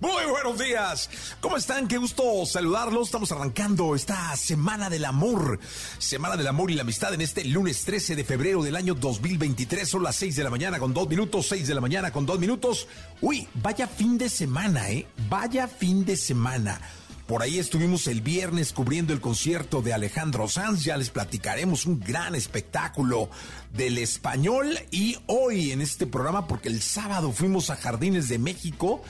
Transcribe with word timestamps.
Muy 0.00 0.26
buenos 0.30 0.60
días. 0.60 1.10
¿Cómo 1.40 1.56
están? 1.56 1.88
Qué 1.88 1.98
gusto 1.98 2.46
saludarlos. 2.46 3.08
Estamos 3.08 3.32
arrancando 3.32 3.96
esta 3.96 4.36
Semana 4.36 4.88
del 4.88 5.04
Amor. 5.04 5.58
Semana 5.98 6.36
del 6.36 6.46
Amor 6.46 6.70
y 6.70 6.74
la 6.74 6.82
Amistad 6.82 7.14
en 7.14 7.20
este 7.20 7.44
lunes 7.44 7.84
13 7.84 8.14
de 8.14 8.22
febrero 8.22 8.62
del 8.62 8.76
año 8.76 8.94
2023. 8.94 9.88
Son 9.88 10.04
las 10.04 10.14
6 10.14 10.36
de 10.36 10.44
la 10.44 10.50
mañana 10.50 10.78
con 10.78 10.94
2 10.94 11.08
minutos, 11.08 11.48
6 11.48 11.66
de 11.66 11.74
la 11.74 11.80
mañana 11.80 12.12
con 12.12 12.26
2 12.26 12.38
minutos. 12.38 12.86
Uy, 13.20 13.48
vaya 13.54 13.88
fin 13.88 14.18
de 14.18 14.28
semana, 14.28 14.88
¿eh? 14.88 15.08
Vaya 15.28 15.66
fin 15.66 16.04
de 16.04 16.16
semana. 16.16 16.80
Por 17.26 17.42
ahí 17.42 17.58
estuvimos 17.58 18.06
el 18.06 18.20
viernes 18.20 18.72
cubriendo 18.72 19.12
el 19.12 19.20
concierto 19.20 19.82
de 19.82 19.92
Alejandro 19.92 20.48
Sanz, 20.48 20.84
ya 20.84 20.96
les 20.96 21.10
platicaremos 21.10 21.84
un 21.84 22.00
gran 22.00 22.34
espectáculo 22.34 23.28
del 23.74 23.98
español 23.98 24.78
y 24.90 25.18
hoy 25.26 25.72
en 25.72 25.82
este 25.82 26.06
programa, 26.06 26.46
porque 26.46 26.70
el 26.70 26.80
sábado 26.80 27.32
fuimos 27.32 27.68
a 27.68 27.76
Jardines 27.76 28.28
de 28.28 28.38
México 28.38 29.02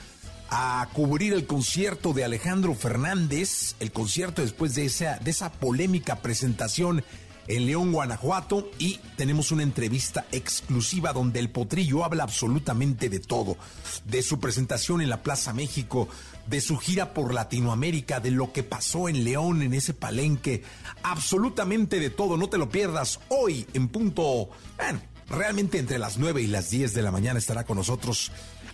a 0.51 0.87
cubrir 0.93 1.33
el 1.33 1.45
concierto 1.45 2.13
de 2.13 2.23
Alejandro 2.23 2.73
Fernández, 2.73 3.75
el 3.79 3.91
concierto 3.91 4.41
después 4.41 4.75
de 4.75 4.85
esa, 4.85 5.17
de 5.17 5.31
esa 5.31 5.51
polémica 5.51 6.17
presentación 6.17 7.03
en 7.47 7.65
León, 7.65 7.91
Guanajuato, 7.91 8.69
y 8.77 8.99
tenemos 9.17 9.51
una 9.51 9.63
entrevista 9.63 10.25
exclusiva 10.31 11.13
donde 11.13 11.39
el 11.39 11.49
potrillo 11.49 12.05
habla 12.05 12.23
absolutamente 12.23 13.09
de 13.09 13.19
todo, 13.19 13.57
de 14.05 14.21
su 14.21 14.39
presentación 14.39 15.01
en 15.01 15.09
la 15.09 15.23
Plaza 15.23 15.51
México, 15.51 16.07
de 16.47 16.61
su 16.61 16.77
gira 16.77 17.13
por 17.13 17.33
Latinoamérica, 17.33 18.19
de 18.19 18.31
lo 18.31 18.53
que 18.53 18.61
pasó 18.61 19.09
en 19.09 19.23
León, 19.23 19.63
en 19.63 19.73
ese 19.73 19.95
palenque, 19.95 20.63
absolutamente 21.01 21.99
de 21.99 22.11
todo, 22.11 22.37
no 22.37 22.49
te 22.49 22.59
lo 22.59 22.69
pierdas, 22.69 23.19
hoy 23.29 23.65
en 23.73 23.87
punto, 23.87 24.49
bueno, 24.77 25.01
realmente 25.27 25.79
entre 25.79 25.97
las 25.97 26.17
9 26.17 26.41
y 26.41 26.47
las 26.47 26.69
10 26.69 26.93
de 26.93 27.01
la 27.01 27.11
mañana 27.11 27.39
estará 27.39 27.63
con 27.63 27.77
nosotros 27.77 28.31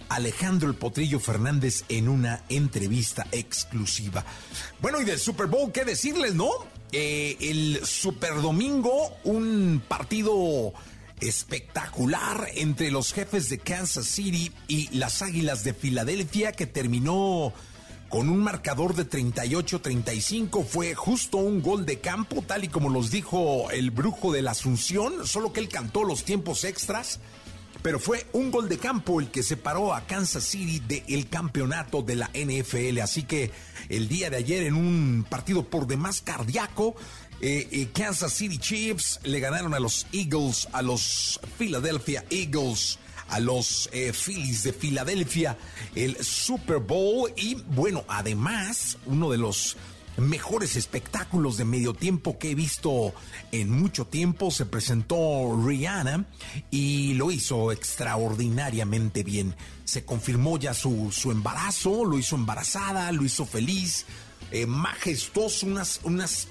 Alejandro 0.09 0.69
el 0.69 0.75
Potrillo 0.75 1.19
Fernández 1.19 1.83
en 1.89 2.09
una 2.09 2.43
entrevista 2.49 3.27
exclusiva. 3.31 4.25
Bueno, 4.81 5.01
y 5.01 5.05
del 5.05 5.19
Super 5.19 5.47
Bowl, 5.47 5.71
¿qué 5.71 5.85
decirles, 5.85 6.35
no? 6.35 6.49
Eh, 6.91 7.37
el 7.39 7.85
Super 7.85 8.41
Domingo, 8.41 9.17
un 9.23 9.81
partido 9.87 10.73
espectacular 11.19 12.49
entre 12.55 12.91
los 12.91 13.13
jefes 13.13 13.49
de 13.49 13.59
Kansas 13.59 14.05
City 14.05 14.51
y 14.67 14.89
las 14.97 15.21
Águilas 15.21 15.63
de 15.63 15.73
Filadelfia 15.73 16.51
que 16.51 16.67
terminó 16.67 17.53
con 18.09 18.29
un 18.29 18.39
marcador 18.39 18.95
de 18.95 19.09
38-35. 19.09 20.65
Fue 20.65 20.93
justo 20.95 21.37
un 21.37 21.61
gol 21.61 21.85
de 21.85 21.99
campo, 21.99 22.41
tal 22.41 22.63
y 22.63 22.67
como 22.67 22.89
nos 22.89 23.11
dijo 23.11 23.69
el 23.71 23.91
brujo 23.91 24.31
de 24.31 24.41
la 24.41 24.51
Asunción, 24.51 25.27
solo 25.27 25.51
que 25.51 25.59
él 25.59 25.69
cantó 25.69 26.03
los 26.03 26.23
tiempos 26.23 26.63
extras 26.63 27.19
pero 27.85 27.99
fue 27.99 28.25
un 28.33 28.49
gol 28.49 28.67
de 28.67 28.79
campo 28.79 29.21
el 29.21 29.29
que 29.29 29.43
separó 29.43 29.93
a 29.93 30.07
Kansas 30.07 30.43
City 30.43 30.79
del 30.79 31.29
campeonato 31.29 32.01
de 32.01 32.15
la 32.15 32.31
NFL. 32.33 32.99
Así 32.99 33.21
que 33.21 33.51
el 33.89 34.07
día 34.07 34.31
de 34.31 34.37
ayer 34.37 34.63
en 34.63 34.73
un 34.73 35.23
partido 35.29 35.63
por 35.63 35.85
demás 35.85 36.23
cardíaco, 36.23 36.95
eh, 37.41 37.67
eh, 37.71 37.89
Kansas 37.93 38.33
City 38.33 38.57
Chiefs 38.57 39.19
le 39.21 39.39
ganaron 39.39 39.75
a 39.75 39.79
los 39.79 40.07
Eagles, 40.13 40.67
a 40.71 40.81
los 40.81 41.39
Philadelphia 41.59 42.25
Eagles 42.31 42.97
a 43.27 43.39
los 43.39 43.89
eh, 43.91 44.13
Phillies 44.13 44.63
de 44.63 44.73
Filadelfia 44.73 45.57
el 45.95 46.23
Super 46.23 46.77
Bowl 46.77 47.31
y 47.35 47.55
bueno, 47.55 48.03
además 48.07 48.97
uno 49.05 49.31
de 49.31 49.37
los 49.37 49.77
mejores 50.17 50.75
espectáculos 50.75 51.57
de 51.57 51.65
medio 51.65 51.93
tiempo 51.93 52.37
que 52.37 52.51
he 52.51 52.55
visto 52.55 53.13
en 53.51 53.69
mucho 53.69 54.05
tiempo. 54.05 54.51
Se 54.51 54.65
presentó 54.65 55.59
Rihanna 55.65 56.25
y 56.71 57.13
lo 57.13 57.31
hizo 57.31 57.71
extraordinariamente 57.71 59.23
bien. 59.23 59.55
Se 59.83 60.05
confirmó 60.05 60.57
ya 60.57 60.73
su, 60.73 61.11
su 61.11 61.31
embarazo, 61.31 62.05
lo 62.05 62.17
hizo 62.17 62.35
embarazada, 62.35 63.11
lo 63.11 63.23
hizo 63.23 63.45
feliz, 63.45 64.05
eh, 64.51 64.65
majestuoso, 64.65 65.67
unas, 65.67 65.99
unas 66.03 66.47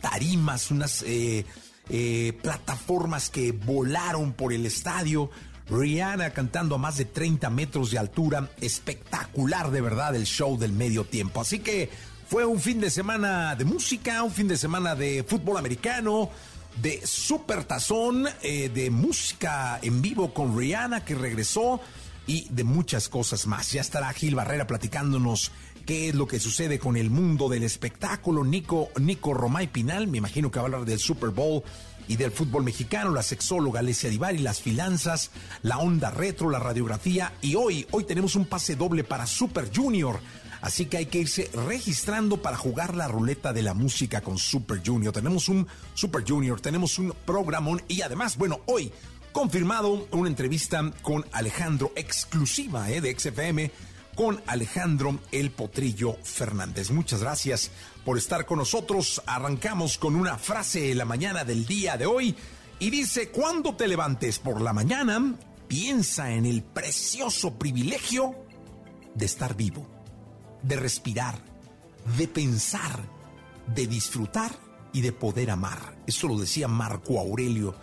tarimas, 0.00 0.70
unas 0.70 1.02
eh, 1.02 1.44
eh, 1.88 2.32
plataformas 2.42 3.30
que 3.30 3.52
volaron 3.52 4.32
por 4.32 4.52
el 4.52 4.66
estadio. 4.66 5.30
Rihanna 5.68 6.30
cantando 6.30 6.74
a 6.74 6.78
más 6.78 6.98
de 6.98 7.06
30 7.06 7.48
metros 7.48 7.90
de 7.90 7.98
altura, 7.98 8.50
espectacular 8.60 9.70
de 9.70 9.80
verdad 9.80 10.14
el 10.14 10.26
show 10.26 10.58
del 10.58 10.72
medio 10.72 11.04
tiempo. 11.04 11.40
Así 11.40 11.60
que 11.60 11.90
fue 12.28 12.44
un 12.44 12.60
fin 12.60 12.80
de 12.80 12.90
semana 12.90 13.54
de 13.54 13.64
música, 13.64 14.22
un 14.22 14.30
fin 14.30 14.48
de 14.48 14.56
semana 14.56 14.94
de 14.94 15.24
fútbol 15.24 15.58
americano, 15.58 16.30
de 16.80 17.06
super 17.06 17.64
tazón, 17.64 18.26
eh, 18.42 18.70
de 18.72 18.90
música 18.90 19.78
en 19.82 20.02
vivo 20.02 20.32
con 20.32 20.58
Rihanna 20.58 21.04
que 21.04 21.14
regresó 21.14 21.80
y 22.26 22.48
de 22.50 22.64
muchas 22.64 23.08
cosas 23.08 23.46
más. 23.46 23.72
Ya 23.72 23.82
estará 23.82 24.12
Gil 24.12 24.34
Barrera 24.34 24.66
platicándonos 24.66 25.52
qué 25.84 26.08
es 26.08 26.14
lo 26.14 26.26
que 26.26 26.40
sucede 26.40 26.78
con 26.78 26.96
el 26.96 27.10
mundo 27.10 27.48
del 27.48 27.62
espectáculo. 27.62 28.42
Nico, 28.42 28.88
Nico 28.98 29.34
Romay 29.34 29.66
Pinal, 29.66 30.06
me 30.06 30.18
imagino 30.18 30.50
que 30.50 30.58
va 30.58 30.62
a 30.62 30.66
hablar 30.66 30.84
del 30.86 30.98
Super 30.98 31.30
Bowl 31.30 31.62
y 32.08 32.16
del 32.16 32.32
fútbol 32.32 32.64
mexicano, 32.64 33.10
la 33.12 33.22
sexóloga 33.22 33.80
Alessia 33.80 34.10
Divari, 34.10 34.38
las 34.38 34.60
finanzas, 34.60 35.30
la 35.62 35.78
onda 35.78 36.10
retro, 36.10 36.50
la 36.50 36.58
radiografía 36.58 37.32
y 37.40 37.54
hoy, 37.54 37.86
hoy 37.92 38.04
tenemos 38.04 38.34
un 38.34 38.46
pase 38.46 38.76
doble 38.76 39.04
para 39.04 39.26
Super 39.26 39.70
Junior 39.74 40.20
Así 40.64 40.86
que 40.86 40.96
hay 40.96 41.06
que 41.06 41.18
irse 41.18 41.50
registrando 41.68 42.40
para 42.40 42.56
jugar 42.56 42.96
la 42.96 43.06
ruleta 43.06 43.52
de 43.52 43.60
la 43.60 43.74
música 43.74 44.22
con 44.22 44.38
Super 44.38 44.80
Junior. 44.82 45.12
Tenemos 45.12 45.50
un 45.50 45.66
Super 45.92 46.24
Junior, 46.26 46.58
tenemos 46.58 46.98
un 46.98 47.12
programón 47.26 47.82
y 47.86 48.00
además, 48.00 48.38
bueno, 48.38 48.60
hoy 48.64 48.90
confirmado 49.30 50.08
una 50.10 50.30
entrevista 50.30 50.90
con 51.02 51.26
Alejandro, 51.32 51.92
exclusiva 51.96 52.90
eh, 52.90 53.02
de 53.02 53.14
XFM, 53.14 53.70
con 54.14 54.40
Alejandro 54.46 55.18
El 55.30 55.50
Potrillo 55.50 56.16
Fernández. 56.22 56.90
Muchas 56.90 57.20
gracias 57.20 57.70
por 58.02 58.16
estar 58.16 58.46
con 58.46 58.56
nosotros. 58.56 59.20
Arrancamos 59.26 59.98
con 59.98 60.16
una 60.16 60.38
frase 60.38 60.80
de 60.80 60.94
la 60.94 61.04
mañana 61.04 61.44
del 61.44 61.66
día 61.66 61.98
de 61.98 62.06
hoy 62.06 62.34
y 62.78 62.88
dice, 62.88 63.28
cuando 63.28 63.76
te 63.76 63.86
levantes 63.86 64.38
por 64.38 64.62
la 64.62 64.72
mañana, 64.72 65.34
piensa 65.68 66.32
en 66.32 66.46
el 66.46 66.62
precioso 66.62 67.58
privilegio 67.58 68.34
de 69.14 69.26
estar 69.26 69.54
vivo 69.54 69.93
de 70.64 70.76
respirar, 70.76 71.38
de 72.16 72.26
pensar, 72.26 72.98
de 73.74 73.86
disfrutar 73.86 74.52
y 74.92 75.00
de 75.00 75.12
poder 75.12 75.50
amar. 75.50 75.96
Eso 76.06 76.28
lo 76.28 76.38
decía 76.38 76.68
Marco 76.68 77.18
Aurelio, 77.18 77.74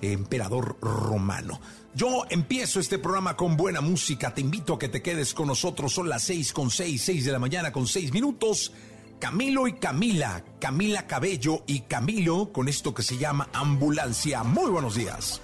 emperador 0.00 0.78
romano. 0.80 1.60
Yo 1.94 2.24
empiezo 2.30 2.78
este 2.78 2.98
programa 2.98 3.36
con 3.36 3.56
buena 3.56 3.80
música. 3.80 4.32
Te 4.32 4.40
invito 4.40 4.74
a 4.74 4.78
que 4.78 4.88
te 4.88 5.02
quedes 5.02 5.34
con 5.34 5.48
nosotros. 5.48 5.92
Son 5.92 6.08
las 6.08 6.22
seis 6.22 6.52
con 6.52 6.70
seis, 6.70 7.02
seis 7.02 7.24
de 7.24 7.32
la 7.32 7.38
mañana 7.38 7.72
con 7.72 7.86
seis 7.86 8.12
minutos. 8.12 8.72
Camilo 9.18 9.66
y 9.66 9.72
Camila, 9.72 10.44
Camila 10.60 11.08
Cabello 11.08 11.64
y 11.66 11.80
Camilo 11.80 12.52
con 12.52 12.68
esto 12.68 12.94
que 12.94 13.02
se 13.02 13.18
llama 13.18 13.48
Ambulancia. 13.52 14.44
Muy 14.44 14.70
buenos 14.70 14.94
días. 14.94 15.40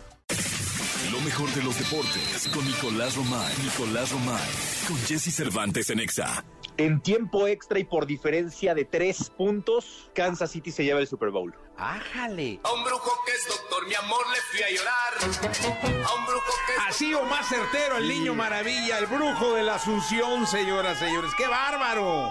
Lo 1.10 1.20
mejor 1.20 1.52
de 1.54 1.62
los 1.62 1.76
deportes 1.76 2.48
con 2.54 2.64
Nicolás 2.64 3.16
Romay. 3.16 3.52
Nicolás 3.64 4.12
Romay. 4.12 4.50
Con 4.86 4.96
Jesse 4.98 5.34
Cervantes 5.34 5.90
en 5.90 5.98
Exa. 6.00 6.44
En 6.76 7.00
tiempo 7.00 7.46
extra 7.46 7.78
y 7.78 7.84
por 7.84 8.04
diferencia 8.04 8.74
de 8.74 8.84
tres 8.84 9.30
puntos, 9.30 10.10
Kansas 10.12 10.50
City 10.50 10.72
se 10.72 10.82
lleva 10.84 10.98
el 10.98 11.06
Super 11.06 11.30
Bowl. 11.30 11.54
¡Ájale! 11.76 12.58
A 12.64 12.72
un 12.72 12.82
brujo 12.84 13.12
que 13.24 13.32
es 13.32 13.46
doctor, 13.48 13.86
mi 13.86 13.94
amor, 13.94 14.20
le 14.32 14.40
fui 14.50 14.62
a 14.62 14.70
llorar. 14.70 16.04
A 16.04 16.14
un 16.14 16.26
brujo 16.26 16.52
que 16.66 16.72
es 16.72 16.78
Así 16.88 17.14
o 17.14 17.22
más 17.26 17.48
certero, 17.48 17.98
el 17.98 18.08
niño 18.08 18.34
maravilla, 18.34 18.98
el 18.98 19.06
brujo 19.06 19.54
de 19.54 19.62
la 19.62 19.76
Asunción, 19.76 20.46
señoras, 20.48 20.98
señores. 20.98 21.30
¡Qué 21.36 21.46
bárbaro! 21.46 22.28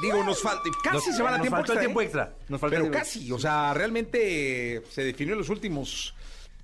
digo, 0.00 0.24
nos 0.24 0.40
falta, 0.42 0.62
casi 0.82 1.08
Nos- 1.10 1.16
se 1.16 1.22
van 1.22 1.34
a 1.34 1.40
tiempo 1.40 1.56
faltó 1.58 1.72
el 1.72 1.78
extra. 1.78 1.80
tiempo 1.80 2.00
¿eh? 2.00 2.04
extra. 2.04 2.34
Nos 2.48 2.60
faltó 2.60 2.70
Pero 2.74 2.84
el 2.86 2.90
tiempo 2.90 2.98
casi, 2.98 3.30
o 3.30 3.38
sea, 3.38 3.72
realmente 3.74 4.82
se 4.90 5.04
definió 5.04 5.34
en 5.34 5.38
los 5.38 5.48
últimos 5.50 6.14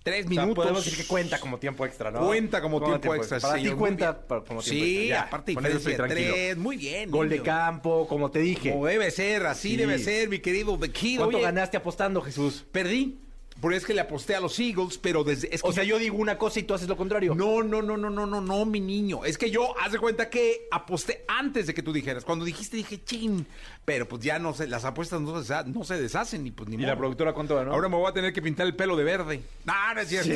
tres 0.03 0.27
O 0.27 0.29
sea, 0.29 0.43
minutos. 0.43 0.65
podemos 0.65 0.85
decir 0.85 0.99
que 0.99 1.06
cuenta 1.06 1.39
como 1.41 1.59
tiempo 1.59 1.85
extra, 1.87 2.11
¿no? 2.11 2.27
Cuenta 2.27 2.61
como 2.62 2.83
tiempo 2.83 3.15
extra, 3.15 3.41
Para 3.41 3.56
ti 3.62 3.71
cuenta 3.71 4.19
como 4.27 4.43
tiempo 4.43 4.62
Sí, 4.62 4.97
extra. 5.00 5.17
Ya, 5.17 5.23
aparte 5.23 5.55
con 5.55 5.67
eso 5.67 5.77
estoy 5.79 5.95
tranquilo. 5.95 6.33
tres, 6.35 6.56
muy 6.56 6.77
bien. 6.77 7.11
Gol 7.11 7.29
de 7.29 7.43
campo, 7.43 8.06
como 8.09 8.31
te 8.31 8.39
dije. 8.41 8.71
Como 8.73 8.87
debe 8.87 9.11
ser, 9.11 9.47
así 9.47 9.71
Sí. 9.71 9.77
debe 9.77 9.99
ser, 9.99 10.29
mi 10.29 10.39
querido 10.39 10.79
Kid. 10.81 11.19
¿Cuánto 11.19 11.37
Oye, 11.37 11.45
ganaste 11.45 11.77
apostando, 11.77 12.21
Jesús? 12.23 12.65
Perdí, 12.73 13.19
porque 13.61 13.77
es 13.79 13.85
que 13.85 13.95
le 13.95 14.01
aposté 14.01 14.35
a 14.35 14.41
los 14.41 14.59
Eagles, 14.59 14.99
pero 14.99 15.25
desde... 15.25 15.53
Es 15.55 15.63
que 15.63 15.69
O 15.69 15.73
sea, 15.73 15.83
yo 15.85 15.99
digo 15.99 16.17
una 16.17 16.39
cosa 16.39 16.61
y 16.61 16.63
tú 16.63 16.75
haces 16.75 16.89
lo 16.89 16.97
contrario. 16.97 17.35
No, 17.35 17.63
no, 17.63 17.83
no, 17.83 17.97
no, 17.97 18.09
no, 18.11 18.27
no, 18.27 18.41
no, 18.41 18.65
mi 18.65 18.81
niño. 18.81 19.25
Es 19.25 19.37
que 19.39 19.51
yo, 19.51 19.77
haz 19.81 19.93
de 19.93 19.99
cuenta 19.99 20.31
que 20.31 20.69
aposté 20.71 21.25
antes 21.27 21.67
de 21.67 21.75
que 21.75 21.83
tú 21.83 21.93
dijeras. 21.93 22.25
Cuando 22.25 22.45
dijiste, 22.45 22.77
dije, 22.77 23.03
chin. 23.05 23.47
Pero 23.85 24.07
pues 24.09 24.23
ya 24.23 24.39
no 24.39 24.55
sé, 24.55 24.67
las 24.69 24.85
apuestas 24.85 25.21
no 25.21 25.43
se, 25.43 25.55
no 25.65 25.85
se 25.85 26.01
deshacen 26.01 26.47
y 26.47 26.51
pues 26.51 26.69
ni 26.69 26.77
¿Y 26.77 26.79
modo. 26.79 26.89
la 26.89 26.97
productora 26.97 27.33
cuánto 27.33 27.57
ganó? 27.57 27.73
Ahora 27.73 27.89
me 27.89 27.97
voy 27.97 28.09
a 28.09 28.13
tener 28.13 28.33
que 28.33 28.43
pintar 28.43 28.67
el 28.67 28.77
pelo 28.77 28.97
de 28.97 29.05
verde. 29.05 29.41
No, 29.65 29.95
no 29.95 30.01
es 30.01 30.09
cierto. 30.09 30.35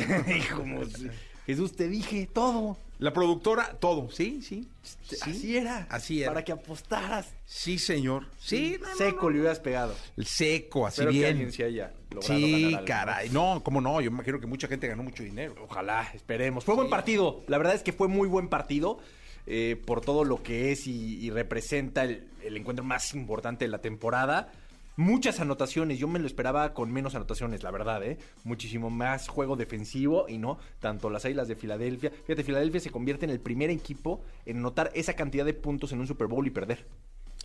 Como 0.55 0.85
si- 0.85 1.07
Jesús, 1.45 1.75
te 1.75 1.87
dije 1.87 2.29
todo. 2.33 2.77
La 3.03 3.11
productora, 3.13 3.77
todo. 3.79 4.09
Sí, 4.11 4.41
sí. 4.41 4.67
sí. 4.81 5.17
Así 5.21 5.57
era. 5.57 5.87
Así 5.89 6.21
era. 6.21 6.31
Para 6.31 6.43
que 6.45 6.51
apostaras. 6.53 7.27
Sí, 7.45 7.77
señor. 7.77 8.27
Sí, 8.39 8.77
no, 8.81 8.87
no, 8.87 8.95
Seco 8.95 9.29
le 9.29 9.39
hubieras 9.39 9.59
pegado. 9.59 9.93
El 10.15 10.25
seco, 10.25 10.87
así 10.87 11.01
que 11.01 11.07
bien. 11.07 11.25
alguien 11.31 11.51
sí 11.51 11.63
haya 11.63 11.91
logrado 12.09 12.37
Sí, 12.37 12.63
ganar 12.71 12.85
caray. 12.85 13.29
No, 13.29 13.61
cómo 13.63 13.81
no. 13.81 13.99
Yo 14.01 14.09
me 14.09 14.15
imagino 14.15 14.39
que 14.39 14.47
mucha 14.47 14.67
gente 14.67 14.87
ganó 14.87 15.03
mucho 15.03 15.21
dinero. 15.21 15.53
Ojalá, 15.69 16.09
esperemos. 16.13 16.63
Fue 16.63 16.75
buen 16.75 16.89
partido. 16.89 17.43
La 17.47 17.57
verdad 17.57 17.75
es 17.75 17.83
que 17.83 17.91
fue 17.93 18.07
muy 18.07 18.27
buen 18.29 18.47
partido. 18.47 18.99
eh, 19.45 19.75
por 19.85 19.99
todo 19.99 20.23
lo 20.23 20.41
que 20.41 20.71
es 20.71 20.87
y, 20.87 21.17
y 21.19 21.29
representa 21.29 22.05
el, 22.05 22.29
el 22.41 22.55
encuentro 22.55 22.85
más 22.85 23.13
importante 23.13 23.65
de 23.65 23.69
la 23.69 23.79
temporada. 23.79 24.53
Muchas 24.95 25.39
anotaciones. 25.39 25.97
Yo 25.97 26.07
me 26.07 26.19
lo 26.19 26.27
esperaba 26.27 26.73
con 26.73 26.91
menos 26.91 27.15
anotaciones, 27.15 27.63
la 27.63 27.71
verdad, 27.71 28.03
¿eh? 28.03 28.19
Muchísimo 28.43 28.89
más 28.89 29.27
juego 29.27 29.55
defensivo 29.55 30.27
y 30.29 30.37
no 30.37 30.59
tanto 30.79 31.09
las 31.09 31.25
Águilas 31.25 31.47
de 31.47 31.55
Filadelfia. 31.55 32.11
Fíjate, 32.11 32.43
Filadelfia 32.43 32.79
se 32.79 32.91
convierte 32.91 33.25
en 33.25 33.31
el 33.31 33.39
primer 33.39 33.69
equipo 33.71 34.21
en 34.45 34.57
anotar 34.57 34.91
esa 34.93 35.15
cantidad 35.15 35.45
de 35.45 35.53
puntos 35.55 35.91
en 35.91 35.99
un 35.99 36.07
Super 36.07 36.27
Bowl 36.27 36.45
y 36.45 36.51
perder. 36.51 36.85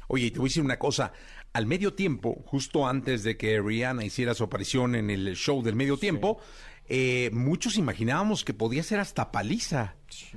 Oye, 0.08 0.26
y 0.26 0.30
te 0.30 0.38
voy 0.38 0.46
a 0.46 0.50
decir 0.50 0.62
una 0.62 0.78
cosa. 0.78 1.12
Al 1.52 1.66
medio 1.66 1.94
tiempo, 1.94 2.42
justo 2.46 2.86
antes 2.86 3.22
de 3.22 3.36
que 3.36 3.60
Rihanna 3.60 4.04
hiciera 4.04 4.34
su 4.34 4.44
aparición 4.44 4.94
en 4.94 5.10
el 5.10 5.36
show 5.36 5.62
del 5.62 5.74
medio 5.74 5.98
tiempo, 5.98 6.40
eh, 6.88 7.30
muchos 7.32 7.76
imaginábamos 7.76 8.44
que 8.44 8.54
podía 8.54 8.82
ser 8.82 8.98
hasta 9.00 9.30
paliza. 9.30 9.94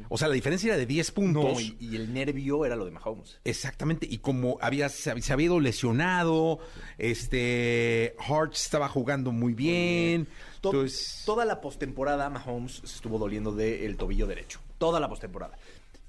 O 0.09 0.17
sea, 0.17 0.27
la 0.27 0.33
diferencia 0.33 0.67
era 0.67 0.77
de 0.77 0.85
10 0.85 1.11
puntos. 1.11 1.43
No, 1.53 1.59
y, 1.59 1.77
y 1.79 1.95
el 1.95 2.13
nervio 2.13 2.65
era 2.65 2.75
lo 2.75 2.85
de 2.85 2.91
Mahomes. 2.91 3.39
Exactamente, 3.45 4.05
y 4.09 4.17
como 4.19 4.57
había, 4.61 4.89
se, 4.89 5.11
hab- 5.13 5.21
se 5.21 5.31
había 5.33 5.45
ido 5.45 5.59
lesionado, 5.59 6.59
este 6.97 8.15
Hart 8.27 8.53
estaba 8.53 8.87
jugando 8.89 9.31
muy 9.31 9.53
bien. 9.53 10.27
To- 10.61 10.69
Entonces, 10.71 11.23
toda 11.25 11.45
la 11.45 11.61
postemporada 11.61 12.29
Mahomes 12.29 12.81
se 12.83 12.85
estuvo 12.95 13.17
doliendo 13.17 13.51
del 13.53 13.97
tobillo 13.97 14.27
derecho. 14.27 14.59
Toda 14.77 14.99
la 14.99 15.07
postemporada. 15.09 15.57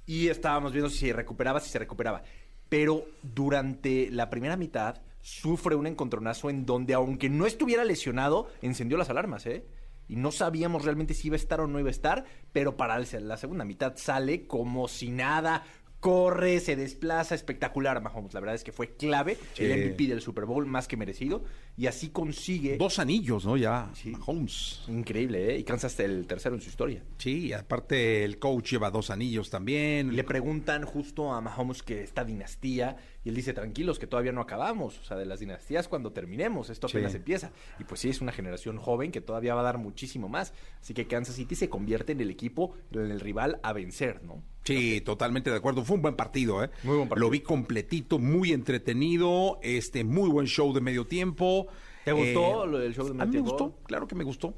Y 0.05 0.27
estábamos 0.27 0.71
viendo 0.73 0.89
si 0.89 0.97
se 1.07 1.13
recuperaba, 1.13 1.59
si 1.59 1.69
se 1.69 1.79
recuperaba. 1.79 2.23
Pero 2.69 3.05
durante 3.21 4.09
la 4.11 4.29
primera 4.29 4.57
mitad 4.57 5.01
sufre 5.21 5.75
un 5.75 5.87
encontronazo 5.87 6.49
en 6.49 6.65
donde, 6.65 6.93
aunque 6.93 7.29
no 7.29 7.45
estuviera 7.45 7.85
lesionado, 7.85 8.49
encendió 8.61 8.97
las 8.97 9.09
alarmas, 9.09 9.45
¿eh? 9.45 9.63
Y 10.07 10.15
no 10.17 10.31
sabíamos 10.31 10.83
realmente 10.85 11.13
si 11.13 11.27
iba 11.27 11.35
a 11.35 11.37
estar 11.37 11.61
o 11.61 11.67
no 11.67 11.79
iba 11.79 11.87
a 11.89 11.91
estar, 11.91 12.25
pero 12.51 12.75
para 12.77 12.99
la 12.99 13.37
segunda 13.37 13.65
mitad 13.65 13.93
sale 13.95 14.45
como 14.47 14.87
si 14.87 15.09
nada, 15.09 15.63
corre, 15.99 16.59
se 16.59 16.75
desplaza, 16.75 17.33
espectacular 17.33 18.01
Mahomes. 18.01 18.33
La 18.33 18.41
verdad 18.41 18.55
es 18.55 18.65
que 18.65 18.73
fue 18.73 18.89
clave, 18.97 19.37
Sí. 19.53 19.63
el 19.63 19.71
MVP 19.91 20.07
del 20.07 20.19
Super 20.19 20.43
Bowl, 20.43 20.65
más 20.65 20.85
que 20.89 20.97
merecido, 20.97 21.45
y 21.77 21.87
así 21.87 22.09
consigue... 22.09 22.75
dos 22.75 22.99
anillos, 22.99 23.45
¿no? 23.45 23.55
Ya, 23.55 23.89
Sí. 23.93 24.09
Mahomes. 24.11 24.81
Increíble, 24.89 25.53
¿eh? 25.55 25.59
Y 25.59 25.63
Kansas 25.63 25.97
el 26.01 26.27
tercero 26.27 26.55
en 26.55 26.61
su 26.61 26.67
historia. 26.67 27.01
Sí, 27.17 27.47
y 27.47 27.53
aparte 27.53 28.25
el 28.25 28.37
coach 28.37 28.71
lleva 28.71 28.91
dos 28.91 29.09
anillos 29.11 29.49
también. 29.49 30.13
Le 30.13 30.25
preguntan 30.25 30.83
justo 30.83 31.31
a 31.31 31.39
Mahomes 31.39 31.81
que 31.83 32.03
esta 32.03 32.25
dinastía, 32.25 32.97
y 33.23 33.29
él 33.29 33.35
dice, 33.35 33.53
tranquilos, 33.53 33.99
que 33.99 34.07
todavía 34.07 34.31
no 34.31 34.41
acabamos. 34.41 34.99
O 34.99 35.03
sea, 35.03 35.15
de 35.17 35.25
las 35.25 35.39
dinastías 35.39 35.87
cuando 35.87 36.11
terminemos, 36.11 36.69
esto 36.69 36.87
Sí. 36.87 36.97
apenas 36.97 37.15
empieza. 37.15 37.51
Y 37.79 37.83
pues 37.85 38.01
sí, 38.01 38.09
es 38.09 38.19
una 38.21 38.31
generación 38.31 38.77
joven 38.77 39.11
que 39.11 39.21
todavía 39.21 39.55
va 39.55 39.61
a 39.61 39.63
dar 39.63 39.77
muchísimo 39.77 40.27
más. 40.29 40.53
Así 40.81 40.93
que 40.93 41.07
Kansas 41.07 41.35
City 41.35 41.55
se 41.55 41.69
convierte 41.69 42.11
en 42.11 42.21
el 42.21 42.29
equipo, 42.29 42.73
en 42.91 43.11
el 43.11 43.19
rival 43.19 43.59
a 43.63 43.71
vencer, 43.73 44.23
¿no? 44.23 44.43
Sí, 44.65 45.01
totalmente 45.01 45.49
de 45.49 45.55
acuerdo. 45.57 45.83
Fue 45.83 45.95
un 45.95 46.01
buen 46.01 46.15
partido, 46.15 46.63
¿eh? 46.63 46.69
Muy 46.83 46.97
buen 46.97 47.09
partido. 47.09 47.25
Lo 47.27 47.29
vi 47.31 47.39
completito, 47.41 48.19
muy 48.19 48.51
entretenido, 48.51 49.59
este, 49.61 50.03
muy 50.03 50.29
buen 50.29 50.47
show 50.47 50.73
de 50.73 50.81
medio 50.81 51.05
tiempo. 51.07 51.67
¿Te 52.05 52.11
gustó 52.11 52.65
lo 52.65 52.79
del 52.79 52.93
show 52.93 53.05
de 53.05 53.11
A 53.11 53.13
medio 53.13 53.25
mí 53.25 53.27
me 53.27 53.43
tiempo? 53.43 53.51
gustó, 53.51 53.83
claro 53.85 54.07
que 54.07 54.15
me 54.15 54.23
gustó. 54.23 54.53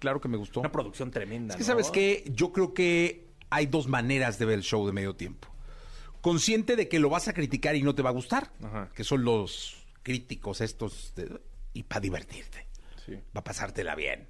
Claro 0.00 0.20
que 0.20 0.28
me 0.28 0.36
gustó. 0.36 0.60
Una 0.60 0.70
producción 0.72 1.10
tremenda, 1.10 1.54
Es 1.54 1.58
que 1.58 1.62
¿no? 1.62 1.66
sabes 1.66 1.90
que 1.90 2.24
yo 2.34 2.52
creo 2.52 2.74
que 2.74 3.28
hay 3.50 3.66
dos 3.66 3.88
maneras 3.88 4.38
de 4.38 4.44
ver 4.44 4.56
el 4.56 4.62
show 4.62 4.86
de 4.86 4.92
medio 4.92 5.14
tiempo. 5.16 5.48
Consciente 6.20 6.76
de 6.76 6.88
que 6.88 6.98
lo 6.98 7.08
vas 7.10 7.28
a 7.28 7.32
criticar 7.32 7.76
y 7.76 7.82
no 7.82 7.94
te 7.94 8.02
va 8.02 8.10
a 8.10 8.12
gustar, 8.12 8.50
Ajá. 8.62 8.88
que 8.94 9.04
son 9.04 9.24
los 9.24 9.76
críticos 10.02 10.60
estos, 10.60 11.12
de- 11.14 11.40
y 11.74 11.82
para 11.84 12.00
divertirte, 12.00 12.66
Sí. 13.04 13.18
para 13.32 13.44
pasártela 13.44 13.94
bien. 13.94 14.28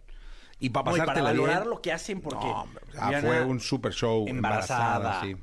Y 0.61 0.71
para 0.71 0.91
No, 0.91 0.97
y 0.97 1.01
pasártela 1.01 1.25
para 1.29 1.33
valorar 1.37 1.59
bien. 1.63 1.71
lo 1.71 1.81
que 1.81 1.93
hacen 1.93 2.21
porque 2.21 2.45
No, 2.47 2.63
hombre, 2.63 2.85
o 2.89 2.93
sea, 2.93 3.09
Rihanna 3.09 3.29
fue 3.29 3.45
un 3.45 3.61
super 3.61 3.93
show, 3.93 4.27
embarazada, 4.29 4.97
embarazada, 4.97 5.23
sí. 5.25 5.37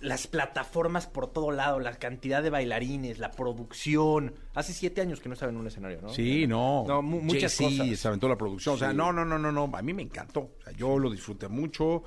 las 0.00 0.26
plataformas 0.26 1.06
por 1.06 1.32
todo 1.32 1.50
lado, 1.52 1.78
la 1.80 1.92
cantidad 1.96 2.42
de 2.42 2.50
bailarines, 2.50 3.18
la 3.18 3.30
producción. 3.30 4.34
Hace 4.54 4.72
siete 4.72 5.00
años 5.00 5.20
que 5.20 5.28
no 5.28 5.32
estaba 5.34 5.50
en 5.52 5.58
un 5.58 5.66
escenario, 5.68 6.00
¿no? 6.02 6.08
Sí, 6.10 6.46
no. 6.46 6.84
No, 6.86 7.02
mu- 7.02 7.20
muchas 7.20 7.56
Jay-Z 7.56 7.82
cosas. 7.84 7.98
se 8.00 8.08
aventó 8.08 8.28
la 8.28 8.36
producción. 8.36 8.74
O 8.74 8.78
sea, 8.78 8.90
Sí. 8.90 8.96
no, 8.96 9.12
no, 9.12 9.24
no, 9.24 9.38
no, 9.38 9.50
no. 9.52 9.70
A 9.76 9.82
mí 9.82 9.92
me 9.94 10.02
encantó. 10.02 10.40
O 10.40 10.62
sea, 10.62 10.72
yo 10.74 10.98
lo 10.98 11.10
disfruté 11.10 11.48
mucho. 11.48 12.02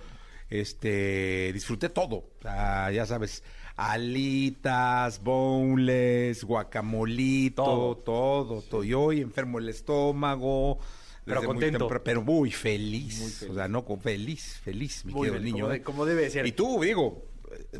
Este, 0.49 1.51
disfruté 1.53 1.89
todo. 1.89 2.15
O 2.17 2.41
sea, 2.41 2.91
ya 2.91 3.05
sabes, 3.05 3.43
alitas, 3.89 5.21
boneless, 5.23 6.43
guacamolito, 6.43 7.63
Todo. 7.63 7.95
todo, 7.97 8.61
todo. 8.61 8.83
Yo 8.83 9.01
hoy 9.01 9.21
enfermo 9.21 9.59
el 9.59 9.69
estómago. 9.69 10.77
Pero 11.25 11.41
muy 11.41 11.47
contento. 11.47 11.87
tempra- 11.87 12.01
pero 12.03 12.21
muy 12.21 12.51
feliz. 12.51 13.19
Muy 13.21 13.29
feliz. 13.31 13.51
O 13.51 13.55
sea, 13.55 13.67
no, 13.67 13.83
feliz, 14.01 14.59
feliz, 14.63 15.05
mi 15.05 15.13
Muy 15.13 15.27
querido 15.29 15.41
bien, 15.43 15.53
niño. 15.53 15.63
como 15.65 15.73
¿eh? 15.73 15.77
de- 15.77 15.83
como 15.83 16.05
debe 16.05 16.21
de 16.23 16.29
ser. 16.31 16.47
Y 16.47 16.51
tú, 16.51 16.81
digo, 16.81 17.25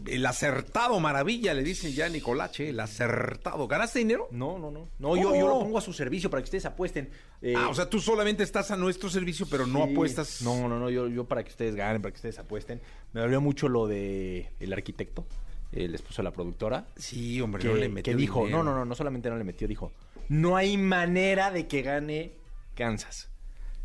el 0.05 0.25
acertado 0.25 0.99
maravilla, 0.99 1.53
le 1.53 1.63
dicen 1.63 1.91
ya 1.91 2.05
a 2.05 2.09
Nicolache, 2.09 2.69
el 2.69 2.79
acertado. 2.79 3.67
¿Ganaste 3.67 3.99
dinero? 3.99 4.27
No, 4.31 4.59
no, 4.59 4.69
no. 4.69 4.89
No, 4.99 5.15
yo, 5.15 5.35
yo 5.35 5.47
lo 5.47 5.59
pongo 5.59 5.77
a 5.79 5.81
su 5.81 5.91
servicio 5.93 6.29
para 6.29 6.41
que 6.43 6.45
ustedes 6.45 6.65
apuesten. 6.65 7.09
Eh, 7.41 7.55
ah, 7.57 7.69
o 7.69 7.73
sea, 7.73 7.89
tú 7.89 7.99
solamente 7.99 8.43
estás 8.43 8.69
a 8.69 8.75
nuestro 8.77 9.09
servicio, 9.09 9.47
pero 9.49 9.65
no 9.65 9.83
apuestas. 9.83 10.41
No, 10.43 10.67
no, 10.69 10.77
no. 10.79 10.89
Yo, 10.91 11.07
yo 11.07 11.25
para 11.25 11.43
que 11.43 11.49
ustedes 11.49 11.73
ganen, 11.75 12.01
para 12.01 12.11
que 12.11 12.17
ustedes 12.17 12.37
apuesten. 12.37 12.79
Me 13.13 13.21
dolió 13.21 13.41
mucho 13.41 13.67
lo 13.69 13.87
de 13.87 14.51
el 14.59 14.71
arquitecto, 14.71 15.25
el 15.71 15.95
esposo 15.95 16.21
de 16.21 16.23
la 16.25 16.31
productora. 16.31 16.85
Sí, 16.95 17.39
hombre, 17.41 17.61
Que, 17.61 17.67
no 17.69 17.75
le 17.75 17.89
metió 17.89 18.13
que 18.13 18.17
dijo, 18.17 18.45
dinero. 18.45 18.63
no, 18.63 18.71
no, 18.71 18.79
no, 18.79 18.85
no 18.85 18.95
solamente 18.95 19.29
no 19.29 19.37
le 19.37 19.43
metió, 19.43 19.67
dijo, 19.67 19.93
no 20.29 20.55
hay 20.57 20.77
manera 20.77 21.51
de 21.51 21.67
que 21.67 21.81
gane 21.81 22.33
Kansas. 22.75 23.29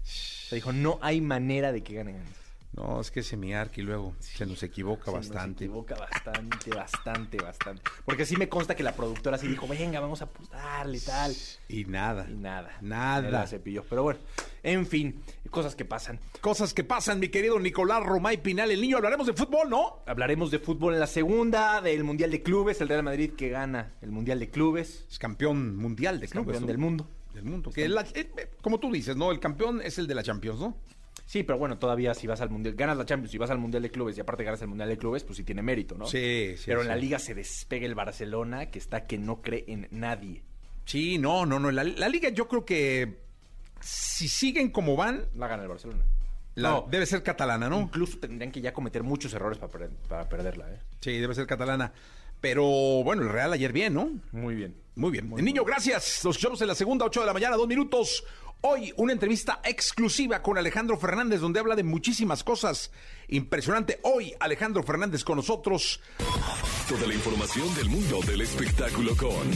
O 0.02 0.48
sea, 0.48 0.56
dijo, 0.56 0.72
no 0.72 0.98
hay 1.02 1.20
manera 1.20 1.72
de 1.72 1.82
que 1.82 1.94
gane 1.94 2.12
Kansas. 2.12 2.45
No, 2.76 3.00
es 3.00 3.10
que 3.10 3.20
ese 3.20 3.38
mi 3.38 3.54
Arqui 3.54 3.80
luego 3.80 4.14
se 4.20 4.44
nos 4.44 4.62
equivoca 4.62 5.06
Se 5.06 5.10
bastante. 5.16 5.64
equivoca 5.64 5.94
bastante, 5.94 6.70
bastante, 6.74 7.38
bastante. 7.38 7.82
Porque 8.04 8.26
sí 8.26 8.36
me 8.36 8.50
consta 8.50 8.74
que 8.76 8.82
la 8.82 8.92
productora 8.94 9.38
sí 9.38 9.48
dijo, 9.48 9.66
venga, 9.66 9.98
vamos 9.98 10.20
a 10.20 10.26
apostarle 10.26 10.98
y 10.98 11.00
tal. 11.00 11.34
Y 11.68 11.84
nada. 11.86 12.26
Y 12.30 12.34
nada. 12.34 12.76
Nada. 12.82 13.30
La 13.30 13.46
cepilló. 13.46 13.82
Pero 13.88 14.02
bueno, 14.02 14.20
en 14.62 14.86
fin, 14.86 15.22
cosas 15.50 15.74
que 15.74 15.86
pasan. 15.86 16.20
Cosas 16.42 16.74
que 16.74 16.84
pasan, 16.84 17.18
mi 17.18 17.28
querido 17.28 17.58
Nicolás 17.58 18.04
Romay 18.04 18.42
Pinal, 18.42 18.70
el 18.70 18.80
niño. 18.82 18.98
Hablaremos 18.98 19.26
de 19.26 19.32
fútbol, 19.32 19.70
¿no? 19.70 20.00
Hablaremos 20.06 20.50
de 20.50 20.58
fútbol 20.58 20.92
en 20.94 21.00
la 21.00 21.06
segunda, 21.06 21.80
del 21.80 22.04
Mundial 22.04 22.30
de 22.30 22.42
Clubes, 22.42 22.78
el 22.82 22.88
Real 22.90 23.02
Madrid 23.02 23.30
que 23.38 23.48
gana 23.48 23.94
el 24.02 24.10
Mundial 24.10 24.38
de 24.38 24.50
Clubes, 24.50 25.06
Es 25.10 25.18
campeón 25.18 25.76
mundial 25.76 26.20
de 26.20 26.26
es 26.26 26.32
clubes. 26.32 26.46
campeón 26.48 26.62
¿no? 26.62 26.66
del 26.68 26.78
mundo. 26.78 27.08
Del 27.32 27.44
mundo. 27.44 27.70
Que 27.70 27.88
la- 27.88 28.02
eh, 28.02 28.30
eh, 28.36 28.50
como 28.60 28.78
tú 28.80 28.92
dices, 28.92 29.16
¿no? 29.16 29.30
El 29.30 29.40
campeón 29.40 29.80
es 29.82 29.98
el 29.98 30.06
de 30.06 30.14
la 30.14 30.22
Champions, 30.22 30.60
¿no? 30.60 30.76
Sí, 31.26 31.42
pero 31.42 31.58
bueno, 31.58 31.76
todavía 31.78 32.14
si 32.14 32.26
vas 32.28 32.40
al 32.40 32.50
Mundial, 32.50 32.74
ganas 32.76 32.96
la 32.96 33.04
Champions 33.04 33.34
y 33.34 33.38
vas 33.38 33.50
al 33.50 33.58
Mundial 33.58 33.82
de 33.82 33.90
Clubes 33.90 34.16
y 34.16 34.20
aparte 34.20 34.44
ganas 34.44 34.62
el 34.62 34.68
Mundial 34.68 34.88
de 34.88 34.96
Clubes, 34.96 35.24
pues 35.24 35.36
sí 35.36 35.42
tiene 35.44 35.60
mérito, 35.60 35.96
¿no? 35.98 36.06
Sí, 36.06 36.54
sí. 36.56 36.62
Pero 36.66 36.80
en 36.80 36.84
sí. 36.84 36.88
la 36.88 36.96
liga 36.96 37.18
se 37.18 37.34
despega 37.34 37.84
el 37.84 37.94
Barcelona, 37.96 38.70
que 38.70 38.78
está 38.78 39.06
que 39.06 39.18
no 39.18 39.42
cree 39.42 39.64
en 39.66 39.88
nadie. 39.90 40.44
Sí, 40.84 41.18
no, 41.18 41.44
no, 41.44 41.58
no. 41.58 41.70
La, 41.72 41.82
la 41.82 42.08
liga 42.08 42.28
yo 42.28 42.46
creo 42.46 42.64
que 42.64 43.18
si 43.80 44.28
siguen 44.28 44.70
como 44.70 44.94
van, 44.96 45.26
La 45.34 45.48
gana 45.48 45.64
el 45.64 45.68
Barcelona. 45.68 46.04
la- 46.54 46.70
No. 46.70 46.86
debe 46.88 47.06
ser 47.06 47.22
catalana, 47.24 47.68
¿no? 47.68 47.80
Incluso 47.80 48.18
tendrían 48.18 48.52
que 48.52 48.60
ya 48.60 48.72
cometer 48.72 49.02
muchos 49.02 49.34
errores 49.34 49.58
para, 49.58 49.72
per- 49.72 49.90
para 50.08 50.28
perderla, 50.28 50.72
¿eh? 50.72 50.78
Sí, 51.00 51.18
debe 51.18 51.34
ser 51.34 51.46
catalana. 51.48 51.92
Pero 52.48 52.62
bueno, 53.02 53.22
el 53.22 53.28
Real 53.28 53.52
ayer 53.52 53.72
bien, 53.72 53.94
¿no? 53.94 54.08
Muy 54.30 54.54
bien. 54.54 54.76
Muy 54.94 55.10
bien. 55.10 55.28
Niño, 55.34 55.64
gracias. 55.64 56.20
Nos 56.24 56.36
escuchamos 56.36 56.60
en 56.60 56.68
la 56.68 56.76
segunda, 56.76 57.04
8 57.04 57.18
de 57.18 57.26
la 57.26 57.32
mañana, 57.32 57.56
dos 57.56 57.66
minutos. 57.66 58.22
Hoy 58.60 58.94
una 58.98 59.12
entrevista 59.12 59.60
exclusiva 59.64 60.40
con 60.42 60.56
Alejandro 60.56 60.96
Fernández 60.96 61.40
donde 61.40 61.58
habla 61.58 61.74
de 61.74 61.82
muchísimas 61.82 62.44
cosas. 62.44 62.92
Impresionante. 63.26 63.98
Hoy 64.04 64.32
Alejandro 64.38 64.84
Fernández 64.84 65.24
con 65.24 65.38
nosotros. 65.38 66.00
Toda 66.88 67.08
la 67.08 67.14
información 67.14 67.74
del 67.74 67.88
mundo 67.88 68.20
del 68.24 68.40
espectáculo 68.42 69.16
con 69.16 69.50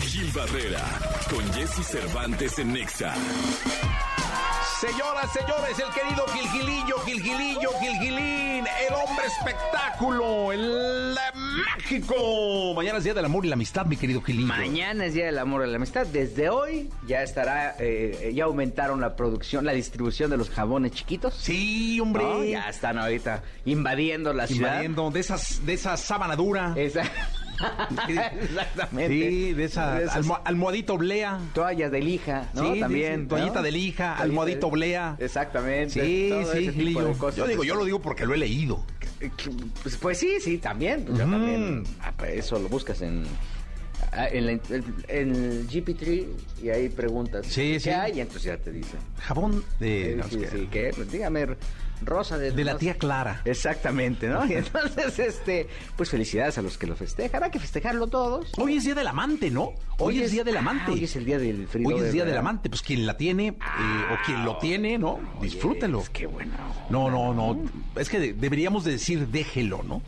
Gil 0.00 0.30
Barrera, 0.32 0.82
con 1.28 1.44
Jesse 1.52 1.86
Cervantes 1.86 2.58
en 2.58 2.72
Nexa. 2.72 3.14
Señoras, 4.80 5.30
señores, 5.32 5.78
el 5.78 5.92
querido 5.92 6.24
Gilgilillo, 6.28 6.98
Gilgilillo, 7.04 7.68
Gilgilín, 7.80 8.64
el 8.66 8.94
hombre 8.94 9.26
espectáculo, 9.26 10.52
el 10.52 11.14
mágico. 11.66 12.72
Mañana 12.74 12.96
es 12.96 13.04
Día 13.04 13.12
del 13.12 13.26
Amor 13.26 13.44
y 13.44 13.48
la 13.48 13.54
Amistad, 13.56 13.84
mi 13.84 13.98
querido 13.98 14.22
Gilillo. 14.22 14.46
Mañana 14.46 15.04
es 15.04 15.12
Día 15.12 15.26
del 15.26 15.38
Amor 15.38 15.66
y 15.66 15.70
la 15.70 15.76
Amistad. 15.76 16.06
Desde 16.06 16.48
hoy 16.48 16.88
ya 17.06 17.22
estará, 17.22 17.76
eh, 17.78 18.32
ya 18.34 18.44
aumentaron 18.44 19.02
la 19.02 19.16
producción, 19.16 19.66
la 19.66 19.72
distribución 19.72 20.30
de 20.30 20.38
los 20.38 20.48
jabones 20.48 20.92
chiquitos. 20.92 21.34
Sí, 21.34 22.00
hombre. 22.00 22.22
¿no? 22.24 22.42
Ya 22.44 22.70
están 22.70 22.96
ahorita 22.98 23.42
invadiendo 23.66 24.32
la 24.32 24.46
ciudad. 24.46 24.70
Invadiendo 24.70 25.10
de 25.10 25.20
esas, 25.20 25.66
de 25.66 25.74
esa 25.74 25.98
sábana 25.98 26.36
dura. 26.36 26.72
Esa- 26.76 27.02
Exactamente. 28.40 29.08
Sí, 29.30 29.52
de 29.52 29.64
esa 29.64 29.94
De 29.94 30.04
esas 30.04 30.16
almo- 30.16 30.40
almohadita 30.44 30.92
oblea. 30.92 31.38
toallas 31.54 31.90
de 31.92 32.00
lija, 32.00 32.48
¿no? 32.54 32.72
Sí, 32.74 32.80
También. 32.80 33.22
sí, 33.22 33.26
toallita 33.28 33.54
¿no? 33.54 33.62
de 33.62 33.72
lija, 33.72 34.14
Toallita 34.16 34.44
de- 34.44 34.58
oblea. 34.64 35.16
Exactamente. 35.18 36.04
Sí, 36.04 36.28
todo 36.30 36.52
sí, 36.52 36.70
Gilillo. 36.72 37.30
Yo 37.36 37.46
digo, 37.46 37.64
yo 37.64 37.74
lo 37.74 37.84
digo 37.84 38.00
porque 38.00 38.26
lo 38.26 38.34
he 38.34 38.38
leído. 38.38 38.84
Pues, 39.82 39.96
pues 39.96 40.18
sí, 40.18 40.38
sí, 40.40 40.58
también. 40.58 41.04
pues 41.04 41.18
yo 41.18 41.24
también. 41.24 41.84
Ah, 42.00 42.12
pues 42.16 42.38
eso 42.38 42.58
lo 42.58 42.68
buscas 42.68 43.02
en, 43.02 43.24
ah, 44.12 44.28
en, 44.28 44.46
la- 44.46 44.52
en- 44.52 44.94
en 45.08 45.34
el 45.34 45.68
GP3 45.68 46.26
y 46.62 46.68
ahí 46.70 46.88
preguntas 46.88 47.46
Sí, 47.46 47.72
qué 47.74 47.80
sí. 47.80 47.90
hay 47.90 48.12
y 48.16 48.20
entonces 48.20 48.44
ya 48.44 48.56
te 48.56 48.72
dicen. 48.72 48.98
Jabón 49.18 49.62
de... 49.78 50.20
Sí, 50.30 50.36
no, 50.38 50.48
sí, 50.50 50.68
¿qué? 50.70 50.92
Pues 50.94 51.10
dígame, 51.12 51.46
Rosa 52.02 52.38
de... 52.38 52.50
De 52.52 52.64
la 52.64 52.76
tía. 52.76 52.94
Clara. 52.94 53.42
Exactamente, 53.44 54.28
¿no? 54.28 54.44
Y 54.46 54.54
entonces, 54.54 55.18
este, 55.18 55.68
pues 55.96 56.10
felicidades 56.10 56.58
a 56.58 56.62
los 56.62 56.78
que 56.78 56.86
lo 56.86 56.96
festejan. 56.96 57.42
Hay 57.42 57.50
que 57.50 57.58
festejarlo 57.60 58.06
todos. 58.06 58.52
Hoy 58.58 58.76
es 58.76 58.84
Día 58.84 58.94
del 58.94 59.06
Amante, 59.06 59.50
¿no? 59.50 59.72
Hoy, 59.98 60.20
es, 60.22 60.32
Día 60.32 60.44
del 60.44 60.56
ah, 60.56 60.60
Amante. 60.60 60.92
hoy 60.92 61.04
es 61.04 61.14
el 61.16 61.24
día 61.24 61.38
del 61.38 61.66
frío. 61.68 61.88
Hoy 61.88 61.94
es 61.96 62.02
de 62.02 62.12
Día 62.12 62.24
del. 62.24 62.36
Amante. 62.36 62.68
Pues 62.70 62.82
quien 62.82 63.06
la 63.06 63.16
tiene 63.16 63.48
eh, 63.48 63.54
o 64.12 64.16
quien 64.26 64.44
lo 64.44 64.56
tiene, 64.58 64.98
¿no? 64.98 65.20
Oye, 65.38 65.50
Disfrútelo. 65.50 66.00
es 66.00 66.10
que 66.10 66.26
bueno. 66.26 66.52
No, 66.88 67.10
no, 67.10 67.34
no. 67.34 67.60
Es 67.96 68.08
que 68.08 68.18
de- 68.18 68.32
deberíamos 68.32 68.84
de 68.84 68.92
decir 68.92 69.28
déjelo, 69.28 69.82
¿no? 69.82 70.00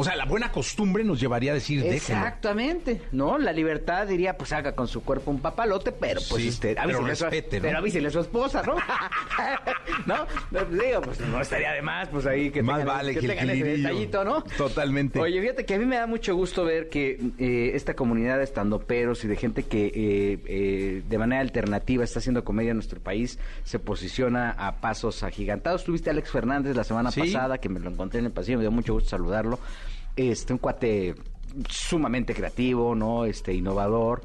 O 0.00 0.04
sea, 0.04 0.16
la 0.16 0.24
buena 0.24 0.50
costumbre 0.52 1.04
nos 1.04 1.20
llevaría 1.20 1.50
a 1.50 1.54
decir. 1.54 1.84
Exactamente, 1.84 3.02
¿no? 3.12 3.36
La 3.36 3.52
libertad 3.52 4.06
diría, 4.06 4.36
pues 4.38 4.52
haga 4.52 4.72
con 4.74 4.86
su 4.88 5.02
cuerpo 5.02 5.30
un 5.30 5.40
papalote, 5.40 5.92
pero 5.92 6.20
pues 6.28 6.42
Sí, 6.42 6.48
este, 6.48 6.74
pero 6.74 7.04
a 7.04 7.08
respete, 7.08 7.56
¿no? 7.58 7.62
pero 7.62 7.78
avísele 7.78 8.08
a 8.08 8.10
su 8.10 8.20
esposa, 8.20 8.62
¿no? 8.62 8.76
¿No? 10.06 10.16
No, 10.50 10.66
pues, 10.66 10.70
digo, 10.70 11.00
pues 11.02 11.20
no 11.20 11.40
estaría 11.40 11.72
de 11.72 11.82
más, 11.82 12.08
pues 12.08 12.26
ahí 12.26 12.50
que 12.50 12.62
Más 12.62 12.78
tengan, 12.78 12.96
vale 12.96 13.14
que 13.14 13.20
que 13.20 13.26
el 13.26 13.32
tengan 13.38 13.50
ese 13.50 13.64
detallito, 13.64 14.24
¿no? 14.24 14.42
Totalmente. 14.56 15.18
Oye, 15.20 15.40
fíjate 15.40 15.64
que 15.66 15.74
a 15.74 15.78
mí 15.78 15.84
me 15.84 15.96
da 15.96 16.06
mucho 16.06 16.34
gusto 16.34 16.64
ver 16.64 16.88
que 16.88 17.20
eh, 17.38 17.72
esta 17.74 17.94
comunidad 17.94 18.38
de 18.38 18.44
estandoperos 18.44 19.24
y 19.24 19.28
de 19.28 19.36
gente 19.36 19.64
que 19.64 19.86
eh, 19.86 20.40
eh, 20.46 21.02
de 21.08 21.18
manera 21.18 21.40
alternativa 21.40 22.04
está 22.04 22.20
haciendo 22.20 22.44
comedia 22.44 22.70
en 22.70 22.76
nuestro 22.76 23.00
país 23.00 23.38
se 23.64 23.78
posiciona 23.78 24.52
a 24.52 24.76
pasos 24.80 25.22
agigantados. 25.22 25.84
Tuviste 25.84 26.10
a 26.10 26.12
Alex 26.12 26.30
Fernández 26.30 26.76
la 26.76 26.84
semana 26.84 27.10
Sí. 27.10 27.20
pasada, 27.20 27.58
que 27.58 27.68
me 27.68 27.80
lo 27.80 27.90
encontré 27.90 28.20
en 28.20 28.26
el 28.26 28.32
pasillo, 28.32 28.58
me 28.58 28.62
dio 28.62 28.70
mucho 28.70 28.94
gusto 28.94 29.08
saludarlo. 29.10 29.58
Este, 30.18 30.52
un 30.52 30.58
cuate 30.58 31.14
sumamente 31.70 32.34
creativo, 32.34 32.96
¿no? 32.96 33.24
Este, 33.24 33.54
innovador. 33.54 34.22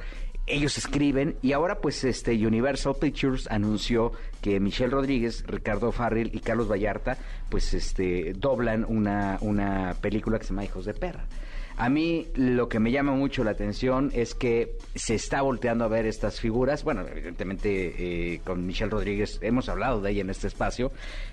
Ellos 0.48 0.76
escriben 0.80 1.38
y 1.44 1.54
ahora 1.54 1.80
pues 1.80 2.04
este 2.04 2.32
Universal 2.34 2.96
Pictures 3.00 3.48
anunció 3.52 4.12
que 4.42 4.60
Michelle 4.60 4.90
Rodríguez, 4.90 5.46
Ricardo 5.46 5.92
Farrell 5.92 6.32
y 6.34 6.40
Carlos 6.40 6.68
Vallarta 6.68 7.18
pues 7.48 7.76
este 7.76 8.34
doblan 8.34 8.86
una, 8.86 9.38
una 9.42 9.96
película 10.02 10.40
que 10.40 10.46
se 10.46 10.50
llama 10.50 10.66
Hijos 10.66 10.86
de 10.86 10.96
Perra. 10.96 11.26
A 11.76 11.90
mí 11.90 12.28
lo 12.36 12.70
que 12.70 12.80
me 12.80 12.92
llama 12.92 13.14
mucho 13.14 13.44
la 13.44 13.52
atención 13.52 14.12
es 14.14 14.36
que 14.36 14.78
se 14.96 15.16
está 15.16 15.42
volteando 15.42 15.84
a 15.86 15.88
ver 15.88 16.06
estas 16.06 16.40
figuras. 16.40 16.84
Bueno, 16.84 17.02
evidentemente 17.12 18.34
eh, 18.34 18.42
con 18.46 18.66
Michelle 18.68 18.92
Rodríguez 18.92 19.40
hemos 19.42 19.70
hablado 19.70 20.00
de 20.02 20.12
ella 20.12 20.22
en 20.22 20.30
este 20.30 20.48
espacio, 20.48 20.92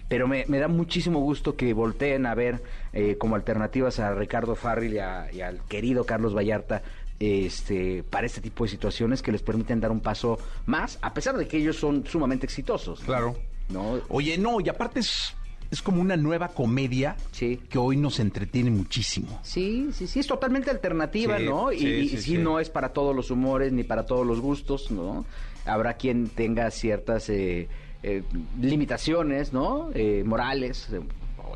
pero 0.08 0.26
me, 0.26 0.44
me 0.48 0.58
da 0.58 0.68
muchísimo 0.68 1.20
gusto 1.20 1.56
que 1.56 1.74
volteen 1.74 2.24
a 2.26 2.34
ver 2.34 2.62
eh, 2.92 3.16
como 3.18 3.34
alternativas 3.36 3.98
a 4.00 4.14
Ricardo 4.14 4.54
Farrell 4.56 4.94
y, 4.94 4.98
a- 4.98 5.30
y 5.32 5.40
al 5.42 5.60
querido 5.68 6.04
Carlos 6.04 6.34
Vallarta 6.34 6.82
este, 7.18 8.02
para 8.02 8.26
este 8.26 8.40
tipo 8.40 8.64
de 8.64 8.70
situaciones 8.70 9.20
que 9.22 9.30
les 9.32 9.42
permiten 9.42 9.78
dar 9.80 9.90
un 9.90 10.00
paso 10.00 10.38
más, 10.66 10.98
a 11.02 11.12
pesar 11.12 11.36
de 11.36 11.46
que 11.46 11.58
ellos 11.58 11.76
son 11.76 12.06
sumamente 12.06 12.46
exitosos. 12.46 13.00
Claro. 13.00 13.36
¿no? 13.68 14.00
Oye, 14.08 14.36
no, 14.38 14.60
y 14.60 14.68
aparte 14.68 15.00
es, 15.00 15.36
es 15.70 15.82
como 15.82 16.00
una 16.00 16.16
nueva 16.16 16.48
comedia 16.48 17.16
Sí. 17.32 17.60
que 17.68 17.78
hoy 17.78 17.96
nos 17.96 18.18
entretiene 18.20 18.70
muchísimo. 18.70 19.38
Sí, 19.42 19.88
sí, 19.92 20.06
sí, 20.06 20.20
es 20.20 20.26
totalmente 20.26 20.70
alternativa, 20.70 21.38
Sí, 21.38 21.44
¿no? 21.44 21.72
Y, 21.72 21.78
sí, 21.78 21.86
y 21.86 22.08
sí, 22.08 22.16
sí, 22.16 22.22
sí. 22.22 22.38
no 22.38 22.58
es 22.60 22.70
para 22.70 22.92
todos 22.92 23.14
los 23.14 23.30
humores 23.30 23.72
ni 23.72 23.84
para 23.84 24.04
todos 24.06 24.26
los 24.26 24.40
gustos, 24.40 24.90
¿no? 24.90 25.24
Habrá 25.66 25.94
quien 25.94 26.28
tenga 26.28 26.70
ciertas 26.70 27.28
eh, 27.30 27.68
eh, 28.02 28.22
limitaciones, 28.60 29.52
¿no? 29.52 29.90
Eh, 29.94 30.22
morales. 30.26 30.88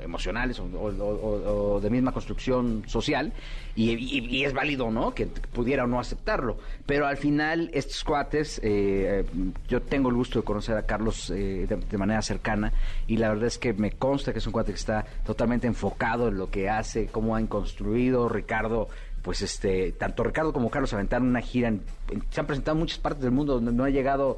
Emocionales 0.02 0.58
o, 0.60 0.64
o- 0.64 1.74
o- 1.76 1.80
de 1.80 1.90
misma 1.90 2.12
construcción 2.12 2.82
social 2.86 3.32
y, 3.76 4.44
es 4.44 4.52
válido, 4.52 4.90
¿no? 4.90 5.14
Que 5.14 5.26
pudiera 5.26 5.84
o 5.84 5.86
no 5.86 5.98
aceptarlo. 6.00 6.58
Pero 6.86 7.06
al 7.06 7.16
final 7.16 7.70
estos 7.72 8.04
cuates, 8.04 8.58
eh, 8.58 9.24
eh, 9.24 9.24
yo 9.68 9.82
tengo 9.82 10.08
el 10.10 10.14
gusto 10.14 10.38
de 10.40 10.44
conocer 10.44 10.76
a 10.76 10.82
Carlos 10.86 11.30
eh, 11.30 11.66
de, 11.68 11.98
manera 11.98 12.22
cercana 12.22 12.72
y 13.06 13.16
la 13.16 13.28
verdad 13.30 13.46
es 13.46 13.58
que 13.58 13.72
me 13.72 13.92
consta 13.92 14.32
que 14.32 14.38
es 14.38 14.46
un 14.46 14.52
cuate 14.52 14.72
que 14.72 14.78
está 14.78 15.04
totalmente 15.26 15.66
enfocado 15.66 16.28
en 16.28 16.38
lo 16.38 16.50
que 16.50 16.68
hace, 16.68 17.06
cómo 17.06 17.34
han 17.36 17.46
construido 17.46 18.28
Ricardo 18.28 18.88
pues 19.22 19.40
este, 19.40 19.92
tanto 19.92 20.22
Ricardo 20.22 20.52
como 20.52 20.68
Carlos 20.70 20.92
aventaron 20.92 21.28
una 21.28 21.40
gira, 21.40 21.68
en- 21.68 21.82
se 22.30 22.40
han 22.40 22.46
presentado 22.46 22.76
en 22.76 22.80
muchas 22.80 22.98
partes 22.98 23.22
del 23.22 23.30
mundo 23.32 23.54
donde 23.54 23.72
no 23.72 23.84
ha 23.84 23.88
llegado 23.90 24.36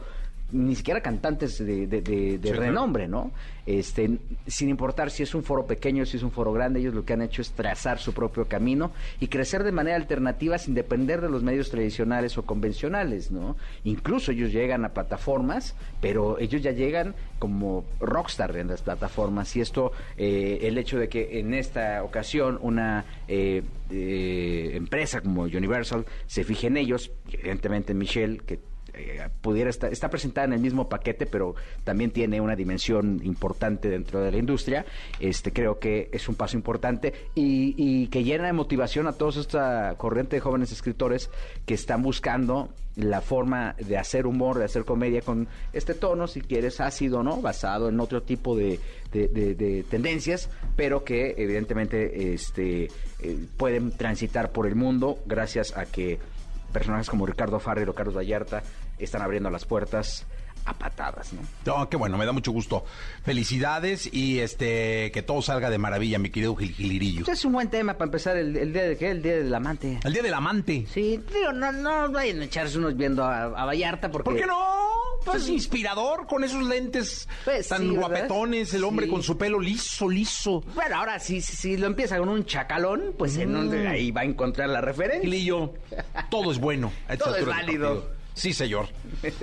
ni 0.52 0.76
siquiera 0.76 1.00
cantantes 1.00 1.58
de, 1.58 1.86
de- 1.86 2.00
de- 2.02 2.38
de 2.38 2.48
Sí, 2.48 2.54
renombre, 2.54 3.08
¿no? 3.08 3.32
Este, 3.66 4.18
sin 4.46 4.68
importar 4.68 5.10
si 5.10 5.24
es 5.24 5.34
un 5.34 5.42
foro 5.42 5.66
pequeño, 5.66 6.06
si 6.06 6.18
es 6.18 6.22
un 6.22 6.30
foro 6.30 6.52
grande, 6.52 6.78
ellos 6.78 6.94
lo 6.94 7.04
que 7.04 7.14
han 7.14 7.22
hecho 7.22 7.42
es 7.42 7.50
trazar 7.50 7.98
su 7.98 8.12
propio 8.12 8.46
camino 8.46 8.92
y 9.18 9.26
crecer 9.26 9.64
de 9.64 9.72
manera 9.72 9.96
alternativa 9.96 10.56
sin 10.58 10.74
depender 10.74 11.20
de 11.20 11.28
los 11.28 11.42
medios 11.42 11.68
tradicionales 11.70 12.38
o 12.38 12.42
convencionales, 12.46 13.32
¿no? 13.32 13.56
Incluso 13.82 14.30
ellos 14.30 14.52
llegan 14.52 14.84
a 14.84 14.90
plataformas, 14.90 15.74
pero 16.00 16.38
ellos 16.38 16.62
ya 16.62 16.70
llegan 16.70 17.16
como 17.40 17.84
rockstar 17.98 18.56
en 18.56 18.68
las 18.68 18.82
plataformas 18.82 19.54
y 19.56 19.60
esto, 19.60 19.90
eh, 20.16 20.60
el 20.62 20.78
hecho 20.78 20.96
de 20.96 21.08
que 21.08 21.40
en 21.40 21.54
esta 21.54 22.04
ocasión 22.04 22.56
una 22.62 23.04
eh, 23.26 23.62
eh, 23.90 24.70
empresa 24.74 25.20
como 25.20 25.42
Universal 25.42 26.06
se 26.26 26.44
fije 26.44 26.68
en 26.68 26.76
ellos, 26.76 27.10
evidentemente 27.32 27.92
en 27.92 27.98
Michelle, 27.98 28.38
que 28.38 28.60
eh, 28.96 29.28
pudiera 29.40 29.70
estar, 29.70 29.92
está 29.92 30.08
presentada 30.10 30.46
en 30.46 30.52
el 30.54 30.60
mismo 30.60 30.88
paquete, 30.88 31.26
pero 31.26 31.54
también 31.84 32.10
tiene 32.10 32.40
una 32.40 32.56
dimensión 32.56 33.20
importante 33.24 33.88
dentro 33.88 34.20
de 34.20 34.30
la 34.32 34.38
industria. 34.38 34.84
Este 35.20 35.52
creo 35.52 35.78
que 35.78 36.08
es 36.12 36.28
un 36.28 36.34
paso 36.34 36.56
importante 36.56 37.12
y, 37.34 38.06
que 38.08 38.24
llena 38.24 38.46
de 38.46 38.52
motivación 38.52 39.06
a 39.06 39.12
toda 39.12 39.40
esta 39.40 39.94
corriente 39.98 40.36
de 40.36 40.40
jóvenes 40.40 40.72
escritores 40.72 41.30
que 41.66 41.74
están 41.74 42.02
buscando 42.02 42.70
la 42.96 43.20
forma 43.20 43.74
de 43.78 43.98
hacer 43.98 44.26
humor, 44.26 44.58
de 44.58 44.64
hacer 44.64 44.84
comedia 44.86 45.20
con 45.20 45.48
este 45.74 45.92
tono, 45.92 46.26
si 46.28 46.40
quieres, 46.40 46.80
ácido, 46.80 47.22
¿no? 47.22 47.42
Basado 47.42 47.90
en 47.90 48.00
otro 48.00 48.22
tipo 48.22 48.56
de, 48.56 48.80
de- 49.12 49.28
de- 49.28 49.54
de 49.54 49.82
tendencias, 49.82 50.48
pero 50.76 51.04
que 51.04 51.34
evidentemente 51.36 52.32
este, 52.32 52.84
eh, 53.20 53.38
pueden 53.58 53.90
transitar 53.90 54.50
por 54.50 54.66
el 54.66 54.76
mundo 54.76 55.18
gracias 55.26 55.76
a 55.76 55.84
que 55.84 56.18
personajes 56.72 57.08
como 57.10 57.26
Ricardo 57.26 57.58
Farrell 57.60 57.88
o 57.90 57.94
Carlos 57.94 58.16
Vallarta 58.16 58.62
están 59.04 59.22
abriendo 59.22 59.50
las 59.50 59.64
puertas 59.64 60.26
a 60.64 60.74
patadas, 60.76 61.32
¿no? 61.32 61.42
No, 61.64 61.88
qué 61.88 61.96
bueno, 61.96 62.18
me 62.18 62.26
da 62.26 62.32
mucho 62.32 62.50
gusto. 62.50 62.84
Felicidades 63.22 64.12
y 64.12 64.40
este 64.40 65.12
que 65.12 65.22
todo 65.22 65.40
salga 65.40 65.70
de 65.70 65.78
maravilla, 65.78 66.18
mi 66.18 66.30
querido 66.30 66.56
Gil 66.56 66.72
Gilirillo. 66.74 67.24
Pues 67.24 67.38
es 67.38 67.44
un 67.44 67.52
buen 67.52 67.70
tema 67.70 67.94
para 67.94 68.06
empezar 68.06 68.36
el, 68.36 68.56
el 68.56 68.72
día 68.72 68.82
de 68.82 68.96
qué, 68.96 69.10
el 69.10 69.22
día 69.22 69.36
del 69.36 69.54
amante. 69.54 70.00
El 70.02 70.12
día 70.12 70.22
del 70.22 70.34
amante. 70.34 70.84
Sí, 70.92 71.20
digo, 71.32 71.52
no, 71.52 71.70
no 71.70 72.10
vayan 72.10 72.40
a 72.40 72.44
echarse 72.46 72.78
unos 72.78 72.96
viendo 72.96 73.22
a, 73.24 73.44
a 73.44 73.64
Vallarta 73.64 74.10
porque... 74.10 74.24
¿Por 74.30 74.36
qué 74.40 74.46
no? 74.46 74.56
Pues 75.24 75.48
inspirador 75.48 76.26
con 76.28 76.44
esos 76.44 76.62
lentes 76.64 77.28
Pues 77.44 77.66
tan 77.66 77.82
sí, 77.82 77.88
guapetones, 77.96 78.72
el 78.74 78.84
hombre 78.84 79.06
Sí. 79.06 79.12
con 79.12 79.22
su 79.22 79.36
pelo 79.36 79.58
liso, 79.60 80.08
liso. 80.08 80.62
Bueno, 80.74 80.96
ahora 80.96 81.18
si, 81.18 81.40
si, 81.40 81.76
lo 81.76 81.86
empieza 81.86 82.18
con 82.18 82.28
un 82.28 82.44
chacalón, 82.44 83.14
pues 83.18 83.36
en 83.36 83.52
donde 83.52 83.86
ahí 83.88 84.10
va 84.12 84.20
a 84.20 84.24
encontrar 84.24 84.68
la 84.68 84.80
referencia. 84.80 85.20
Gilillo, 85.22 85.74
todo 86.30 86.50
es 86.52 86.58
bueno. 86.58 86.92
Todo 87.18 87.36
es 87.36 87.44
válido. 87.46 88.15
Sí, 88.36 88.52
señor. 88.52 88.86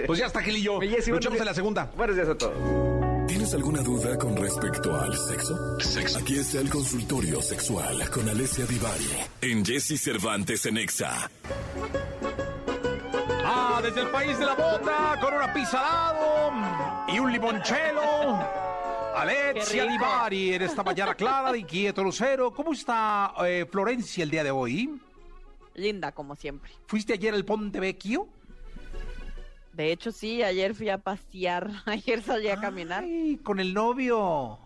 Pues 0.05 0.19
ya 0.19 0.27
está, 0.27 0.39
Gilillo. 0.41 0.79
Luchamos 1.07 1.39
en 1.39 1.45
la 1.45 1.53
segunda. 1.53 1.91
Buenos 1.97 2.15
días 2.15 2.29
a 2.29 2.37
todos. 2.37 3.27
¿Tienes 3.27 3.51
alguna 3.55 3.81
duda 3.81 4.17
con 4.19 4.37
respecto 4.37 4.95
al 4.95 5.17
sexo? 5.17 5.77
Aquí 6.19 6.37
está 6.37 6.59
el 6.59 6.69
consultorio 6.69 7.41
sexual 7.41 8.07
con 8.11 8.29
Alessia 8.29 8.65
Divari 8.65 9.09
en 9.41 9.65
Jesse 9.65 9.99
Cervantes 9.99 10.67
en 10.67 10.77
Exa. 10.77 11.31
Ah, 13.43 13.81
desde 13.83 14.01
el 14.01 14.07
país 14.09 14.37
de 14.37 14.45
la 14.45 14.53
bota, 14.53 15.17
con 15.19 15.33
una 15.33 15.51
pizza 15.51 15.79
al 15.79 16.15
lado 16.15 17.07
y 17.11 17.17
un 17.17 17.31
limonchelo. 17.31 18.03
Alexia. 19.15 19.85
Divari 19.85 20.53
en 20.53 20.61
esta 20.61 20.83
mañana 20.83 21.15
clara 21.15 21.51
de 21.51 21.63
Quieto 21.65 22.03
Lucero. 22.03 22.53
¿Cómo 22.53 22.73
está 22.73 23.33
eh, 23.45 23.65
Florencia 23.71 24.23
el 24.23 24.29
día 24.29 24.43
de 24.43 24.51
hoy? 24.51 25.01
Linda, 25.73 26.11
como 26.11 26.35
siempre. 26.35 26.71
¿Fuiste 26.85 27.13
ayer 27.13 27.33
al 27.33 27.45
Ponte 27.45 27.79
Vecchio? 27.79 28.27
De 29.73 29.91
hecho, 29.91 30.11
sí, 30.11 30.43
ayer 30.43 30.75
fui 30.75 30.89
a 30.89 30.99
pasear. 30.99 31.69
Ayer 31.85 32.21
salí 32.21 32.47
a 32.49 32.59
caminar. 32.59 33.03
Ay, 33.03 33.39
con 33.43 33.59
el 33.59 33.73
novio. 33.73 34.59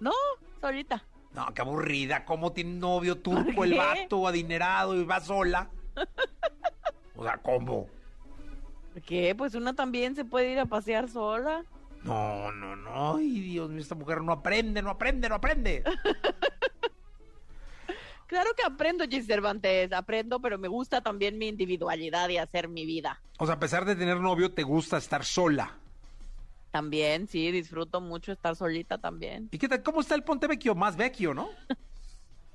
No, 0.00 0.12
solita. 0.60 1.04
No, 1.34 1.52
qué 1.52 1.60
aburrida. 1.60 2.24
¿Cómo 2.24 2.52
tiene 2.52 2.70
un 2.70 2.80
novio 2.80 3.18
turco 3.18 3.52
¿Por 3.54 3.66
el 3.66 3.76
vato 3.76 4.26
adinerado 4.26 4.96
y 4.96 5.04
va 5.04 5.20
sola? 5.20 5.70
O 7.18 7.24
sea, 7.24 7.38
¿cómo? 7.38 7.86
¿Por 8.92 9.00
qué? 9.00 9.34
Pues 9.34 9.54
una 9.54 9.74
también 9.74 10.14
se 10.14 10.26
puede 10.26 10.52
ir 10.52 10.58
a 10.58 10.66
pasear 10.66 11.08
sola. 11.08 11.64
No, 12.02 12.52
no, 12.52 12.76
no. 12.76 13.16
Ay, 13.16 13.40
Dios 13.40 13.70
mío, 13.70 13.80
esta 13.80 13.94
mujer 13.94 14.20
no 14.20 14.32
aprende, 14.32 14.82
no 14.82 14.90
aprende, 14.90 15.26
no 15.28 15.36
aprende. 15.36 15.82
Claro 18.26 18.50
que 18.56 18.64
aprendo, 18.64 19.04
Gis 19.08 19.26
Cervantes, 19.26 19.92
aprendo, 19.92 20.40
pero 20.40 20.58
me 20.58 20.68
gusta 20.68 21.00
también 21.00 21.38
mi 21.38 21.48
individualidad 21.48 22.28
y 22.28 22.38
hacer 22.38 22.68
mi 22.68 22.84
vida. 22.84 23.20
O 23.38 23.46
sea, 23.46 23.56
a 23.56 23.60
pesar 23.60 23.84
de 23.84 23.94
tener 23.94 24.20
novio, 24.20 24.52
te 24.52 24.62
gusta 24.62 24.96
estar 24.96 25.24
sola. 25.24 25.76
También, 26.72 27.28
sí, 27.28 27.50
disfruto 27.52 28.00
mucho 28.00 28.32
estar 28.32 28.56
solita 28.56 28.98
también. 28.98 29.48
¿Y 29.52 29.58
qué 29.58 29.68
tal? 29.68 29.82
¿Cómo 29.82 30.00
está 30.00 30.14
el 30.14 30.24
Ponte 30.24 30.46
Vecchio? 30.46 30.74
Más 30.74 30.96
Vecchio, 30.96 31.32
¿no? 31.32 31.48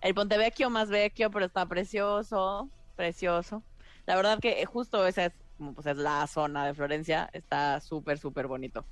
El 0.02 0.16
Pontevecchio 0.16 0.70
más 0.70 0.90
vecchio, 0.90 1.30
pero 1.30 1.46
está 1.46 1.68
precioso, 1.68 2.70
precioso. 2.96 3.64
La 4.08 4.16
verdad 4.16 4.40
que 4.40 4.62
eh, 4.62 4.66
justo 4.66 5.06
esa 5.06 5.26
es, 5.26 5.34
pues 5.76 5.86
es 5.86 5.96
la 5.96 6.26
zona 6.26 6.66
de 6.66 6.74
Florencia, 6.74 7.30
está 7.34 7.80
súper, 7.80 8.18
súper 8.18 8.48
bonito. 8.48 8.84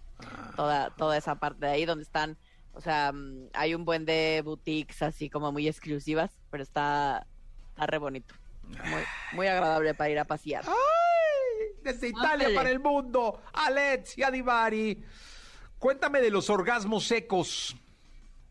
Toda, 0.55 0.91
toda 0.91 1.17
esa 1.17 1.35
parte 1.35 1.65
de 1.65 1.71
ahí 1.71 1.85
donde 1.85 2.03
están, 2.03 2.37
o 2.73 2.81
sea, 2.81 3.11
mm, 3.11 3.49
hay 3.53 3.75
un 3.75 3.85
buen 3.85 4.05
de 4.05 4.41
boutiques 4.43 5.01
así 5.01 5.29
como 5.29 5.51
muy 5.51 5.67
exclusivas, 5.67 6.31
pero 6.49 6.63
está, 6.63 7.25
está 7.69 7.85
re 7.85 7.97
bonito. 7.97 8.35
Muy, 8.63 9.03
muy 9.33 9.47
agradable 9.47 9.93
para 9.93 10.09
ir 10.09 10.19
a 10.19 10.25
pasear. 10.25 10.63
¡Ay! 10.67 11.67
Desde 11.81 12.09
Italia 12.09 12.47
Ándale. 12.47 12.55
para 12.55 12.69
el 12.69 12.79
mundo, 12.79 13.41
Alexia 13.53 14.29
Divari. 14.29 15.03
Cuéntame 15.79 16.21
de 16.21 16.29
los 16.29 16.49
orgasmos 16.49 17.05
secos. 17.05 17.75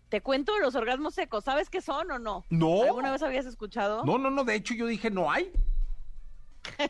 Te 0.08 0.22
cuento 0.22 0.58
los 0.58 0.74
orgasmos 0.74 1.14
secos, 1.14 1.44
¿sabes 1.44 1.68
qué 1.68 1.82
son 1.82 2.10
o 2.10 2.18
no? 2.18 2.44
No. 2.48 2.82
¿Alguna 2.84 3.12
vez 3.12 3.22
habías 3.22 3.44
escuchado? 3.44 4.04
No, 4.04 4.16
no, 4.18 4.30
no, 4.30 4.44
de 4.44 4.54
hecho 4.54 4.74
yo 4.74 4.86
dije, 4.86 5.10
no 5.10 5.30
hay. 5.30 5.52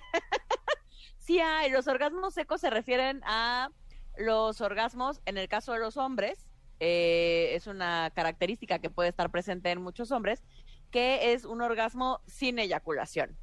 Sí 1.29 1.41
hay, 1.41 1.71
los 1.71 1.87
orgasmos 1.89 2.33
secos 2.33 2.63
se 2.63 2.71
refieren 2.71 3.21
a 3.27 3.69
los 4.17 4.63
orgasmos, 4.63 5.21
en 5.27 5.37
el 5.37 5.47
caso 5.47 5.75
de 5.75 5.79
los 5.79 5.99
hombres, 5.99 6.48
eh, 6.81 7.51
es 7.55 7.67
una 7.67 8.11
característica 8.15 8.79
que 8.79 8.91
puede 8.91 9.09
estar 9.09 9.31
presente 9.31 9.71
en 9.71 9.83
muchos 9.83 10.11
hombres, 10.13 10.43
que 10.91 11.33
es 11.33 11.45
un 11.45 11.61
orgasmo 11.63 12.21
sin 12.27 12.59
eyaculación. 12.59 13.37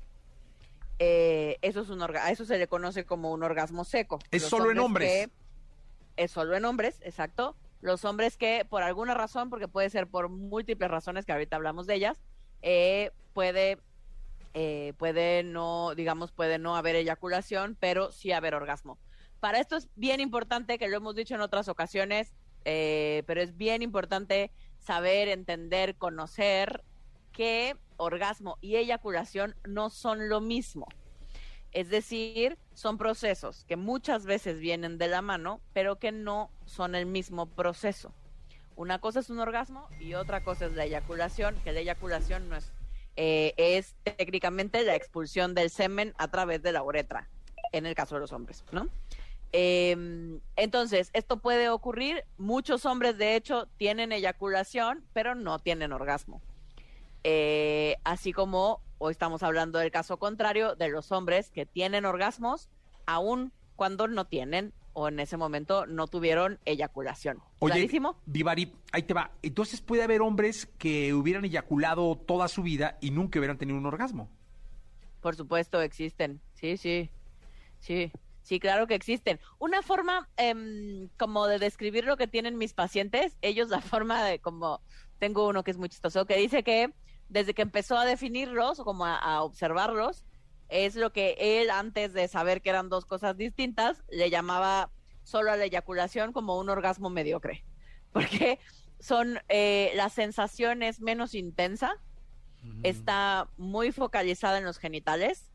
Eh, 1.00 1.58
eso 1.62 1.82
es 1.82 1.90
un 1.90 2.00
orga- 2.00 2.30
eso 2.32 2.46
se 2.46 2.58
le 2.58 2.68
conoce 2.68 3.06
como 3.06 3.32
un 3.34 3.44
orgasmo 3.44 3.84
seco. 3.84 4.20
Es 4.32 4.44
Los 4.44 4.50
solo 4.50 4.72
en 4.72 4.80
hombres. 4.80 5.10
que- 5.28 5.32
es 6.24 6.32
solo 6.32 6.56
en 6.56 6.64
hombres, 6.66 7.00
exacto. 7.04 7.56
Los 7.82 8.06
hombres 8.06 8.38
que 8.38 8.66
por 8.70 8.82
alguna 8.84 9.14
razón, 9.14 9.50
porque 9.50 9.68
puede 9.68 9.90
ser 9.90 10.08
por 10.08 10.30
múltiples 10.30 10.90
razones 10.90 11.26
que 11.26 11.34
ahorita 11.34 11.58
hablamos 11.58 11.86
de 11.88 11.96
ellas, 11.96 12.18
eh, 12.62 13.12
puede 13.34 13.80
eh, 14.58 14.94
puede 14.98 15.44
no, 15.44 15.94
digamos, 15.96 16.32
puede 16.32 16.58
no 16.60 16.78
haber 16.78 16.96
eyaculación, 16.96 17.76
pero 17.78 18.14
sí 18.14 18.32
haber 18.32 18.56
orgasmo. 18.56 18.98
Para 19.42 19.60
esto 19.60 19.76
es 19.76 19.90
bien 19.98 20.22
importante, 20.22 20.78
que 20.78 20.88
lo 20.88 20.96
hemos 20.96 21.14
dicho 21.14 21.36
en 21.36 21.42
otras 21.42 21.68
ocasiones, 21.68 22.34
eh, 22.66 23.24
pero 23.28 23.42
es 23.42 23.56
bien 23.56 23.82
importante 23.82 24.52
saber, 24.80 25.30
entender, 25.30 25.96
conocer 25.96 26.84
que 27.32 27.76
orgasmo 27.98 28.58
y 28.62 28.76
eyaculación 28.76 29.56
no 29.66 29.90
son 29.90 30.30
lo 30.30 30.42
mismo. 30.42 30.88
Es 31.72 31.90
decir, 31.90 32.58
son 32.74 32.98
procesos 32.98 33.66
que 33.66 33.76
muchas 33.76 34.26
veces 34.26 34.60
vienen 34.60 34.98
de 34.98 35.08
la 35.08 35.22
mano, 35.22 35.62
pero 35.74 35.98
que 35.98 36.12
no 36.12 36.50
son 36.66 36.96
el 36.96 37.06
mismo 37.06 37.48
proceso. 37.48 38.14
Una 38.76 39.00
cosa 39.00 39.20
es 39.20 39.30
un 39.30 39.40
orgasmo 39.40 39.88
y 40.00 40.14
otra 40.14 40.44
cosa 40.44 40.66
es 40.66 40.74
la 40.74 40.86
eyaculación, 40.86 41.56
que 41.64 41.74
la 41.74 41.82
eyaculación 41.82 42.50
no 42.50 42.56
es, 42.56 42.72
eh, 43.16 43.54
es 43.58 43.96
técnicamente 44.04 44.84
la 44.84 44.96
expulsión 44.96 45.54
del 45.54 45.70
semen 45.70 46.14
a 46.18 46.30
través 46.30 46.62
de 46.62 46.72
la 46.72 46.84
uretra, 46.84 47.30
en 47.72 47.86
el 47.86 47.96
caso 47.96 48.16
de 48.16 48.22
los 48.22 48.32
hombres, 48.32 48.64
¿no? 48.72 48.90
Eh, 49.58 50.42
entonces, 50.58 51.12
esto 51.14 51.38
puede 51.38 51.70
ocurrir. 51.70 52.26
Muchos 52.38 52.86
hombres, 52.86 53.18
de 53.18 53.38
hecho, 53.38 53.70
tienen 53.78 54.12
eyaculación, 54.12 55.06
pero 55.14 55.34
no 55.34 55.60
tienen 55.60 55.94
orgasmo. 55.94 56.42
Eh, 57.24 57.96
así 58.04 58.34
como 58.34 58.82
hoy 58.98 59.14
estamos 59.14 59.44
hablando 59.44 59.80
del 59.80 59.92
caso 59.92 60.18
contrario 60.18 60.76
de 60.76 60.90
los 60.90 61.14
hombres 61.14 61.52
que 61.52 61.66
tienen 61.66 62.04
orgasmos, 62.04 62.70
aun 63.06 63.54
cuando 63.78 64.10
no 64.10 64.26
tienen 64.26 64.74
o 64.92 65.08
en 65.08 65.22
ese 65.22 65.38
momento 65.38 65.86
no 65.86 66.08
tuvieron 66.08 66.60
eyaculación. 66.66 67.40
Oye, 67.60 67.76
¿Clarísimo? 67.76 68.18
Divari, 68.26 68.74
ahí 68.92 69.04
te 69.04 69.14
va. 69.14 69.32
Entonces 69.42 69.80
puede 69.80 70.04
haber 70.04 70.22
hombres 70.22 70.66
que 70.78 71.14
hubieran 71.14 71.46
eyaculado 71.46 72.18
toda 72.18 72.50
su 72.50 72.62
vida 72.62 72.98
y 73.00 73.12
nunca 73.12 73.40
hubieran 73.40 73.58
tenido 73.58 73.78
un 73.78 73.86
orgasmo. 73.86 74.30
Por 75.22 75.38
supuesto, 75.38 75.82
existen. 75.82 76.42
Sí, 76.56 76.76
sí. 76.76 77.10
Sí. 77.80 78.12
Sí, 78.46 78.60
claro 78.60 78.86
que 78.86 78.94
existen. 78.94 79.40
Una 79.58 79.82
forma 79.82 80.30
em, 80.38 81.10
como 81.18 81.48
de 81.48 81.58
describir 81.58 82.06
lo 82.06 82.16
que 82.16 82.28
tienen 82.28 82.60
mis 82.60 82.76
pacientes, 82.76 83.36
ellos 83.42 83.70
la 83.70 83.82
forma 83.82 84.24
de 84.24 84.38
como, 84.38 84.82
tengo 85.18 85.48
uno 85.48 85.64
que 85.64 85.72
es 85.72 85.78
muy 85.78 85.90
chistoso, 85.90 86.28
que 86.28 86.38
dice 86.38 86.64
que 86.64 86.94
desde 87.28 87.56
que 87.56 87.64
empezó 87.64 87.98
a 87.98 88.06
definirlos 88.06 88.80
o 88.80 88.86
como 88.86 89.04
a, 89.04 89.16
a 89.16 89.42
observarlos, 89.42 90.26
es 90.70 90.96
lo 90.96 91.12
que 91.12 91.36
él 91.40 91.72
antes 91.72 92.14
de 92.14 92.28
saber 92.28 92.62
que 92.62 92.70
eran 92.70 92.88
dos 92.88 93.06
cosas 93.06 93.36
distintas, 93.36 94.04
le 94.12 94.30
llamaba 94.30 94.92
solo 95.24 95.52
a 95.52 95.58
la 95.58 95.66
eyaculación 95.66 96.32
como 96.32 96.60
un 96.60 96.70
orgasmo 96.70 97.10
mediocre. 97.10 97.66
Porque 98.14 98.60
son, 99.00 99.40
eh, 99.50 99.92
la 99.96 100.10
sensación 100.10 100.84
es 100.84 101.02
menos 101.02 101.34
intensa, 101.34 101.96
está 102.82 103.50
muy 103.58 103.92
focalizada 103.92 104.58
en 104.58 104.66
los 104.66 104.80
genitales 104.80 105.52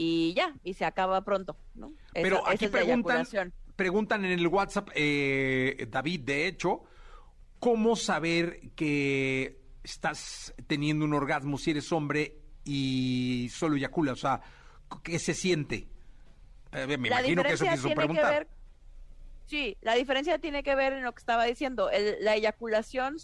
y 0.00 0.32
ya, 0.34 0.54
y 0.62 0.74
se 0.74 0.84
acaba 0.84 1.24
pronto, 1.24 1.56
¿no? 1.74 1.92
Esa- 2.14 2.22
Pero 2.22 2.46
aquí 2.46 2.68
preguntan, 2.68 3.26
preguntan 3.74 4.24
en 4.24 4.38
el 4.38 4.46
WhatsApp, 4.46 4.90
eh, 4.94 5.86
David, 5.90 6.20
de 6.20 6.46
hecho, 6.46 6.82
¿cómo 7.58 7.96
saber 7.96 8.60
que 8.76 9.60
estás 9.82 10.54
teniendo 10.68 11.04
un 11.04 11.14
orgasmo 11.14 11.58
si 11.58 11.72
eres 11.72 11.90
hombre 11.90 12.36
y 12.64 13.48
solo 13.52 13.74
eyacula? 13.76 14.12
O 14.12 14.16
sea, 14.16 14.40
¿qué 15.02 15.18
se 15.18 15.34
siente? 15.34 15.88
Eh, 16.72 16.86
me 16.96 17.08
la 17.08 17.20
imagino 17.20 17.42
que 17.42 17.54
eso 17.54 17.64
quiso 17.68 17.88
preguntar. 17.94 18.30
ver 18.30 18.48
sí 19.46 19.78
la 19.80 19.94
diferencia 19.94 20.38
tiene 20.38 20.62
que 20.62 20.74
ver 20.74 20.92
en 20.92 21.02
lo 21.02 21.12
que 21.12 21.20
estaba 21.20 21.44
diciendo 21.44 21.88
El- 21.90 22.22
la 22.22 22.36
eyaculación 22.36 23.16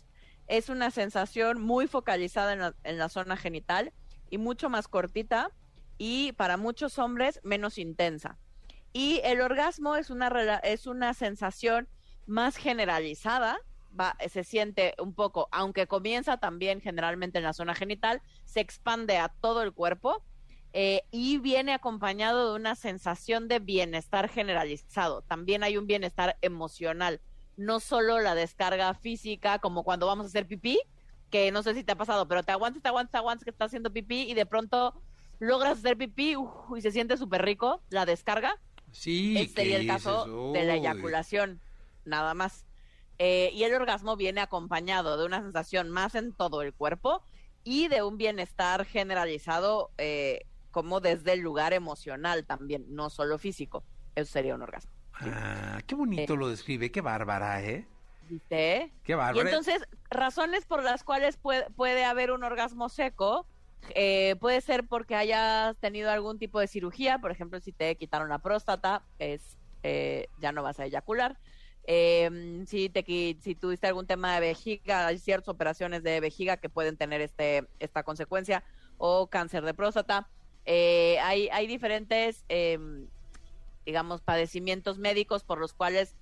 es 0.49 0.71
una 0.71 0.91
sensación 0.91 1.61
muy 1.61 1.87
focalizada 1.87 2.55
en 2.55 2.59
la, 2.61 2.75
en 2.83 2.97
la 2.99 3.09
zona 3.11 3.37
genital 3.37 3.93
y 4.31 4.39
mucho 4.39 4.71
más 4.71 4.89
cortita 4.89 5.51
y 5.99 6.33
para 6.33 6.57
muchos 6.57 6.99
hombres 6.99 7.41
menos 7.43 7.79
intensa 7.79 8.39
y 8.93 9.21
el 9.25 9.41
orgasmo 9.41 9.97
es 9.97 10.11
una 10.11 10.29
es 10.63 10.87
una 10.87 11.15
sensación 11.15 11.89
más 12.27 12.57
generalizada 12.57 13.59
se 14.29 14.45
siente 14.45 14.95
un 14.99 15.15
poco 15.15 15.49
aunque 15.53 15.87
comienza 15.87 16.39
también 16.39 16.81
generalmente 16.81 17.39
en 17.39 17.45
la 17.45 17.53
zona 17.53 17.75
genital 17.75 18.23
se 18.45 18.61
expande 18.61 19.19
a 19.19 19.29
todo 19.29 19.63
el 19.63 19.73
cuerpo 19.73 20.25
eh, 20.77 21.05
y 21.13 21.39
viene 21.39 21.73
acompañado 21.73 22.51
de 22.51 22.57
una 22.57 22.75
sensación 22.75 23.47
de 23.47 23.61
bienestar 23.61 24.29
generalizado. 24.29 25.23
También 25.23 25.63
hay 25.63 25.77
un 25.77 25.87
bienestar 25.87 26.37
emocional, 26.43 27.21
no 27.57 27.79
solo 27.79 28.19
la 28.19 28.35
descarga 28.35 28.93
física, 28.95 29.61
como 29.61 29.85
cuando 29.85 30.09
vamos 30.09 30.27
a 30.27 30.29
hacer 30.31 30.49
pipí, 30.49 30.81
que 31.31 31.53
no 31.53 31.63
sé 31.63 31.75
si 31.75 31.85
te 31.85 31.93
ha 31.93 31.97
pasado, 31.97 32.27
pero 32.27 32.43
te 32.43 32.51
aguantas, 32.51 32.83
te 32.83 32.89
aguantas, 32.89 33.13
te 33.13 33.19
aguantas 33.19 33.45
que 33.45 33.51
estás 33.51 33.67
haciendo 33.67 33.93
pipí 33.93 34.23
y 34.23 34.35
de 34.35 34.47
pronto 34.47 35.01
logras 35.39 35.79
hacer 35.79 35.97
pipí 35.97 36.37
uf, 36.37 36.51
y 36.77 36.81
se 36.83 36.91
siente 36.91 37.17
súper 37.17 37.45
rico 37.45 37.83
la 37.91 38.07
descarga. 38.07 38.59
Sí, 38.93 39.37
Este 39.39 39.63
sería 39.63 39.77
el 39.77 39.83
¿qué 39.83 39.89
caso 39.89 40.53
de 40.53 40.65
la 40.65 40.75
eyaculación, 40.75 41.61
nada 42.05 42.35
más. 42.35 42.67
Eh, 43.19 43.51
y 43.53 43.63
el 43.65 43.75
orgasmo 43.75 44.17
viene 44.17 44.41
acompañado 44.41 45.17
de 45.17 45.25
una 45.27 45.41
sensación 45.41 45.91
más 45.91 46.15
en 46.15 46.33
todo 46.33 46.63
el 46.63 46.73
cuerpo 46.73 47.23
y 47.65 47.89
de 47.89 48.03
un 48.03 48.19
bienestar 48.19 48.85
generalizado 48.85 49.91
eh, 49.99 50.47
como 50.71 51.01
desde 51.01 51.33
el 51.33 51.41
lugar 51.41 51.73
emocional 51.73 52.45
también, 52.45 52.85
no 52.89 53.11
solo 53.11 53.39
físico. 53.39 53.85
Eso 54.15 54.33
sería 54.33 54.55
un 54.55 54.63
orgasmo. 54.63 54.91
Ah, 55.15 55.81
qué 55.87 55.95
bonito 55.95 56.35
Eh. 56.35 56.37
lo 56.37 56.49
describe, 56.49 56.91
qué 56.91 57.01
bárbara, 57.01 57.63
¿eh? 57.63 57.87
¿Viste? 58.29 58.93
Qué 59.05 59.13
Y 59.13 59.15
bárbaro. 59.15 59.49
entonces, 59.49 59.87
razones 60.11 60.67
por 60.67 60.83
las 60.83 61.05
cuales 61.05 61.37
puede, 61.37 61.69
puede 61.71 62.05
haber 62.05 62.33
un 62.33 62.43
orgasmo 62.43 62.89
seco, 62.89 63.47
eh, 63.91 64.37
puede 64.41 64.61
ser 64.61 64.87
porque 64.87 65.15
hayas 65.15 65.77
tenido 65.79 66.11
algún 66.11 66.39
tipo 66.39 66.61
de 66.61 66.67
cirugía, 66.67 67.19
por 67.19 67.31
ejemplo, 67.31 67.61
si 67.61 67.73
te 67.73 67.95
quitaron 67.97 68.29
la 68.29 68.39
próstata, 68.39 69.03
es 69.19 69.59
eh, 69.85 70.29
ya 70.41 70.51
no 70.51 70.63
vas 70.63 70.81
a 70.81 70.87
eyacular. 70.87 71.39
Eh, 71.87 72.65
si, 72.67 72.89
te, 72.89 73.05
si 73.41 73.55
tuviste 73.55 73.87
algún 73.87 74.07
tema 74.07 74.35
de 74.35 74.41
vejiga, 74.41 75.07
hay 75.07 75.19
ciertas 75.19 75.49
operaciones 75.49 76.03
de 76.03 76.21
vejiga 76.21 76.57
que 76.57 76.71
pueden 76.71 76.97
tener 76.97 77.21
este, 77.21 77.69
esta 77.79 78.03
consecuencia, 78.03 78.65
o 78.97 79.27
cáncer 79.27 79.65
de 79.65 79.75
próstata. 79.75 80.29
Eh, 80.65 81.19
hay, 81.21 81.49
hay 81.53 81.67
diferentes, 81.67 82.45
em, 82.49 83.07
digamos, 83.85 84.23
padecimientos 84.23 84.99
médicos 84.99 85.45
por 85.45 85.59
los 85.59 85.75
cuales 85.75 86.17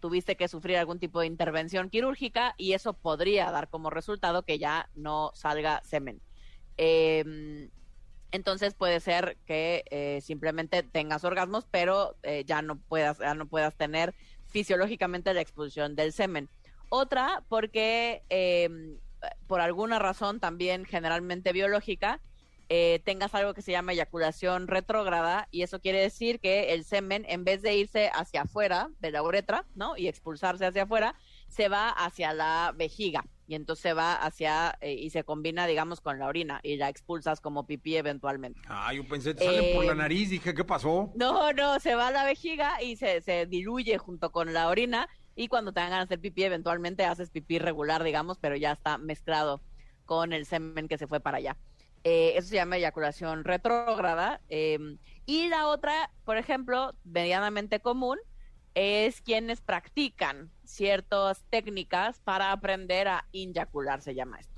tuviste 0.00 0.38
que 0.38 0.48
sufrir 0.48 0.78
algún 0.78 0.98
tipo 0.98 1.20
de 1.20 1.26
intervención 1.26 1.90
quirúrgica 1.90 2.54
y 2.56 2.72
eso 2.72 2.94
podría 2.94 3.50
dar 3.50 3.68
como 3.68 3.90
resultado 3.90 4.42
que 4.42 4.58
ya 4.58 4.88
no 4.94 5.32
salga 5.34 5.82
semen. 5.84 6.22
Eh, 6.76 7.68
entonces 8.32 8.74
puede 8.74 9.00
ser 9.00 9.36
que 9.46 9.84
eh, 9.90 10.20
simplemente 10.22 10.82
tengas 10.82 11.22
orgasmos, 11.24 11.66
pero 11.70 12.16
eh, 12.22 12.44
ya 12.46 12.62
no 12.62 12.78
puedas, 12.78 13.18
ya 13.18 13.34
no 13.34 13.46
puedas 13.46 13.76
tener 13.76 14.14
fisiológicamente 14.46 15.34
la 15.34 15.42
expulsión 15.42 15.94
del 15.96 16.12
semen. 16.12 16.48
Otra, 16.88 17.44
porque 17.48 18.22
eh, 18.30 18.68
por 19.46 19.60
alguna 19.60 19.98
razón 19.98 20.40
también 20.40 20.84
generalmente 20.84 21.52
biológica, 21.52 22.20
eh, 22.68 23.00
tengas 23.04 23.34
algo 23.34 23.52
que 23.52 23.60
se 23.60 23.72
llama 23.72 23.92
eyaculación 23.92 24.66
retrógrada 24.66 25.46
y 25.50 25.62
eso 25.62 25.80
quiere 25.80 26.00
decir 26.00 26.40
que 26.40 26.72
el 26.72 26.84
semen 26.84 27.26
en 27.28 27.44
vez 27.44 27.60
de 27.60 27.76
irse 27.76 28.10
hacia 28.14 28.42
afuera 28.42 28.88
de 29.00 29.10
la 29.10 29.22
uretra, 29.22 29.66
¿no? 29.74 29.96
Y 29.96 30.08
expulsarse 30.08 30.64
hacia 30.64 30.84
afuera, 30.84 31.14
se 31.52 31.68
va 31.68 31.90
hacia 31.90 32.32
la 32.34 32.72
vejiga 32.76 33.24
y 33.46 33.54
entonces 33.54 33.82
se 33.82 33.92
va 33.94 34.14
hacia 34.14 34.76
eh, 34.80 34.94
y 34.94 35.10
se 35.10 35.24
combina, 35.24 35.66
digamos, 35.66 36.00
con 36.00 36.18
la 36.18 36.26
orina 36.26 36.60
y 36.62 36.76
la 36.76 36.88
expulsas 36.88 37.40
como 37.40 37.66
pipí 37.66 37.96
eventualmente. 37.96 38.60
Ah, 38.68 38.92
yo 38.94 39.06
pensé, 39.06 39.34
te 39.34 39.42
salen 39.44 39.68
por 39.68 39.84
Eh, 39.84 39.86
la 39.86 39.94
nariz, 39.94 40.30
dije, 40.30 40.54
¿qué 40.54 40.64
pasó? 40.64 41.10
No, 41.14 41.52
no, 41.52 41.78
se 41.80 41.94
va 41.94 42.08
a 42.08 42.10
la 42.10 42.24
vejiga 42.24 42.82
y 42.82 42.96
se, 42.96 43.20
se 43.20 43.46
diluye 43.46 43.98
junto 43.98 44.32
con 44.32 44.52
la 44.54 44.68
orina 44.68 45.08
y 45.34 45.48
cuando 45.48 45.72
te 45.72 45.80
dan 45.80 45.90
ganas 45.90 46.08
de 46.08 46.14
hacer 46.14 46.20
pipí, 46.22 46.44
eventualmente 46.44 47.04
haces 47.04 47.30
pipí 47.30 47.58
regular, 47.58 48.02
digamos, 48.02 48.38
pero 48.38 48.56
ya 48.56 48.72
está 48.72 48.98
mezclado 48.98 49.62
con 50.06 50.32
el 50.32 50.46
semen 50.46 50.88
que 50.88 50.98
se 50.98 51.06
fue 51.06 51.20
para 51.20 51.38
allá. 51.38 51.58
Eh, 52.04 52.32
eso 52.36 52.48
se 52.48 52.56
llama 52.56 52.76
eyaculación 52.78 53.44
retrógrada. 53.44 54.42
eh, 54.48 54.78
y 55.26 55.48
la 55.48 55.68
otra, 55.68 56.10
por 56.24 56.36
ejemplo, 56.36 56.94
medianamente 57.04 57.80
común, 57.80 58.18
es 58.74 59.20
quienes 59.20 59.60
practican 59.60 60.50
ciertas 60.64 61.44
técnicas 61.50 62.20
para 62.20 62.52
aprender 62.52 63.08
a 63.08 63.26
inyacular, 63.32 64.00
se 64.02 64.14
llama 64.14 64.38
esto. 64.40 64.52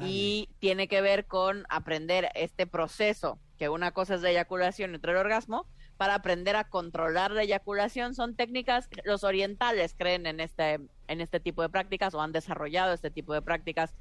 Y 0.00 0.50
tiene 0.58 0.86
que 0.86 1.00
ver 1.00 1.24
con 1.24 1.64
aprender 1.70 2.28
este 2.34 2.66
proceso, 2.66 3.38
que 3.56 3.70
una 3.70 3.92
cosa 3.92 4.16
es 4.16 4.20
la 4.20 4.30
eyaculación 4.30 4.92
y 4.92 4.96
otra 4.96 5.12
el 5.12 5.18
orgasmo, 5.18 5.66
para 5.96 6.14
aprender 6.14 6.56
a 6.56 6.64
controlar 6.64 7.30
la 7.30 7.42
eyaculación. 7.42 8.14
Son 8.14 8.34
técnicas, 8.34 8.90
los 9.04 9.24
orientales 9.24 9.94
creen 9.96 10.26
en 10.26 10.40
este, 10.40 10.78
en 11.08 11.20
este 11.22 11.40
tipo 11.40 11.62
de 11.62 11.70
prácticas 11.70 12.12
o 12.12 12.20
han 12.20 12.32
desarrollado 12.32 12.92
este 12.92 13.10
tipo 13.10 13.32
de 13.32 13.40
prácticas 13.40 13.94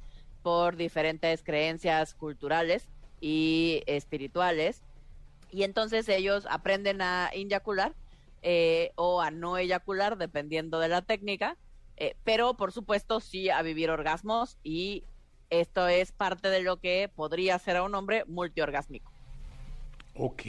por 0.43 0.75
diferentes 0.75 1.41
creencias 1.41 2.13
culturales 2.13 2.89
y 3.21 3.81
espirituales. 3.88 4.81
Y 5.51 5.63
entonces 5.63 6.10
ellos 6.10 6.45
aprenden 6.49 7.01
a 7.01 7.31
inyacular 7.33 7.93
eh, 8.41 8.91
o 8.95 9.21
a 9.21 9.32
no 9.32 9.58
eyacular, 9.58 10.17
dependiendo 10.17 10.80
de 10.80 10.88
la 10.89 11.02
técnica, 11.02 11.58
eh, 11.97 12.15
pero 12.23 12.56
por 12.56 12.71
supuesto 12.71 13.19
sí 13.19 13.50
a 13.50 13.62
vivir 13.62 13.89
orgasmos 13.89 14.58
y 14.63 15.04
esto 15.50 15.88
es 15.88 16.12
parte 16.12 16.50
de 16.50 16.62
lo 16.62 16.78
que 16.78 17.10
podría 17.15 17.56
hacer 17.56 17.78
a 17.78 17.84
un 17.84 17.95
hombre 17.95 18.23
multiorgásmico. 18.28 19.12
Ok, 20.19 20.43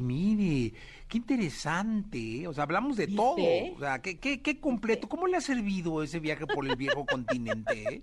mire, 0.00 0.74
qué 1.08 1.18
interesante. 1.18 2.48
O 2.48 2.52
sea, 2.52 2.64
hablamos 2.64 2.96
de 2.96 3.06
todo. 3.06 3.36
O 3.76 3.78
sea, 3.78 4.00
qué, 4.02 4.18
qué, 4.18 4.42
qué 4.42 4.60
completo. 4.60 5.08
¿Cómo 5.08 5.26
le 5.28 5.36
ha 5.36 5.40
servido 5.40 6.02
ese 6.02 6.18
viaje 6.18 6.46
por 6.46 6.66
el 6.68 6.74
viejo 6.76 7.06
continente? 7.10 7.94
eh? 7.94 8.02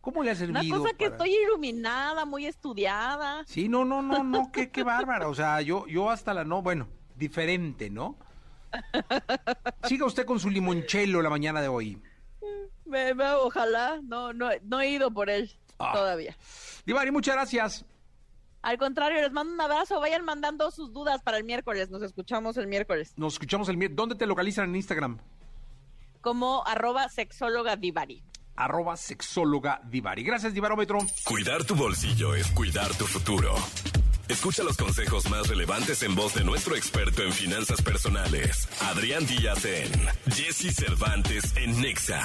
¿Cómo 0.00 0.22
le 0.24 0.30
ha 0.30 0.34
Una 0.34 0.60
servido? 0.60 0.78
cosa 0.82 0.90
que 0.96 1.04
para- 1.10 1.16
estoy 1.16 1.34
iluminada, 1.44 2.24
muy 2.24 2.46
estudiada. 2.46 3.44
Sí, 3.46 3.68
no, 3.68 3.84
no, 3.84 4.02
no, 4.02 4.24
no, 4.24 4.50
qué, 4.52 4.70
qué 4.70 4.82
bárbara. 4.82 5.28
O 5.28 5.34
sea, 5.34 5.60
yo, 5.62 5.86
yo 5.86 6.10
hasta 6.10 6.34
la 6.34 6.44
no, 6.44 6.62
bueno, 6.62 6.88
diferente, 7.16 7.88
¿no? 7.88 8.18
Siga 9.84 10.06
usted 10.06 10.24
con 10.24 10.38
su 10.40 10.50
limonchelo 10.50 11.22
la 11.22 11.30
mañana 11.30 11.60
de 11.62 11.68
hoy. 11.68 12.00
Me- 12.84 13.14
me- 13.14 13.32
ojalá, 13.32 14.00
no, 14.02 14.32
no, 14.32 14.50
no 14.62 14.80
he 14.80 14.88
ido 14.90 15.10
por 15.10 15.30
él 15.30 15.50
Ah. 15.78 15.92
todavía. 15.92 16.36
Divari, 16.86 17.10
muchas 17.10 17.34
gracias. 17.34 17.84
Al 18.62 18.78
contrario, 18.78 19.20
les 19.20 19.32
mando 19.32 19.52
un 19.52 19.60
abrazo, 19.60 20.00
vayan 20.00 20.24
mandando 20.24 20.70
sus 20.70 20.92
dudas 20.92 21.22
para 21.22 21.36
el 21.38 21.44
miércoles, 21.44 21.90
nos 21.90 22.02
escuchamos 22.02 22.56
el 22.56 22.66
miércoles, 22.66 23.12
Nos 23.16 23.34
escuchamos 23.34 23.68
el 23.68 23.76
miércoles. 23.76 23.96
¿Dónde 23.96 24.14
te 24.14 24.26
localizan 24.26 24.70
en 24.70 24.76
Instagram? 24.76 25.18
como 26.20 26.66
arroba 26.66 27.08
sexóloga 27.10 27.76
divari. 27.76 28.22
Arroba 28.56 28.96
sexóloga 28.96 29.80
Divari. 29.84 30.22
Gracias, 30.22 30.54
Divarómetro. 30.54 30.98
Cuidar 31.24 31.64
tu 31.64 31.74
bolsillo 31.74 32.34
es 32.36 32.46
cuidar 32.52 32.88
tu 32.96 33.04
futuro. 33.04 33.52
Escucha 34.28 34.62
los 34.62 34.78
consejos 34.78 35.28
más 35.28 35.48
relevantes 35.48 36.02
en 36.02 36.14
voz 36.14 36.34
de 36.34 36.44
nuestro 36.44 36.76
experto 36.76 37.22
en 37.22 37.32
finanzas 37.32 37.82
personales, 37.82 38.66
Adrián 38.80 39.26
Díaz 39.26 39.66
en 39.66 39.90
Jesse 40.32 40.74
Cervantes 40.74 41.54
en 41.56 41.78
Nexa. 41.82 42.22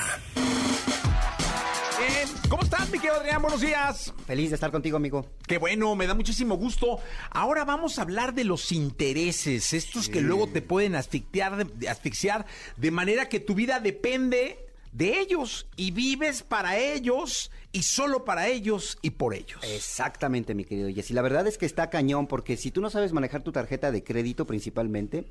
Eh, 2.02 2.26
¿Cómo 2.48 2.64
estás, 2.64 2.90
mi 2.90 3.00
querido 3.00 3.20
Adrián? 3.20 3.42
Buenos 3.42 3.60
días. 3.60 4.14
Feliz 4.26 4.50
de 4.50 4.56
estar 4.56 4.72
contigo, 4.72 4.96
amigo. 4.96 5.26
Qué 5.46 5.58
bueno, 5.58 5.94
me 5.98 6.08
da 6.08 6.14
muchísimo 6.14 6.56
gusto. 6.56 7.00
Ahora 7.32 7.66
vamos 7.66 8.00
a 8.00 8.04
hablar 8.04 8.34
de 8.34 8.46
los 8.46 8.72
intereses, 8.72 9.74
estos 9.74 10.08
que 10.08 10.22
luego 10.22 10.48
te 10.48 10.62
pueden 10.62 10.96
asfixiar 10.96 11.68
asfixiar 11.90 12.46
de 12.78 12.92
manera 12.92 13.28
que 13.28 13.42
tu 13.42 13.56
vida 13.56 13.82
depende 13.82 14.69
de 14.92 15.20
ellos 15.20 15.68
y 15.76 15.92
vives 15.92 16.44
para 16.44 16.78
ellos 16.78 17.52
y 17.72 17.84
solo 17.84 18.26
para 18.26 18.48
ellos 18.48 18.98
y 19.02 19.12
por 19.12 19.34
ellos. 19.34 19.60
Exactamente, 19.64 20.56
mi 20.56 20.66
querido 20.66 20.90
Jessy. 20.90 21.14
La 21.14 21.22
verdad 21.22 21.48
es 21.48 21.58
que 21.58 21.66
está 21.66 21.90
cañón 21.90 22.28
porque 22.28 22.58
si 22.58 22.72
tú 22.72 22.82
no 22.82 22.90
sabes 22.90 23.14
manejar 23.14 23.44
tu 23.44 23.52
tarjeta 23.52 23.92
de 23.92 24.04
crédito 24.04 24.46
principalmente, 24.46 25.26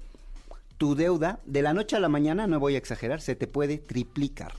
tu 0.77 0.95
deuda 0.95 1.41
de 1.45 1.63
la 1.63 1.75
noche 1.75 1.97
a 1.97 2.01
la 2.01 2.09
mañana, 2.09 2.47
no 2.47 2.61
voy 2.61 2.77
a 2.77 2.79
exagerar, 2.79 3.21
se 3.21 3.35
te 3.35 3.47
puede 3.47 3.79
triplicar. 3.79 4.53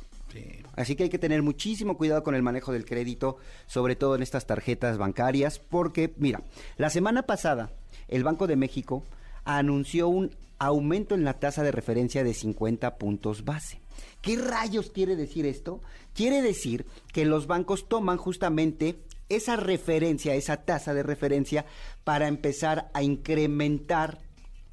Así 0.75 0.95
que 0.95 1.03
hay 1.03 1.09
que 1.09 1.17
tener 1.17 1.41
muchísimo 1.41 1.97
cuidado 1.97 2.23
con 2.23 2.35
el 2.35 2.43
manejo 2.43 2.71
del 2.71 2.85
crédito, 2.85 3.37
sobre 3.65 3.95
todo 3.95 4.15
en 4.15 4.21
estas 4.21 4.45
tarjetas 4.45 4.97
bancarias, 4.97 5.59
porque, 5.59 6.13
mira, 6.17 6.43
la 6.77 6.89
semana 6.89 7.23
pasada 7.23 7.71
el 8.07 8.23
Banco 8.23 8.47
de 8.47 8.55
México 8.55 9.03
anunció 9.43 10.07
un 10.07 10.35
aumento 10.59 11.15
en 11.15 11.23
la 11.23 11.39
tasa 11.39 11.63
de 11.63 11.71
referencia 11.71 12.23
de 12.23 12.33
50 12.33 12.97
puntos 12.97 13.45
base. 13.45 13.81
¿Qué 14.21 14.35
rayos 14.35 14.89
quiere 14.89 15.15
decir 15.15 15.45
esto? 15.45 15.81
Quiere 16.13 16.41
decir 16.41 16.85
que 17.13 17.25
los 17.25 17.47
bancos 17.47 17.87
toman 17.87 18.17
justamente 18.17 18.99
esa 19.29 19.55
referencia, 19.55 20.35
esa 20.35 20.57
tasa 20.57 20.93
de 20.93 21.03
referencia, 21.03 21.65
para 22.03 22.27
empezar 22.27 22.89
a 22.93 23.03
incrementar 23.03 24.19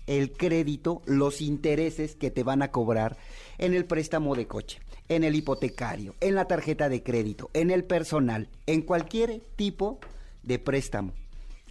el 0.06 0.32
crédito, 0.32 1.02
los 1.04 1.40
intereses 1.40 2.16
que 2.16 2.30
te 2.30 2.42
van 2.42 2.62
a 2.62 2.70
cobrar 2.70 3.16
en 3.58 3.74
el 3.74 3.84
préstamo 3.84 4.34
de 4.34 4.46
coche, 4.46 4.80
en 5.08 5.24
el 5.24 5.34
hipotecario, 5.34 6.14
en 6.20 6.34
la 6.34 6.46
tarjeta 6.46 6.88
de 6.88 7.02
crédito, 7.02 7.50
en 7.54 7.70
el 7.70 7.84
personal, 7.84 8.48
en 8.66 8.82
cualquier 8.82 9.40
tipo 9.56 10.00
de 10.42 10.58
préstamo. 10.58 11.12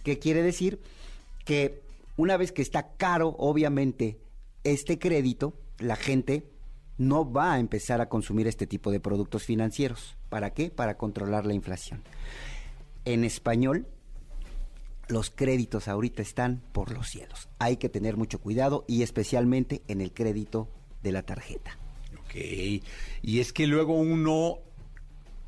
¿Qué 0.04 0.18
quiere 0.18 0.42
decir? 0.42 0.80
Que 1.44 1.82
una 2.16 2.36
vez 2.36 2.52
que 2.52 2.62
está 2.62 2.92
caro, 2.96 3.34
obviamente, 3.38 4.18
este 4.64 4.98
crédito, 4.98 5.54
la 5.78 5.96
gente 5.96 6.44
no 6.98 7.30
va 7.30 7.54
a 7.54 7.58
empezar 7.58 8.00
a 8.00 8.08
consumir 8.08 8.46
este 8.46 8.66
tipo 8.66 8.90
de 8.90 9.00
productos 9.00 9.44
financieros. 9.44 10.16
¿Para 10.28 10.54
qué? 10.54 10.70
Para 10.70 10.96
controlar 10.96 11.44
la 11.46 11.54
inflación. 11.54 12.02
En 13.04 13.24
español, 13.24 13.86
los 15.08 15.30
créditos 15.30 15.88
ahorita 15.88 16.22
están 16.22 16.62
por 16.72 16.90
los 16.92 17.08
cielos. 17.08 17.48
Hay 17.58 17.76
que 17.76 17.88
tener 17.88 18.16
mucho 18.16 18.40
cuidado 18.40 18.84
y 18.88 19.02
especialmente 19.02 19.82
en 19.88 20.00
el 20.00 20.12
crédito 20.12 20.68
de 21.02 21.12
la 21.12 21.22
tarjeta. 21.22 21.78
Ok, 22.24 22.34
y 23.22 23.40
es 23.40 23.52
que 23.52 23.66
luego 23.66 23.94
uno 23.94 24.58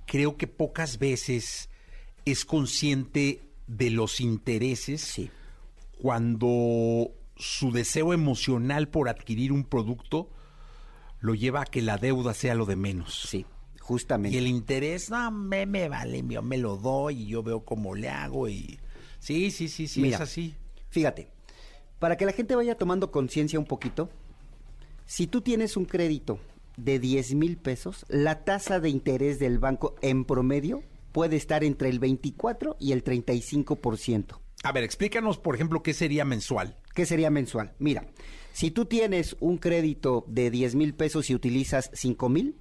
creo 0.07 0.37
que 0.37 0.47
pocas 0.47 0.99
veces 0.99 1.69
es 2.25 2.45
consciente 2.45 3.41
de 3.67 3.91
los 3.91 4.21
intereses 4.21 5.01
Sí. 5.01 5.31
cuando 6.01 7.11
su 7.37 7.73
deseo 7.73 8.13
emocional 8.13 8.89
por 8.89 9.09
adquirir 9.09 9.53
un 9.53 9.65
producto 9.65 10.31
lo 11.21 11.35
lleva 11.35 11.63
a 11.63 11.65
que 11.65 11.83
la 11.83 11.99
deuda 11.99 12.35
sea 12.35 12.55
lo 12.55 12.67
de 12.67 12.77
menos. 12.77 13.27
Sí, 13.29 13.47
justamente. 13.81 14.37
Y 14.37 14.39
el 14.39 14.47
interés, 14.47 15.11
no, 15.11 15.31
me, 15.31 15.67
me 15.67 15.89
vale, 15.89 16.23
yo 16.29 16.43
me 16.43 16.59
lo 16.59 16.77
doy 16.77 17.23
y 17.23 17.27
yo 17.27 17.43
veo 17.43 17.65
cómo 17.65 17.95
le 17.95 18.09
hago 18.09 18.49
y... 18.49 18.79
Sí, 19.19 19.51
sí, 19.51 19.69
sí, 19.69 19.89
sí, 19.89 20.01
Mira. 20.01 20.17
es 20.17 20.23
así. 20.23 20.55
Fíjate, 20.91 21.31
para 21.99 22.17
que 22.17 22.25
la 22.25 22.33
gente 22.33 22.55
vaya 22.55 22.77
tomando 22.77 23.11
conciencia 23.11 23.59
un 23.59 23.67
poquito, 23.67 24.11
si 25.07 25.27
tú 25.27 25.41
tienes 25.41 25.77
un 25.77 25.85
crédito 25.85 26.39
de 26.77 27.01
10 27.01 27.35
mil 27.35 27.57
pesos, 27.57 28.07
la 28.09 28.45
tasa 28.45 28.79
de 28.79 28.89
interés 28.89 29.39
del 29.39 29.59
banco 29.59 29.97
en 30.01 30.25
promedio 30.25 30.83
puede 31.13 31.37
estar 31.37 31.65
entre 31.65 31.89
el 31.89 31.99
24 31.99 32.77
y 32.79 32.93
el 32.93 33.03
35%. 33.03 34.39
A 34.63 34.73
ver, 34.73 34.85
explícanos, 34.85 35.39
por 35.39 35.55
ejemplo, 35.55 35.83
qué 35.83 35.95
sería 35.95 36.25
mensual. 36.25 36.77
¿Qué 36.95 37.07
sería 37.07 37.31
mensual? 37.31 37.75
Mira, 37.79 38.07
si 38.59 38.73
tú 38.73 38.87
tienes 38.87 39.37
un 39.39 39.57
crédito 39.59 40.25
de 40.27 40.51
10 40.51 40.75
mil 40.75 40.93
pesos 40.95 41.31
y 41.31 41.35
utilizas 41.37 41.91
5 41.93 42.29
mil 42.29 42.57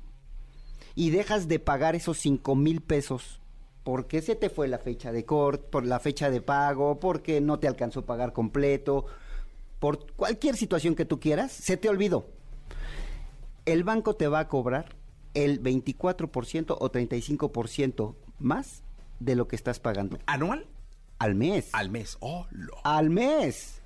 y 0.94 1.10
dejas 1.10 1.48
de 1.48 1.58
pagar 1.60 1.96
esos 1.96 2.20
5 2.20 2.56
mil 2.56 2.82
pesos 2.82 3.42
porque 3.84 4.22
se 4.22 4.36
te 4.36 4.50
fue 4.52 4.68
la 4.68 4.78
fecha 4.78 5.12
de 5.12 5.26
corte, 5.26 5.66
por 5.72 5.86
la 5.86 6.00
fecha 6.00 6.30
de 6.30 6.42
pago, 6.42 7.00
porque 7.00 7.42
no 7.42 7.58
te 7.58 7.68
alcanzó 7.68 8.02
a 8.02 8.06
pagar 8.06 8.32
completo, 8.34 9.06
por 9.80 10.12
cualquier 10.14 10.56
situación 10.58 10.94
que 10.94 11.06
tú 11.06 11.20
quieras, 11.20 11.52
se 11.52 11.78
te 11.78 11.88
olvidó. 11.90 12.28
El 13.66 13.84
banco 13.84 14.14
te 14.16 14.28
va 14.28 14.40
a 14.40 14.48
cobrar 14.50 14.96
el 15.34 15.64
24% 15.64 16.76
o 16.80 16.92
35% 16.92 18.16
más 18.40 18.84
de 19.20 19.36
lo 19.36 19.48
que 19.48 19.56
estás 19.56 19.80
pagando. 19.80 20.20
¿Anual? 20.26 20.68
Al 21.18 21.34
mes. 21.36 21.70
Al 21.74 21.90
mes. 21.90 22.18
Oh, 22.20 22.46
lo- 22.52 22.76
Al 22.84 23.10
mes. 23.10 23.82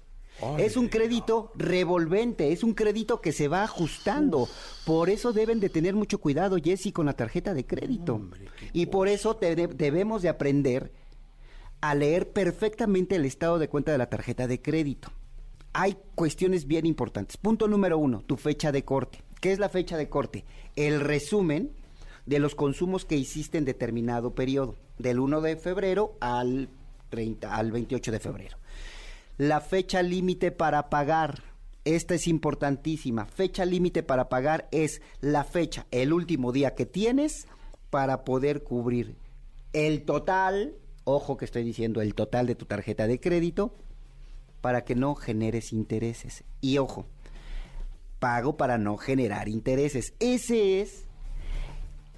Es 0.58 0.76
un 0.78 0.88
crédito 0.88 1.52
revolvente, 1.56 2.52
es 2.52 2.64
un 2.64 2.74
crédito 2.74 3.22
que 3.22 3.32
se 3.32 3.48
va 3.48 3.64
ajustando. 3.64 4.48
Por 4.86 5.10
eso 5.10 5.34
deben 5.34 5.60
de 5.60 5.70
tener 5.70 5.94
mucho 5.94 6.20
cuidado, 6.20 6.58
Jesse, 6.58 6.92
con 6.92 7.06
la 7.06 7.14
tarjeta 7.14 7.54
de 7.54 7.66
crédito. 7.66 8.20
y 8.74 8.86
por 8.88 9.08
eso 9.08 9.36
te- 9.36 9.56
debemos 9.56 10.22
de 10.24 10.30
aprender 10.30 10.92
a 11.82 11.94
leer 11.96 12.30
perfectamente 12.32 13.16
el 13.16 13.26
estado 13.26 13.60
de 13.60 13.68
cuenta 13.70 13.92
de 13.92 13.98
la 14.00 14.10
tarjeta 14.10 14.48
de 14.48 14.62
crédito. 14.62 15.12
Hay 15.74 15.98
cuestiones 16.16 16.66
bien 16.68 16.86
importantes. 16.86 17.38
Punto 17.38 17.68
número 17.68 17.98
uno, 17.98 18.22
tu 18.26 18.36
fecha 18.38 18.72
de 18.72 18.84
corte. 18.84 19.22
¿Qué 19.42 19.52
es 19.52 19.60
la 19.60 19.70
fecha 19.70 19.96
de 19.98 20.10
corte? 20.10 20.44
El 20.76 21.00
resumen 21.02 21.72
de 22.26 22.40
los 22.40 22.56
consumos 22.56 23.06
que 23.06 23.16
hiciste 23.16 23.58
en 23.58 23.66
determinado 23.66 24.34
periodo, 24.36 24.76
del 25.00 25.20
1 25.20 25.42
de 25.42 25.56
febrero 25.56 26.16
al 26.20 26.70
30, 27.10 27.56
al 27.56 27.72
28 27.72 28.12
de 28.12 28.20
febrero. 28.20 28.58
La 29.42 29.60
fecha 29.60 30.04
límite 30.04 30.52
para 30.52 30.92
pagar. 30.92 31.42
Esta 31.84 32.14
es 32.14 32.28
importantísima. 32.28 33.26
Fecha 33.26 33.66
límite 33.66 34.04
para 34.04 34.30
pagar 34.30 34.68
es 34.70 35.02
la 35.20 35.44
fecha, 35.44 35.88
el 35.90 36.14
último 36.14 36.52
día 36.52 36.76
que 36.76 36.86
tienes 36.86 37.48
para 37.90 38.24
poder 38.24 38.62
cubrir 38.62 39.16
el 39.74 40.04
total, 40.04 40.76
ojo 41.06 41.38
que 41.38 41.46
estoy 41.46 41.64
diciendo, 41.64 42.02
el 42.02 42.14
total 42.14 42.46
de 42.46 42.54
tu 42.54 42.66
tarjeta 42.66 43.08
de 43.08 43.20
crédito 43.20 43.74
para 44.62 44.84
que 44.84 44.94
no 44.94 45.16
generes 45.16 45.74
intereses. 45.74 46.44
Y 46.62 46.78
ojo, 46.78 47.08
pago 48.20 48.58
para 48.58 48.78
no 48.78 48.96
generar 48.98 49.50
intereses. 49.50 50.14
Ese 50.20 50.82
es 50.82 51.06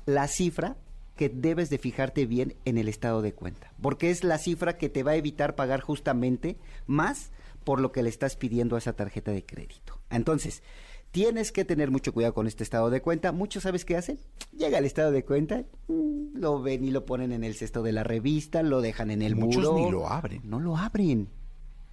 la 0.06 0.28
cifra 0.28 0.76
que 1.16 1.30
debes 1.30 1.70
de 1.70 1.78
fijarte 1.78 2.26
bien 2.26 2.56
en 2.66 2.78
el 2.78 2.88
estado 2.88 3.22
de 3.22 3.34
cuenta, 3.34 3.74
porque 3.82 4.10
es 4.10 4.24
la 4.24 4.38
cifra 4.38 4.78
que 4.78 4.90
te 4.90 5.04
va 5.04 5.12
a 5.12 5.16
evitar 5.16 5.56
pagar 5.56 5.82
justamente 5.82 6.58
más 6.88 7.32
por 7.64 7.80
lo 7.80 7.92
que 7.92 8.04
le 8.04 8.10
estás 8.10 8.36
pidiendo 8.36 8.76
a 8.76 8.80
esa 8.80 8.94
tarjeta 8.94 9.32
de 9.32 9.46
crédito. 9.46 10.00
Entonces, 10.10 10.64
tienes 11.12 11.52
que 11.52 11.64
tener 11.66 11.92
mucho 11.92 12.14
cuidado 12.14 12.34
con 12.34 12.48
este 12.48 12.64
estado 12.64 12.90
de 12.90 13.02
cuenta. 13.02 13.32
Muchos, 13.32 13.64
¿sabes 13.64 13.86
qué 13.86 13.96
hacen? 13.96 14.20
Llega 14.58 14.80
el 14.80 14.86
estado 14.86 15.12
de 15.12 15.24
cuenta, 15.24 15.64
mm, 15.88 16.38
lo 16.40 16.62
ven 16.62 16.84
y 16.84 16.92
lo 16.92 17.06
ponen 17.06 17.32
en 17.32 17.44
el 17.44 17.56
cesto 17.56 17.84
de 17.84 17.92
la 17.92 18.04
revista, 18.04 18.64
lo 18.64 18.82
dejan 18.82 19.12
en 19.12 19.22
el 19.22 19.36
Muchos 19.36 19.64
muro. 19.72 19.78
ni 19.86 19.92
lo 19.92 20.08
abren. 20.10 20.42
No 20.44 20.60
lo 20.60 20.76
abren. 20.76 21.30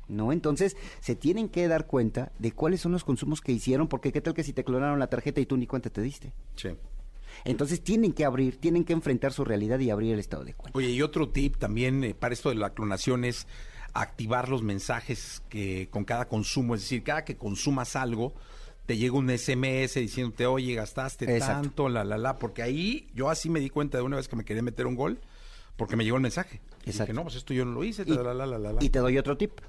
¿no? 0.09 0.33
Entonces, 0.33 0.77
se 1.01 1.15
tienen 1.15 1.49
que 1.49 1.69
dar 1.69 1.87
cuenta 1.87 2.33
de 2.39 2.51
cuáles 2.51 2.81
son 2.81 2.91
los 2.91 3.05
consumos 3.05 3.41
que 3.41 3.53
hicieron, 3.53 3.87
porque 3.87 4.11
qué 4.11 4.21
tal 4.21 4.35
que 4.35 4.43
si 4.43 4.53
te 4.53 4.65
clonaron 4.65 4.99
la 4.99 5.07
tarjeta 5.07 5.41
y 5.41 5.47
tú 5.47 5.57
ni 5.57 5.69
cuenta 5.69 5.89
te 5.89 6.03
diste. 6.03 6.33
Sí. 6.57 6.71
Entonces, 7.45 7.83
tienen 7.83 8.13
que 8.13 8.25
abrir, 8.25 8.59
tienen 8.59 8.85
que 8.85 8.93
enfrentar 8.93 9.33
su 9.33 9.45
realidad 9.45 9.79
y 9.79 9.91
abrir 9.91 10.13
el 10.15 10.21
estado 10.21 10.45
de 10.45 10.55
cuenta. 10.55 10.79
Oye, 10.79 10.91
y 10.91 11.03
otro 11.03 11.29
tip 11.29 11.57
también 11.57 12.05
eh, 12.05 12.15
para 12.15 12.35
esto 12.35 12.49
de 12.51 12.57
la 12.57 12.71
clonación 12.71 13.25
es 13.25 13.47
activar 13.93 14.49
los 14.49 14.63
mensajes 14.63 15.43
que 15.49 15.89
con 15.91 16.05
cada 16.05 16.29
consumo, 16.29 16.75
es 16.75 16.83
decir, 16.83 17.03
cada 17.03 17.25
que 17.25 17.37
consumas 17.37 17.97
algo, 17.97 18.35
te 18.87 18.97
llega 18.97 19.17
un 19.17 19.31
SMS 19.31 19.95
diciéndote, 19.95 20.47
oye, 20.47 20.75
gastaste 20.75 21.25
Exacto. 21.37 21.63
tanto, 21.63 21.89
la, 21.89 22.05
la, 22.05 22.19
la, 22.19 22.39
porque 22.39 22.63
ahí 22.63 23.09
yo 23.15 23.31
así 23.31 23.49
me 23.49 23.61
di 23.61 23.71
cuenta 23.71 23.99
de 23.99 24.05
una 24.05 24.17
vez 24.17 24.29
que 24.29 24.37
me 24.37 24.45
quería 24.45 24.63
meter 24.63 24.87
un 24.87 24.97
gol, 24.97 25.21
porque 25.77 25.97
me 25.97 26.05
llegó 26.05 26.17
el 26.17 26.23
mensaje. 26.23 26.61
Y 26.85 26.91
Exacto. 26.91 27.05
Dije, 27.05 27.13
no, 27.15 27.23
pues 27.23 27.37
esto 27.37 27.55
yo 27.55 27.65
no 27.65 27.73
lo 27.73 27.85
hice, 27.85 28.03
Y, 28.07 28.11
la, 28.11 28.23
la, 28.23 28.35
la, 28.35 28.47
la, 28.59 28.73
la". 28.73 28.85
y 28.85 28.91
te 28.91 28.99
doy 28.99 29.17
otro 29.19 29.37
tip. 29.37 29.61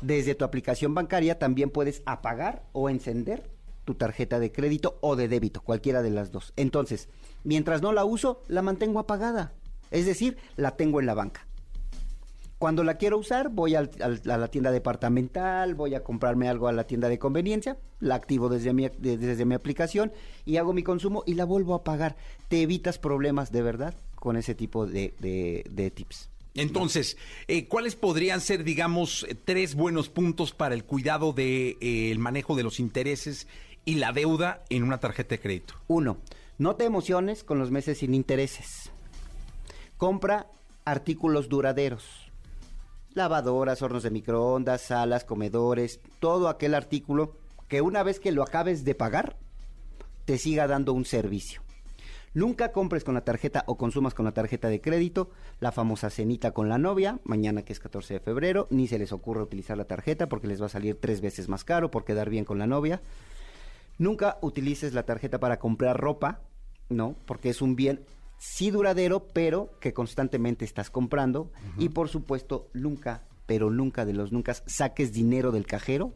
Desde 0.00 0.34
tu 0.34 0.44
aplicación 0.44 0.94
bancaria 0.94 1.38
también 1.38 1.70
puedes 1.70 2.02
apagar 2.06 2.64
o 2.72 2.90
encender 2.90 3.50
tu 3.84 3.94
tarjeta 3.94 4.38
de 4.38 4.52
crédito 4.52 4.98
o 5.00 5.16
de 5.16 5.28
débito, 5.28 5.60
cualquiera 5.62 6.02
de 6.02 6.10
las 6.10 6.30
dos. 6.32 6.52
Entonces, 6.56 7.08
mientras 7.44 7.82
no 7.82 7.92
la 7.92 8.04
uso, 8.04 8.42
la 8.48 8.62
mantengo 8.62 8.98
apagada. 9.00 9.52
Es 9.90 10.06
decir, 10.06 10.36
la 10.56 10.76
tengo 10.76 11.00
en 11.00 11.06
la 11.06 11.14
banca. 11.14 11.46
Cuando 12.58 12.84
la 12.84 12.94
quiero 12.96 13.18
usar, 13.18 13.48
voy 13.48 13.74
al- 13.74 13.90
a 14.00 14.36
la 14.36 14.48
tienda 14.48 14.70
departamental, 14.70 15.74
voy 15.74 15.96
a 15.96 16.04
comprarme 16.04 16.48
algo 16.48 16.68
a 16.68 16.72
la 16.72 16.84
tienda 16.84 17.08
de 17.08 17.18
conveniencia, 17.18 17.76
la 17.98 18.14
activo 18.14 18.48
desde 18.48 18.72
mi, 18.72 18.88
de- 18.88 19.18
desde 19.18 19.44
mi 19.44 19.56
aplicación 19.56 20.12
y 20.44 20.58
hago 20.58 20.72
mi 20.72 20.84
consumo 20.84 21.24
y 21.26 21.34
la 21.34 21.44
vuelvo 21.44 21.74
a 21.74 21.82
pagar. 21.82 22.14
Te 22.48 22.62
evitas 22.62 22.98
problemas 22.98 23.50
de 23.50 23.62
verdad 23.62 23.94
con 24.14 24.36
ese 24.36 24.54
tipo 24.54 24.86
de, 24.86 25.12
de- 25.18 25.64
de 25.68 25.90
tips. 25.90 26.28
Entonces, 26.54 27.16
eh, 27.48 27.66
¿cuáles 27.66 27.96
podrían 27.96 28.40
ser, 28.40 28.62
digamos, 28.62 29.24
eh, 29.28 29.34
tres 29.34 29.74
buenos 29.74 30.08
puntos 30.08 30.52
para 30.52 30.74
el 30.74 30.84
cuidado 30.84 31.32
del 31.32 31.76
de, 31.80 32.08
eh, 32.08 32.12
el 32.12 32.18
manejo 32.20 32.54
de 32.54 32.62
los 32.62 32.78
intereses 32.78 33.48
y 33.84 33.96
la 33.96 34.12
deuda 34.12 34.62
en 34.68 34.82
una 34.82 34.98
tarjeta 34.98 35.30
de 35.30 35.40
crédito? 35.40 35.74
Uno, 35.88 36.18
no 36.58 36.76
te 36.76 36.84
emociones 36.84 37.44
con 37.44 37.58
los 37.58 37.70
meses 37.70 37.98
sin 37.98 38.14
intereses. 38.14 38.90
Compra 39.96 40.46
artículos 40.84 41.48
duraderos. 41.48 42.30
Lavadoras, 43.14 43.82
hornos 43.82 44.02
de 44.02 44.10
microondas, 44.10 44.82
salas, 44.82 45.24
comedores, 45.24 46.00
todo 46.18 46.48
aquel 46.48 46.74
artículo 46.74 47.36
que 47.68 47.80
una 47.80 48.02
vez 48.02 48.20
que 48.20 48.32
lo 48.32 48.42
acabes 48.42 48.84
de 48.84 48.94
pagar, 48.94 49.36
te 50.24 50.38
siga 50.38 50.66
dando 50.66 50.92
un 50.92 51.04
servicio. 51.04 51.62
Nunca 52.34 52.72
compres 52.72 53.04
con 53.04 53.14
la 53.14 53.24
tarjeta 53.24 53.64
o 53.66 53.76
consumas 53.76 54.14
con 54.14 54.24
la 54.24 54.32
tarjeta 54.32 54.68
de 54.68 54.80
crédito 54.80 55.30
la 55.60 55.70
famosa 55.70 56.08
cenita 56.08 56.52
con 56.52 56.70
la 56.70 56.78
novia, 56.78 57.18
mañana 57.24 57.62
que 57.62 57.74
es 57.74 57.80
14 57.80 58.14
de 58.14 58.20
febrero, 58.20 58.68
ni 58.70 58.88
se 58.88 58.98
les 58.98 59.12
ocurre 59.12 59.42
utilizar 59.42 59.76
la 59.76 59.84
tarjeta 59.84 60.28
porque 60.28 60.46
les 60.46 60.60
va 60.60 60.66
a 60.66 60.70
salir 60.70 60.98
tres 60.98 61.20
veces 61.20 61.48
más 61.48 61.64
caro 61.64 61.90
por 61.90 62.04
quedar 62.04 62.30
bien 62.30 62.46
con 62.46 62.58
la 62.58 62.66
novia. 62.66 63.02
Nunca 64.02 64.38
utilices 64.42 64.94
la 64.94 65.04
tarjeta 65.04 65.38
para 65.38 65.60
comprar 65.60 65.96
ropa, 65.96 66.40
¿no? 66.88 67.14
Porque 67.24 67.50
es 67.50 67.62
un 67.62 67.76
bien 67.76 68.04
sí 68.36 68.72
duradero, 68.72 69.28
pero 69.32 69.78
que 69.78 69.94
constantemente 69.94 70.64
estás 70.64 70.90
comprando. 70.90 71.52
Y 71.78 71.90
por 71.90 72.08
supuesto, 72.08 72.68
nunca, 72.72 73.22
pero 73.46 73.70
nunca 73.70 74.04
de 74.04 74.12
los 74.12 74.32
nunca, 74.32 74.54
saques 74.54 75.12
dinero 75.12 75.52
del 75.52 75.66
cajero 75.66 76.14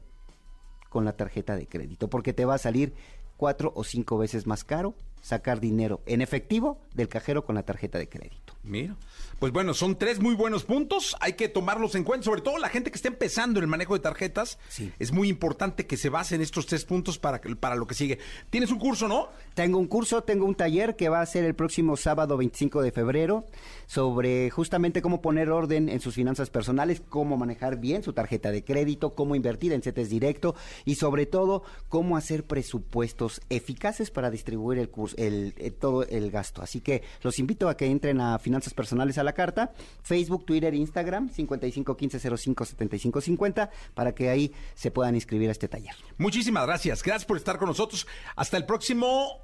con 0.91 1.05
la 1.05 1.17
tarjeta 1.17 1.55
de 1.55 1.69
crédito, 1.69 2.11
porque 2.11 2.33
te 2.33 2.45
va 2.45 2.55
a 2.55 2.59
salir 2.59 2.95
cuatro 3.37 3.73
o 3.77 3.85
cinco 3.85 4.19
veces 4.19 4.49
más 4.49 4.65
caro 4.65 4.97
sacar 5.27 5.59
dinero 5.59 6.03
en 6.07 6.21
efectivo 6.23 6.79
del 6.95 7.09
cajero 7.09 7.45
con 7.45 7.57
la 7.57 7.65
tarjeta 7.65 7.99
de 7.99 8.09
crédito. 8.09 8.55
Mira, 8.63 8.95
pues 9.41 9.53
bueno, 9.53 9.75
son 9.75 9.97
tres 9.99 10.21
muy 10.21 10.35
buenos 10.37 10.63
puntos, 10.65 11.17
hay 11.21 11.33
que 11.33 11.49
tomarlos 11.49 11.97
en 11.97 12.05
cuenta, 12.05 12.25
sobre 12.25 12.43
todo 12.43 12.59
la 12.59 12.69
gente 12.69 12.91
que 12.93 12.97
está 12.97 13.09
empezando 13.09 13.59
en 13.59 13.65
el 13.65 13.69
manejo 13.69 13.95
de 13.95 14.01
tarjetas, 14.01 14.59
Sí. 14.69 14.93
es 15.01 15.11
muy 15.11 15.29
importante 15.29 15.85
que 15.87 15.97
se 15.97 16.11
base 16.11 16.37
en 16.37 16.43
estos 16.43 16.67
tres 16.67 16.85
puntos 16.85 17.19
para, 17.19 17.41
para 17.59 17.75
lo 17.75 17.87
que 17.89 17.95
sigue. 17.95 18.19
Tienes 18.51 18.71
un 18.71 18.79
curso, 18.79 19.09
¿no? 19.09 19.29
Tengo 19.55 19.79
un 19.79 19.89
curso, 19.89 20.23
tengo 20.23 20.47
un 20.47 20.55
taller 20.55 20.95
que 20.95 21.09
va 21.09 21.21
a 21.21 21.27
ser 21.27 21.45
el 21.45 21.55
próximo 21.57 21.97
sábado 21.97 22.37
25 22.37 22.81
de 22.83 22.93
febrero 22.93 23.45
sobre 23.87 24.51
justamente 24.51 25.03
cómo 25.03 25.21
poner 25.21 25.51
orden 25.51 25.89
en 25.89 26.01
sus 26.01 26.15
finanzas 26.15 26.51
personales, 26.51 27.03
cómo 27.09 27.37
manejar 27.37 27.79
bien 27.79 28.03
su 28.05 28.13
tarjeta 28.13 28.53
de 28.53 28.65
crédito, 28.65 29.15
cómo 29.15 29.35
invertir 29.35 29.73
en 29.73 29.83
CETES 29.83 30.09
directo 30.09 30.55
y 30.85 30.95
sobre 30.97 31.27
todo 31.27 31.63
cómo 31.89 32.17
hacer 32.17 32.45
presupuestos 32.45 33.41
eficaces 33.49 34.11
para 34.11 34.31
distribuir 34.31 34.79
el 34.79 34.89
curso, 34.89 35.16
el, 35.17 35.55
eh, 35.57 35.71
todo 35.71 36.07
el 36.07 36.31
gasto. 36.31 36.61
Así 36.63 36.81
que 36.81 37.03
los 37.23 37.39
invito 37.39 37.69
a 37.69 37.77
que 37.77 37.85
entren 37.87 38.21
a 38.21 38.39
Finanzas 38.39 38.73
Personales 38.75 39.19
a 39.19 39.25
la 39.25 39.33
carta, 39.33 39.73
Facebook, 40.03 40.47
Twitter, 40.47 40.75
Instagram, 40.75 41.31
5515057550 41.31 43.71
para 43.95 44.15
que 44.15 44.31
ahí 44.31 44.53
se 44.75 44.91
puedan 44.91 45.15
inscribir 45.15 45.49
a 45.49 45.53
este 45.53 45.69
taller. 45.69 45.95
Muchísimas 46.19 46.67
gracias, 46.67 47.03
gracias 47.03 47.27
por 47.27 47.37
estar 47.37 47.59
con 47.59 47.69
nosotros. 47.69 48.07
Hasta 48.35 48.57
el 48.57 48.65
próximo 48.67 49.43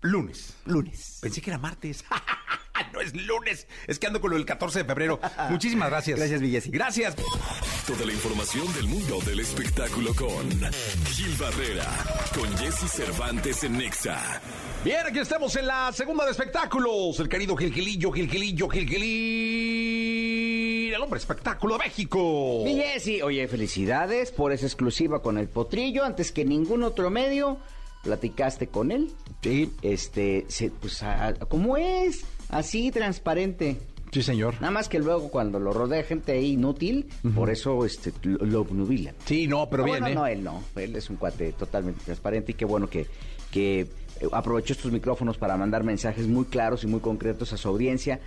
lunes. 0.00 0.54
Lunes. 0.64 1.18
Pensé 1.20 1.40
que 1.40 1.50
era 1.50 1.58
martes. 1.58 2.04
no 2.92 3.00
es 3.00 3.14
lunes, 3.14 3.66
es 3.86 3.98
que 3.98 4.06
ando 4.06 4.20
con 4.20 4.30
lo 4.30 4.36
del 4.36 4.46
14 4.46 4.80
de 4.80 4.84
febrero. 4.84 5.20
Muchísimas 5.50 5.90
gracias. 5.90 6.18
Gracias, 6.18 6.40
Villesi. 6.40 6.70
Gracias. 6.70 7.14
Toda 7.86 8.04
la 8.06 8.12
información 8.12 8.72
del 8.74 8.86
mundo 8.88 9.18
del 9.26 9.40
espectáculo 9.40 10.14
con 10.14 10.48
Gil 11.06 11.34
Barrera, 11.38 11.86
con 12.34 12.56
Jesse 12.58 12.90
Cervantes 12.90 13.64
en 13.64 13.78
Nexa. 13.78 14.40
Bien, 14.84 15.00
aquí 15.06 15.18
estamos 15.18 15.54
en 15.56 15.66
la 15.66 15.92
segunda 15.92 16.24
de 16.24 16.30
espectáculos. 16.30 17.18
El 17.20 17.28
querido 17.28 17.56
Gilgilillo, 17.56 18.10
Gilgilillo, 18.12 18.68
Gilgilillo. 19.60 20.96
El 20.96 21.02
hombre 21.02 21.18
espectáculo 21.18 21.76
de 21.78 21.84
México. 21.84 22.62
Mi 22.64 22.76
Jessy, 22.76 23.22
oye, 23.22 23.46
felicidades 23.48 24.30
por 24.32 24.52
esa 24.52 24.66
exclusiva 24.66 25.22
con 25.22 25.38
el 25.38 25.48
potrillo. 25.48 26.04
Antes 26.04 26.32
que 26.32 26.44
ningún 26.44 26.82
otro 26.82 27.10
medio, 27.10 27.58
platicaste 28.02 28.66
con 28.68 28.90
él. 28.90 29.10
Sí, 29.42 29.72
Este, 29.82 30.44
se- 30.48 30.70
pues, 30.70 31.02
a- 31.02 31.34
¿cómo 31.48 31.76
es? 31.76 32.24
Así, 32.50 32.90
transparente. 32.90 33.76
sí, 34.12 34.22
señor. 34.22 34.54
Nada 34.60 34.70
más 34.72 34.88
que 34.88 34.98
luego 34.98 35.28
cuando 35.30 35.58
lo 35.60 35.72
rodea 35.72 36.02
gente 36.02 36.40
inútil, 36.42 37.06
por 37.34 37.50
eso 37.50 37.84
este, 37.86 38.12
lo, 38.22 38.44
lo 38.44 38.60
obnubilan. 38.62 39.14
Sí, 39.24 39.46
no, 39.46 39.68
pero 39.70 39.82
Ah, 39.84 39.86
bien, 39.86 40.00
bueno, 40.00 40.08
¿eh? 40.08 40.14
no, 40.14 40.26
él 40.26 40.44
no. 40.44 40.62
Él 40.80 40.96
es 40.96 41.08
un 41.10 41.16
cuate 41.16 41.52
totalmente 41.52 42.02
transparente 42.04 42.52
y 42.52 42.54
qué 42.54 42.64
bueno 42.64 42.88
que, 42.90 43.06
que 43.50 43.80
eh, 43.80 43.88
aprovechó 44.32 44.72
estos 44.72 44.90
micrófonos 44.92 45.38
para 45.38 45.56
mandar 45.56 45.84
mensajes 45.84 46.26
muy 46.26 46.44
claros 46.46 46.82
y 46.84 46.86
muy 46.86 47.00
concretos 47.00 47.52
a 47.52 47.56
su 47.56 47.68
audiencia. 47.68 48.20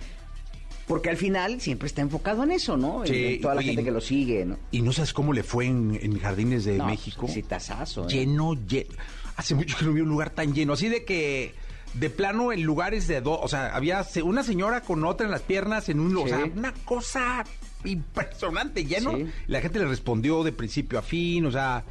Porque 0.86 1.08
al 1.08 1.16
final 1.16 1.62
siempre 1.62 1.86
está 1.86 2.02
enfocado 2.02 2.42
en 2.44 2.50
eso, 2.50 2.76
¿no? 2.76 3.06
Sí, 3.06 3.24
en 3.36 3.40
toda 3.40 3.54
la 3.54 3.62
gente 3.62 3.82
que 3.82 3.90
lo 3.90 4.02
sigue, 4.02 4.44
¿no? 4.44 4.58
Y 4.70 4.82
no 4.82 4.92
sabes 4.92 5.14
cómo 5.14 5.32
le 5.32 5.42
fue 5.42 5.64
en, 5.64 5.98
en 6.02 6.18
Jardines 6.20 6.64
de 6.66 6.76
No, 6.76 6.86
México. 6.86 7.20
pues, 7.22 7.36
exitazazo, 7.38 8.04
¿eh? 8.04 8.12
Lleno, 8.12 8.52
lleno. 8.66 8.90
Hace 9.36 9.54
mucho 9.54 9.76
que 9.78 9.84
no 9.86 9.92
vi 9.94 10.02
un 10.02 10.10
lugar 10.10 10.28
tan 10.30 10.52
lleno. 10.52 10.74
Así 10.74 10.90
de 10.90 11.04
que, 11.06 11.54
de 11.94 12.10
plano, 12.10 12.52
en 12.52 12.62
lugares 12.62 13.06
de 13.06 13.20
dos. 13.20 13.38
O 13.42 13.48
sea, 13.48 13.74
había 13.74 14.04
una 14.22 14.42
señora 14.42 14.80
con 14.80 15.04
otra 15.04 15.26
en 15.26 15.30
las 15.32 15.42
piernas 15.42 15.88
en 15.88 16.00
un. 16.00 16.16
O 16.16 16.22
Sí. 16.24 16.28
sea, 16.30 16.44
una 16.44 16.72
cosa 16.84 17.44
impresionante, 17.84 18.84
lleno. 18.84 19.16
Sí. 19.16 19.26
La 19.46 19.60
gente 19.60 19.78
le 19.78 19.86
respondió 19.86 20.42
de 20.44 20.52
principio 20.52 20.98
a 20.98 21.02
fin. 21.02 21.46
O 21.46 21.50
sea, 21.52 21.84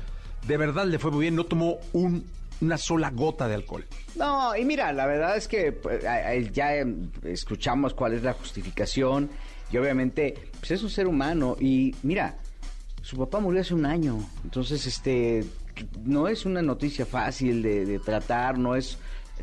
de 0.47 0.57
verdad 0.57 0.85
le 0.85 0.99
fue 0.99 1.11
muy 1.11 1.21
bien. 1.21 1.35
No 1.35 1.45
tomó 1.45 1.77
un, 1.93 2.25
una 2.61 2.77
sola 2.77 3.09
gota 3.11 3.47
de 3.47 3.55
alcohol. 3.55 3.85
No, 4.15 4.55
y 4.55 4.65
mira, 4.65 4.91
la 4.93 5.05
verdad 5.05 5.37
es 5.37 5.47
que 5.47 5.71
pues, 5.71 6.03
ya 6.53 6.75
em, 6.75 7.09
escuchamos 7.23 7.93
cuál 7.93 8.13
es 8.13 8.23
la 8.23 8.33
justificación 8.33 9.29
y 9.71 9.77
obviamente 9.77 10.35
pues 10.59 10.71
es 10.71 10.83
un 10.83 10.89
ser 10.89 11.07
humano 11.07 11.55
y 11.59 11.95
mira, 12.03 12.37
su 13.01 13.17
papá 13.17 13.39
murió 13.39 13.61
hace 13.61 13.73
un 13.73 13.85
año, 13.87 14.19
entonces 14.43 14.85
este 14.85 15.43
no 16.05 16.27
es 16.27 16.45
una 16.45 16.61
noticia 16.61 17.07
fácil 17.07 17.63
de, 17.63 17.83
de 17.85 17.97
tratar, 17.97 18.59
no 18.59 18.75
es 18.75 18.99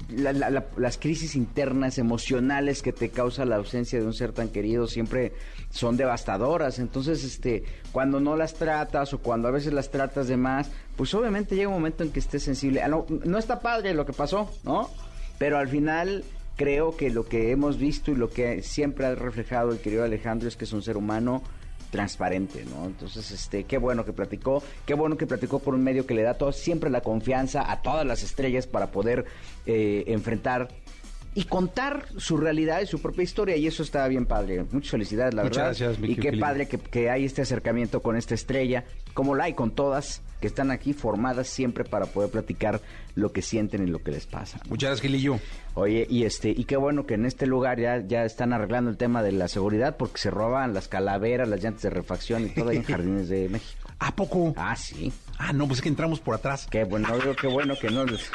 la- 0.08 0.32
la- 0.32 0.64
las 0.76 0.98
crisis 0.98 1.36
internas 1.36 1.98
emocionales 1.98 2.82
que 2.82 2.92
te 2.92 3.10
causa 3.10 3.44
la 3.44 3.56
ausencia 3.56 3.98
de 4.00 4.06
un 4.06 4.14
ser 4.14 4.32
tan 4.32 4.48
querido 4.48 4.86
siempre 4.86 5.32
son 5.70 5.96
devastadoras. 5.96 6.78
Entonces, 6.78 7.22
este, 7.24 7.64
cuando 7.92 8.20
no 8.20 8.36
las 8.36 8.54
tratas 8.54 9.12
o 9.14 9.18
cuando 9.18 9.48
a 9.48 9.50
veces 9.50 9.72
las 9.72 9.90
tratas 9.90 10.28
de 10.28 10.36
más, 10.36 10.70
pues 10.96 11.14
obviamente 11.14 11.54
llega 11.56 11.68
un 11.68 11.74
momento 11.74 12.02
en 12.04 12.10
que 12.10 12.20
estés 12.20 12.42
sensible. 12.42 12.82
No, 12.88 13.06
no 13.08 13.38
está 13.38 13.60
padre 13.60 13.94
lo 13.94 14.04
que 14.06 14.12
pasó, 14.12 14.50
¿no? 14.64 14.90
Pero 15.38 15.58
al 15.58 15.68
final 15.68 16.24
creo 16.56 16.96
que 16.96 17.08
lo 17.10 17.24
que 17.26 17.50
hemos 17.52 17.78
visto 17.78 18.10
y 18.10 18.16
lo 18.16 18.28
que 18.30 18.62
siempre 18.62 19.06
ha 19.06 19.14
reflejado 19.14 19.70
el 19.72 19.78
querido 19.78 20.04
Alejandro 20.04 20.48
es 20.48 20.56
que 20.56 20.64
es 20.64 20.72
un 20.72 20.82
ser 20.82 20.96
humano 20.96 21.42
transparente, 21.90 22.64
¿no? 22.64 22.86
Entonces, 22.86 23.30
este, 23.30 23.64
qué 23.64 23.78
bueno 23.78 24.04
que 24.04 24.12
platicó, 24.12 24.62
qué 24.86 24.94
bueno 24.94 25.16
que 25.16 25.26
platicó 25.26 25.58
por 25.58 25.74
un 25.74 25.82
medio 25.82 26.06
que 26.06 26.14
le 26.14 26.22
da 26.22 26.34
todo, 26.34 26.52
siempre 26.52 26.90
la 26.90 27.00
confianza 27.00 27.70
a 27.70 27.82
todas 27.82 28.06
las 28.06 28.22
estrellas 28.22 28.66
para 28.66 28.90
poder 28.90 29.26
eh, 29.66 30.04
enfrentar 30.06 30.68
y 31.34 31.44
contar 31.44 32.06
su 32.16 32.36
realidad 32.36 32.80
y 32.80 32.86
su 32.86 33.00
propia 33.00 33.22
historia 33.22 33.56
y 33.56 33.66
eso 33.66 33.82
está 33.82 34.06
bien 34.08 34.26
padre. 34.26 34.64
Muchas 34.72 34.90
felicidades, 34.90 35.34
la 35.34 35.44
Muchas 35.44 35.78
verdad. 35.80 35.94
gracias, 35.96 36.10
y 36.10 36.16
qué 36.16 36.36
padre 36.36 36.66
que, 36.66 36.78
que 36.78 37.08
hay 37.10 37.24
este 37.24 37.42
acercamiento 37.42 38.00
con 38.02 38.16
esta 38.16 38.34
estrella, 38.34 38.84
como 39.14 39.34
la 39.34 39.44
hay 39.44 39.54
con 39.54 39.70
todas, 39.70 40.22
que 40.40 40.46
están 40.46 40.70
aquí 40.70 40.92
formadas 40.92 41.46
siempre 41.48 41.84
para 41.84 42.06
poder 42.06 42.30
platicar 42.30 42.80
lo 43.14 43.32
que 43.32 43.42
sienten 43.42 43.86
y 43.86 43.90
lo 43.90 44.02
que 44.02 44.10
les 44.10 44.26
pasa. 44.26 44.60
Muchas 44.68 44.88
gracias, 44.90 45.02
Gilillo. 45.02 45.38
Oye, 45.74 46.06
y 46.10 46.24
este, 46.24 46.50
y 46.50 46.64
qué 46.64 46.76
bueno 46.76 47.06
que 47.06 47.14
en 47.14 47.26
este 47.26 47.46
lugar 47.46 47.78
ya, 47.78 48.00
ya 48.06 48.24
están 48.24 48.52
arreglando 48.52 48.90
el 48.90 48.96
tema 48.96 49.22
de 49.22 49.32
la 49.32 49.46
seguridad 49.48 49.96
porque 49.96 50.18
se 50.18 50.30
roban 50.30 50.74
las 50.74 50.88
calaveras, 50.88 51.48
las 51.48 51.62
llantas 51.62 51.82
de 51.82 51.90
refacción 51.90 52.46
y 52.46 52.48
todo 52.48 52.70
ahí 52.70 52.78
en 52.78 52.82
Jardines 52.84 53.28
de 53.28 53.48
México. 53.48 53.88
¿A 53.98 54.16
poco? 54.16 54.54
Ah, 54.56 54.74
sí. 54.76 55.12
Ah, 55.38 55.52
no, 55.52 55.66
pues 55.66 55.78
es 55.78 55.82
que 55.82 55.90
entramos 55.90 56.20
por 56.20 56.34
atrás. 56.34 56.66
Qué 56.70 56.84
bueno, 56.84 57.08
qué 57.40 57.46
bueno 57.46 57.74
que 57.78 57.90
no 57.90 58.04
les... 58.06 58.30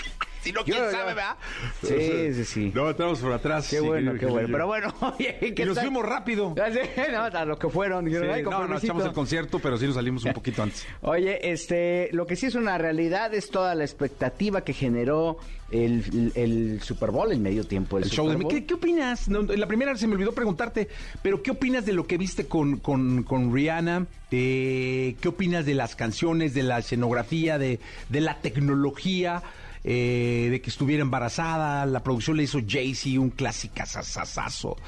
Si 0.46 0.52
no, 0.52 0.64
quién 0.64 0.78
yo- 0.78 0.92
sabe, 0.92 1.14
¿verdad? 1.16 1.36
Sí, 1.84 2.34
sí, 2.34 2.46
sí. 2.46 2.72
No, 2.74 2.90
entramos 2.90 3.20
por 3.20 3.34
atrás. 3.34 3.68
Qué 3.70 3.80
sí, 3.80 3.86
bueno, 3.86 4.14
qué 4.20 4.26
bueno. 4.28 4.48
Pero 4.52 4.68
bueno, 4.68 4.94
oye, 5.18 5.54
¿qué 5.56 5.64
Y 5.64 5.66
nos 5.66 5.80
fuimos 5.80 6.06
rápido. 6.06 6.54
Sé, 6.56 7.12
no, 7.12 7.24
a 7.24 7.46
lo 7.46 7.58
que 7.58 7.68
fueron. 7.70 8.06
dijeron, 8.06 8.28
Sí, 8.28 8.34
"Ay, 8.36 8.44
no, 8.44 8.52
no, 8.52 8.58
compromisito". 8.58 8.86
echamos 8.94 9.06
el 9.06 9.14
concierto, 9.14 9.60
pero 9.60 9.78
sí 9.78 9.86
nos 9.88 9.96
salimos 9.96 10.24
un 10.24 10.34
poquito 10.34 10.62
antes. 10.64 10.86
Oye, 11.02 11.52
este, 11.52 12.10
lo 12.14 12.26
que 12.28 12.36
sí 12.36 12.46
es 12.46 12.56
una 12.56 12.78
realidad 12.78 13.34
es 13.34 13.50
toda 13.50 13.74
la 13.76 13.84
expectativa 13.84 14.62
que 14.64 14.74
generó 14.74 15.38
el, 15.72 16.04
el- 16.14 16.32
el 16.36 16.82
Super 16.84 17.10
Bowl, 17.10 17.32
el 17.32 17.40
medio 17.40 17.64
tiempo 17.64 17.98
del 17.98 18.06
El 18.06 18.12
show 18.12 18.30
de... 18.30 18.48
¿Qué, 18.48 18.66
qué 18.68 18.76
opinas? 18.76 19.28
No, 19.28 19.40
en 19.52 19.60
la 19.60 19.66
primera 19.68 19.96
se 19.98 20.06
me 20.08 20.14
olvidó 20.14 20.32
preguntarte, 20.32 20.88
pero 21.24 21.42
¿qué 21.42 21.50
opinas 21.52 21.86
de 21.88 21.94
lo 21.94 22.06
que 22.06 22.18
viste 22.20 22.46
con, 22.46 22.78
con, 22.78 23.24
con 23.24 23.52
Rihanna? 23.54 24.06
Eh, 24.32 25.16
¿Qué 25.22 25.28
opinas 25.30 25.66
de 25.66 25.74
las 25.74 25.96
canciones, 25.96 26.54
de 26.54 26.62
la 26.64 26.80
escenografía, 26.80 27.58
de, 27.58 27.80
de 28.10 28.22
la 28.22 28.38
tecnología? 28.42 29.42
Eh, 29.88 30.48
de 30.50 30.62
que 30.62 30.70
estuviera 30.72 31.04
embarazada, 31.04 31.86
la 31.86 32.02
producción 32.04 32.38
le 32.38 32.44
hizo 32.44 32.60
Jay-Z 32.68 33.20
un 33.20 33.30
clásico 33.30 33.84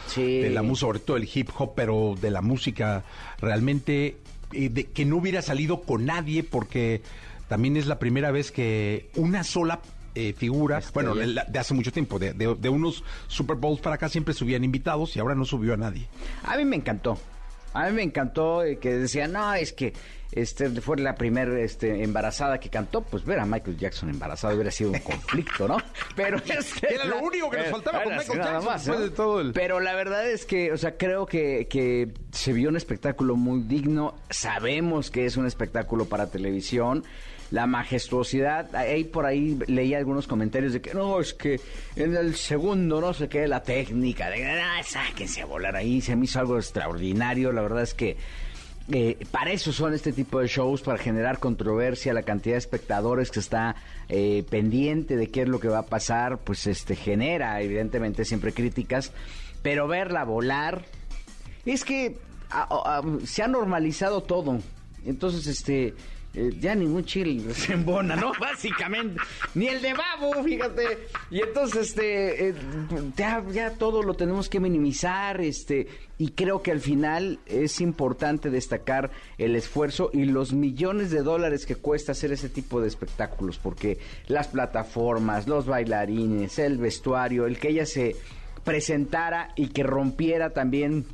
Sí. 0.08 0.40
de 0.42 0.50
la 0.50 0.64
música, 0.64 0.80
sobre 0.88 1.00
todo 1.00 1.18
el 1.18 1.30
hip 1.32 1.50
hop, 1.58 1.74
pero 1.76 2.16
de 2.20 2.32
la 2.32 2.42
música 2.42 3.04
realmente, 3.40 4.18
eh, 4.54 4.70
de 4.70 4.86
que 4.86 5.06
no 5.06 5.18
hubiera 5.18 5.42
salido 5.44 5.82
con 5.82 6.06
nadie 6.06 6.44
porque 6.44 7.02
también 7.48 7.78
es 7.78 7.86
la 7.86 8.00
primera 8.00 8.32
vez 8.32 8.52
que 8.52 9.10
una 9.16 9.44
sola 9.44 9.80
eh, 10.16 10.34
figura, 10.36 10.80
Estrella. 10.80 11.12
bueno, 11.14 11.16
de, 11.16 11.44
de 11.48 11.60
hace 11.60 11.76
mucho 11.76 11.92
tiempo, 11.92 12.18
de, 12.18 12.34
de- 12.34 12.56
de 12.56 12.70
unos 12.70 13.04
Super 13.28 13.56
Bowls 13.56 13.80
para 13.82 13.96
acá 13.98 14.10
siempre 14.10 14.34
subían 14.34 14.64
invitados 14.64 15.16
y 15.16 15.20
ahora 15.20 15.36
no 15.36 15.46
subió 15.46 15.76
a 15.76 15.78
nadie. 15.78 16.08
A 16.44 16.58
mí 16.58 16.66
me 16.66 16.76
encantó. 16.76 17.20
A 17.74 17.86
mí 17.86 17.92
me 17.92 18.02
encantó 18.02 18.64
eh, 18.64 18.80
que 18.80 18.94
decían, 18.98 19.34
no, 19.34 19.54
es 19.54 19.74
que 19.74 19.94
este 20.32 20.70
fue 20.82 20.98
la 20.98 21.16
primera 21.16 21.60
este, 21.60 22.04
embarazada 22.04 22.60
que 22.60 22.70
cantó. 22.70 23.02
Pues 23.02 23.24
ver 23.26 23.40
a 23.40 23.46
Michael 23.46 23.78
Jackson 23.78 24.10
embarazado 24.10 24.54
hubiera 24.56 24.72
sido 24.72 24.92
un 24.92 25.00
conflicto, 25.00 25.68
¿no? 25.68 25.78
Pero 26.16 26.38
este, 26.38 26.94
Era 26.94 27.06
lo 27.06 27.20
único 27.20 27.50
que 27.50 27.58
nos 27.58 27.68
faltaba 27.68 28.04
con 28.04 28.18
Michael 28.18 28.40
Jackson, 28.40 28.74
después 28.74 29.00
de 29.00 29.10
todo 29.12 29.42
el- 29.42 29.54
Pero 29.54 29.80
la 29.80 29.96
verdad 29.96 30.30
es 30.30 30.46
que, 30.46 30.72
o 30.72 30.78
sea, 30.78 30.98
creo 30.98 31.26
que, 31.26 31.68
que 31.70 32.12
se 32.32 32.54
vio 32.54 32.70
un 32.70 32.76
espectáculo 32.78 33.36
muy 33.36 33.62
digno. 33.62 34.16
Sabemos 34.30 35.12
que 35.12 35.26
es 35.26 35.38
un 35.38 35.46
espectáculo 35.46 36.06
para 36.06 36.30
televisión. 36.30 37.04
La 37.50 37.66
majestuosidad, 37.66 38.76
ahí 38.76 39.06
por 39.06 39.26
ahí 39.26 39.58
leí 39.68 39.94
algunos 39.94 40.28
comentarios 40.28 40.74
de 40.74 40.82
que 40.82 40.94
no, 40.94 41.22
es 41.22 41.34
que 41.34 41.62
en 41.96 42.14
el 42.18 42.36
segundo 42.36 43.00
no 43.00 43.14
sé 43.14 43.30
qué, 43.30 43.48
la 43.48 43.64
técnica, 43.64 44.30
de 44.30 44.52
ah, 44.52 44.82
sáquense 44.84 45.42
a 45.44 45.46
volar 45.46 45.78
ahí, 45.78 46.02
se 46.02 46.18
me 46.18 46.26
hizo 46.26 46.40
algo 46.42 46.58
extraordinario, 46.58 47.54
la 47.54 47.62
verdad 47.62 47.84
es 47.84 47.94
que 47.94 48.18
eh, 48.92 49.18
para 49.32 49.52
eso 49.52 49.72
son 49.74 49.94
este 49.94 50.14
tipo 50.14 50.40
de 50.40 50.48
shows, 50.48 50.82
para 50.82 50.98
generar 50.98 51.40
controversia, 51.40 52.14
la 52.14 52.24
cantidad 52.24 52.56
de 52.56 52.60
espectadores 52.60 53.32
que 53.32 53.40
está 53.40 53.76
eh, 54.10 54.46
pendiente 54.50 55.16
de 55.18 55.30
qué 55.30 55.42
es 55.42 55.48
lo 55.50 55.60
que 55.60 55.68
va 55.68 55.80
a 55.80 55.86
pasar, 55.86 56.38
pues 56.40 56.68
este 56.68 56.96
genera 56.96 57.62
evidentemente 57.62 58.24
siempre 58.26 58.54
críticas, 58.54 59.12
pero 59.62 59.88
verla 59.88 60.24
volar, 60.24 60.86
es 61.66 61.84
que 61.84 62.18
a- 62.50 63.02
se 63.26 63.44
ha 63.44 63.48
normalizado 63.50 64.24
todo. 64.24 64.60
Entonces, 65.06 65.48
este, 65.48 65.94
eh, 66.34 66.52
ya 66.60 66.76
ningún 66.76 67.04
chile 67.06 67.54
se 67.54 67.74
embona, 67.74 68.16
¿no? 68.16 68.32
Básicamente. 68.40 69.20
Ni 69.56 69.68
el 69.68 69.82
de 69.82 69.94
babo, 69.94 70.44
fíjate. 70.44 71.08
Y 71.32 71.42
entonces, 71.42 71.90
este, 71.90 72.50
eh, 72.50 72.56
ya, 73.16 73.44
ya 73.52 73.72
todo 73.72 74.04
lo 74.04 74.14
tenemos 74.14 74.50
que 74.50 74.60
minimizar, 74.60 75.42
este, 75.42 75.88
y 76.18 76.30
creo 76.30 76.62
que 76.62 76.72
al 76.72 76.80
final 76.80 77.40
es 77.46 77.82
importante 77.82 78.50
destacar 78.50 79.12
el 79.38 79.56
esfuerzo 79.56 80.10
y 80.14 80.26
los 80.26 80.54
millones 80.54 81.12
de 81.12 81.24
dólares 81.24 81.66
que 81.66 81.76
cuesta 81.76 82.12
hacer 82.12 82.32
ese 82.32 82.50
tipo 82.50 82.82
de 82.82 82.88
espectáculos, 82.88 83.58
porque 83.58 83.98
las 84.28 84.48
plataformas, 84.48 85.48
los 85.48 85.66
bailarines, 85.66 86.60
el 86.60 86.78
vestuario, 86.78 87.48
el 87.48 87.58
que 87.58 87.70
ella 87.70 87.86
se 87.86 88.16
presentara 88.64 89.54
y 89.56 89.70
que 89.70 89.84
rompiera 89.84 90.52
también 90.52 91.06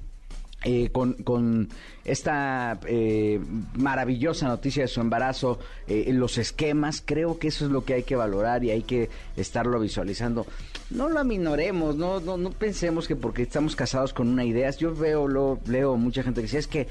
eh, 0.64 0.90
con, 0.92 1.14
con 1.14 1.70
esta 2.06 2.80
eh, 2.88 3.42
maravillosa 3.76 4.48
noticia 4.48 4.84
de 4.84 4.88
su 4.88 5.02
embarazo, 5.02 5.60
eh, 5.88 6.12
los 6.14 6.38
esquemas, 6.38 7.04
creo 7.06 7.38
que 7.38 7.50
eso 7.50 7.66
es 7.66 7.72
lo 7.72 7.84
que 7.84 7.96
hay 7.96 8.04
que 8.04 8.16
valorar 8.16 8.64
y 8.64 8.72
hay 8.72 8.84
que 8.84 9.10
estarlo 9.36 9.80
visualizando. 9.80 10.46
No 10.90 11.10
lo 11.10 11.20
aminoremos, 11.20 11.96
no, 11.96 12.20
no, 12.20 12.38
no 12.38 12.52
pensemos 12.52 13.08
que 13.08 13.16
porque 13.16 13.44
estamos 13.44 13.76
casados 13.76 14.14
con 14.14 14.30
una 14.30 14.46
idea, 14.46 14.70
yo 14.72 14.96
veo, 14.96 15.28
lo, 15.28 15.60
leo 15.66 15.98
mucha 15.98 16.24
gente 16.24 16.42
que 16.42 16.48
dice, 16.48 16.60
es 16.60 16.68
que 16.68 16.88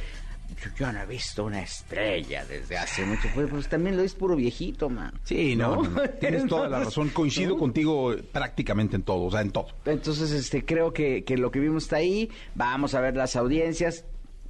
yo, 0.54 0.70
yo 0.76 0.92
no 0.92 1.02
he 1.02 1.06
visto 1.06 1.44
una 1.44 1.62
estrella 1.62 2.44
desde 2.44 2.76
hace 2.76 3.04
mucho, 3.04 3.28
pues, 3.34 3.48
pues 3.50 3.68
también 3.68 3.96
lo 3.96 4.02
es 4.02 4.14
puro 4.14 4.36
viejito, 4.36 4.88
man. 4.88 5.12
Sí, 5.24 5.56
no, 5.56 5.82
no, 5.82 5.90
no, 5.90 6.10
tienes 6.10 6.46
toda 6.46 6.68
la 6.68 6.80
razón. 6.80 7.10
Coincido 7.10 7.50
¿No? 7.50 7.58
contigo 7.58 8.14
prácticamente 8.32 8.96
en 8.96 9.02
todo, 9.02 9.24
o 9.24 9.30
sea, 9.30 9.40
en 9.40 9.50
todo. 9.50 9.68
Entonces, 9.84 10.30
este, 10.32 10.64
creo 10.64 10.92
que, 10.92 11.24
que 11.24 11.36
lo 11.36 11.50
que 11.50 11.60
vimos 11.60 11.84
está 11.84 11.96
ahí. 11.96 12.30
Vamos 12.54 12.94
a 12.94 13.00
ver 13.00 13.16
las 13.16 13.36
audiencias. 13.36 14.04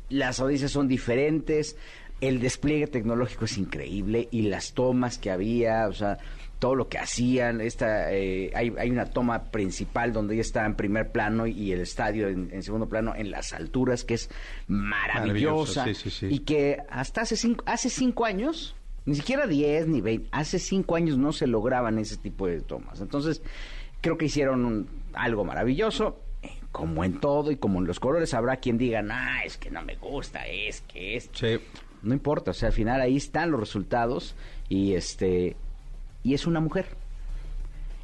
Las 0.09 0.41
audiencias 0.41 0.71
son 0.71 0.89
diferentes. 0.89 1.77
El 2.21 2.41
despliegue 2.41 2.87
tecnológico 2.87 3.47
es 3.47 3.59
increíble 3.59 4.29
y 4.31 4.43
las 4.43 4.75
tomas 4.75 5.19
que 5.19 5.31
había, 5.31 5.89
o 5.89 5.93
sea, 5.93 6.19
todo 6.63 6.77
lo 6.77 6.89
que 6.89 6.97
hacían. 6.99 7.61
Esta, 7.61 8.13
eh, 8.13 8.53
hay, 8.55 8.73
hay 8.79 8.89
una 8.89 9.07
toma 9.07 9.51
principal 9.51 10.13
donde 10.13 10.35
ella 10.35 10.43
está 10.43 10.65
en 10.65 10.77
primer 10.77 11.11
plano 11.11 11.49
y 11.49 11.73
el 11.73 11.81
estadio 11.81 12.29
en, 12.29 12.51
en 12.53 12.63
segundo 12.63 12.89
plano 12.89 13.15
en 13.17 13.33
las 13.33 13.53
alturas, 13.53 14.05
que 14.05 14.15
es 14.15 14.31
maravillosa. 14.69 15.83
Maravillosa, 15.83 15.85
sí, 15.87 15.95
sí, 15.95 16.11
sí. 16.11 16.27
Y 16.31 16.39
que 16.41 16.79
hasta 16.89 17.23
hace 17.23 17.37
cinco, 17.37 17.65
hace 17.67 17.91
cinco 17.91 18.25
años 18.25 18.77
Ni 19.05 19.17
siquiera 19.17 19.49
10 19.49 19.89
ni 19.89 20.01
20. 20.01 20.29
Hace 20.31 20.61
5 20.61 20.95
años 20.95 21.19
no 21.19 21.33
se 21.33 21.49
lograban 21.49 21.99
ese 21.99 22.17
tipo 22.17 22.47
de 22.47 22.61
tomas. 22.61 23.01
Entonces, 23.01 23.43
creo 24.01 24.17
que 24.17 24.27
hicieron 24.27 24.65
un- 24.65 24.89
algo 25.15 25.45
maravilloso. 25.45 26.21
Eh, 26.43 26.51
Como 26.71 27.03
en 27.03 27.19
todo 27.19 27.51
y 27.51 27.57
como 27.57 27.81
en 27.81 27.87
los 27.89 27.99
colores, 27.99 28.33
habrá 28.35 28.59
quien 28.59 28.79
diga, 28.79 29.03
nah, 29.03 29.43
es 29.45 29.57
que 29.59 29.71
no 29.73 29.83
me 29.83 29.97
gusta, 29.97 30.47
es 30.47 30.83
que 30.83 31.17
es. 31.17 31.29
Sí. 31.33 31.59
No 32.03 32.15
importa, 32.15 32.53
o 32.53 32.55
sea, 32.55 32.69
al 32.69 32.73
final 32.75 33.01
ahí 33.01 33.17
están 33.17 33.51
los 33.51 33.59
resultados 33.61 34.35
y 34.69 34.95
este. 34.95 35.57
Y 36.25 36.35
es 36.35 36.47
una 36.47 36.61
mujer. 36.61 36.87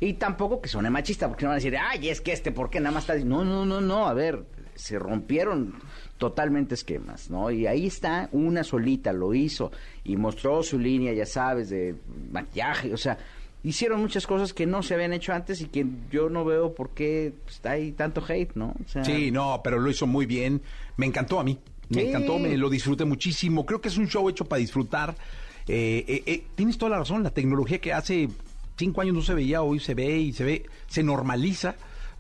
Y 0.00 0.14
tampoco 0.14 0.60
que 0.60 0.68
suene 0.68 0.90
machista, 0.90 1.28
porque 1.28 1.44
no 1.44 1.48
van 1.50 1.56
a 1.56 1.60
decir, 1.62 1.76
ay, 1.76 2.08
es 2.08 2.20
que 2.20 2.32
este, 2.32 2.52
¿por 2.52 2.70
qué 2.70 2.78
nada 2.80 2.94
más 2.94 3.04
está? 3.08 3.16
No, 3.24 3.44
no, 3.44 3.66
no, 3.66 3.80
no, 3.80 4.06
a 4.06 4.14
ver, 4.14 4.44
se 4.76 4.98
rompieron 4.98 5.74
totalmente 6.18 6.74
esquemas, 6.74 7.30
¿no? 7.30 7.50
Y 7.50 7.66
ahí 7.66 7.86
está, 7.86 8.28
una 8.32 8.62
solita 8.62 9.12
lo 9.12 9.34
hizo 9.34 9.72
y 10.04 10.16
mostró 10.16 10.62
su 10.62 10.78
línea, 10.78 11.12
ya 11.12 11.26
sabes, 11.26 11.70
de 11.70 11.96
maquillaje, 12.32 12.94
o 12.94 12.96
sea, 12.96 13.18
hicieron 13.64 14.00
muchas 14.00 14.24
cosas 14.26 14.52
que 14.54 14.66
no 14.66 14.84
se 14.84 14.94
habían 14.94 15.12
hecho 15.12 15.32
antes 15.32 15.60
y 15.60 15.66
que 15.66 15.84
yo 16.12 16.28
no 16.30 16.44
veo 16.44 16.74
por 16.74 16.90
qué 16.90 17.32
pues, 17.44 17.64
hay 17.66 17.90
tanto 17.92 18.22
hate, 18.28 18.54
¿no? 18.54 18.74
O 18.84 18.88
sea, 18.88 19.04
Sí, 19.04 19.32
no, 19.32 19.60
pero 19.64 19.80
lo 19.80 19.90
hizo 19.90 20.06
muy 20.06 20.26
bien. 20.26 20.62
Me 20.96 21.06
encantó 21.06 21.40
a 21.40 21.44
mí. 21.44 21.58
Me 21.88 22.02
Sí. 22.02 22.08
encantó, 22.08 22.38
me 22.38 22.56
lo 22.56 22.68
disfruté 22.70 23.04
muchísimo. 23.04 23.64
Creo 23.66 23.80
que 23.80 23.88
es 23.88 23.96
un 23.96 24.06
show 24.08 24.28
hecho 24.28 24.44
para 24.44 24.60
disfrutar. 24.60 25.16
Eh, 25.68 26.04
eh, 26.08 26.22
eh, 26.26 26.44
tienes 26.54 26.78
toda 26.78 26.90
la 26.90 26.98
razón. 26.98 27.22
La 27.22 27.30
tecnología 27.30 27.78
que 27.78 27.92
hace 27.92 28.28
cinco 28.76 29.00
años 29.02 29.14
no 29.14 29.22
se 29.22 29.34
veía, 29.34 29.62
hoy 29.62 29.80
se 29.80 29.94
ve 29.94 30.18
y 30.18 30.32
se 30.32 30.44
ve, 30.44 30.66
se 30.88 31.02
normaliza. 31.02 31.74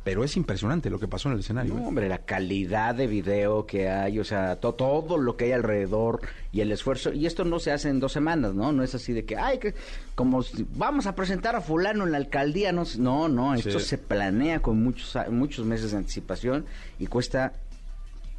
Pero 0.04 0.24
es 0.24 0.36
impresionante 0.38 0.88
lo 0.88 0.98
que 0.98 1.08
pasó 1.08 1.28
en 1.28 1.34
el 1.34 1.40
escenario. 1.40 1.74
No, 1.74 1.82
¿eh? 1.82 1.86
hombre, 1.86 2.08
la 2.08 2.18
calidad 2.18 2.94
de 2.94 3.06
video 3.06 3.66
que 3.66 3.90
hay, 3.90 4.18
o 4.18 4.24
sea, 4.24 4.56
to- 4.56 4.72
todo 4.72 5.18
lo 5.18 5.36
que 5.36 5.46
hay 5.46 5.52
alrededor 5.52 6.20
y 6.50 6.60
el 6.62 6.72
esfuerzo. 6.72 7.12
Y 7.12 7.26
esto 7.26 7.44
no 7.44 7.58
se 7.58 7.72
hace 7.72 7.90
en 7.90 8.00
dos 8.00 8.12
semanas, 8.12 8.54
¿no? 8.54 8.72
No 8.72 8.82
es 8.82 8.94
así 8.94 9.12
de 9.12 9.26
que, 9.26 9.36
ay, 9.36 9.58
que 9.58 9.74
como 10.14 10.42
si- 10.42 10.64
vamos 10.76 11.06
a 11.06 11.14
presentar 11.14 11.56
a 11.56 11.60
fulano 11.60 12.04
en 12.04 12.12
la 12.12 12.16
alcaldía. 12.18 12.72
No, 12.72 12.84
no, 12.96 13.28
no 13.28 13.54
esto 13.54 13.80
Sí. 13.80 13.86
se 13.86 13.98
planea 13.98 14.60
con 14.62 14.82
muchos, 14.82 15.14
muchos 15.30 15.66
meses 15.66 15.90
de 15.90 15.98
anticipación 15.98 16.64
y 16.98 17.06
cuesta, 17.06 17.52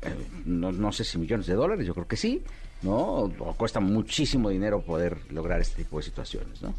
eh, 0.01 0.15
no, 0.45 0.71
no 0.71 0.91
sé 0.91 1.03
si 1.03 1.19
millones 1.19 1.45
de 1.45 1.53
dólares, 1.53 1.85
yo 1.85 1.93
creo 1.93 2.07
que 2.07 2.17
sí, 2.17 2.41
¿no? 2.81 2.95
O, 2.95 3.53
cuesta 3.57 3.79
muchísimo 3.79 4.49
dinero 4.49 4.81
poder 4.81 5.17
lograr 5.31 5.59
este 5.61 5.83
tipo 5.83 5.97
de 5.97 6.03
situaciones, 6.03 6.61
¿no? 6.61 6.73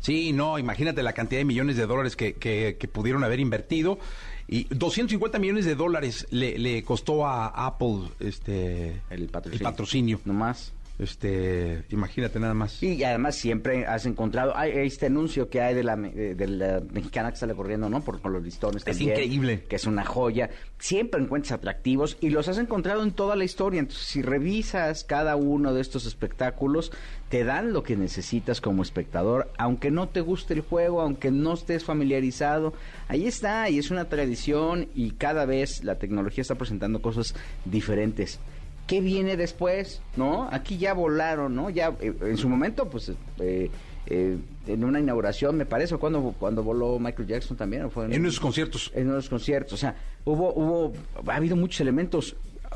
Sí, 0.00 0.32
no, 0.32 0.58
imagínate 0.60 1.02
la 1.02 1.12
cantidad 1.12 1.40
de 1.40 1.44
millones 1.44 1.76
de 1.76 1.86
dólares 1.86 2.14
que, 2.14 2.34
que- 2.34 2.76
que 2.78 2.86
pudieron 2.88 3.24
haber 3.24 3.40
invertido. 3.40 3.98
Y 4.46 4.64
250 4.74 5.38
millones 5.40 5.64
de 5.66 5.74
dólares 5.74 6.26
le, 6.30 6.56
le 6.58 6.82
costó 6.84 7.26
a 7.26 7.48
Apple 7.66 8.08
este 8.20 9.00
El 9.10 9.26
patrocinio. 9.28 9.58
el 9.58 9.60
patrocinio. 9.72 10.20
No 10.24 10.32
más. 10.34 10.72
Este, 10.98 11.84
imagínate 11.90 12.40
nada 12.40 12.54
más. 12.54 12.82
Y 12.82 13.04
además 13.04 13.36
siempre 13.36 13.86
has 13.86 14.04
encontrado, 14.04 14.56
hay 14.56 14.72
este 14.72 15.06
anuncio 15.06 15.48
que 15.48 15.60
hay 15.60 15.74
de 15.74 15.84
la, 15.84 15.96
de, 15.96 16.34
de 16.34 16.46
la 16.48 16.82
mexicana 16.92 17.30
que 17.30 17.36
sale 17.36 17.54
corriendo, 17.54 17.88
¿no? 17.88 18.00
Por, 18.00 18.20
con 18.20 18.32
los 18.32 18.42
listones 18.42 18.82
Es 18.84 18.96
también, 18.96 19.10
increíble. 19.10 19.64
Que 19.68 19.76
es 19.76 19.86
una 19.86 20.04
joya. 20.04 20.50
Siempre 20.78 21.20
encuentras 21.20 21.52
atractivos 21.52 22.16
y 22.20 22.30
los 22.30 22.48
has 22.48 22.58
encontrado 22.58 23.04
en 23.04 23.12
toda 23.12 23.36
la 23.36 23.44
historia. 23.44 23.78
Entonces, 23.78 24.06
si 24.06 24.22
revisas 24.22 25.04
cada 25.04 25.36
uno 25.36 25.72
de 25.72 25.80
estos 25.80 26.04
espectáculos, 26.04 26.90
te 27.28 27.44
dan 27.44 27.72
lo 27.72 27.82
que 27.84 27.96
necesitas 27.96 28.60
como 28.60 28.82
espectador, 28.82 29.50
aunque 29.56 29.90
no 29.90 30.08
te 30.08 30.20
guste 30.20 30.54
el 30.54 30.62
juego, 30.62 31.00
aunque 31.00 31.30
no 31.30 31.54
estés 31.54 31.84
familiarizado. 31.84 32.72
Ahí 33.06 33.26
está, 33.26 33.70
y 33.70 33.78
es 33.78 33.90
una 33.90 34.08
tradición 34.08 34.88
y 34.94 35.12
cada 35.12 35.46
vez 35.46 35.84
la 35.84 35.96
tecnología 35.96 36.42
está 36.42 36.56
presentando 36.56 37.00
cosas 37.00 37.34
diferentes. 37.64 38.40
¿Qué 38.88 39.00
viene 39.00 39.36
después? 39.36 40.00
¿No? 40.16 40.48
Aquí 40.50 40.78
ya 40.78 40.94
volaron, 40.94 41.54
¿no? 41.54 41.70
Ya 41.70 41.94
eh, 42.00 42.12
en 42.22 42.36
su 42.36 42.48
momento, 42.48 42.88
pues, 42.88 43.10
eh, 43.38 43.70
eh, 44.06 44.36
en 44.66 44.84
una 44.84 44.98
inauguración, 44.98 45.56
me 45.56 45.66
parece, 45.66 45.94
o 45.94 46.00
cuando, 46.00 46.34
cuando 46.38 46.62
voló 46.64 46.98
Michael 46.98 47.28
Jackson 47.28 47.56
también, 47.56 47.84
¿o 47.84 47.90
fue 47.90 48.06
En 48.06 48.20
unos 48.20 48.40
conciertos. 48.40 48.90
en 48.94 49.08
unos 49.10 49.28
conciertos. 49.28 49.74
O 49.74 49.76
sea, 49.76 49.94
hubo, 50.24 50.52
hubo, 50.54 50.92
ha 51.30 51.36
habido 51.36 51.54
muchos 51.54 51.80
elementos. 51.82 52.34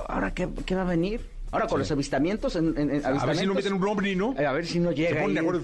Ahora, 0.09 0.33
¿qué, 0.33 0.49
qué 0.65 0.75
va 0.77 0.83
a 0.83 0.85
venir? 0.85 1.21
Ahora, 1.51 1.67
con 1.67 1.79
los 1.81 1.91
avistamientos. 1.91 2.57
En, 2.57 2.69
en- 2.79 2.91
en 2.91 2.91
A 2.91 2.93
ver 2.93 3.01
si 3.03 3.03
no 3.03 3.09
avistamientos, 3.53 3.57
meten 3.57 3.73
un 3.75 3.89
ovni, 3.89 4.15
¿no? 4.15 4.35
eh, 4.39 4.47
a 4.47 4.53
ver 4.53 4.67
si 4.67 4.79
no 4.81 4.93
llega. 4.93 5.11
Se 5.17 5.17
ponen 5.17 5.35
de 5.35 5.41
acuerdo. 5.41 5.63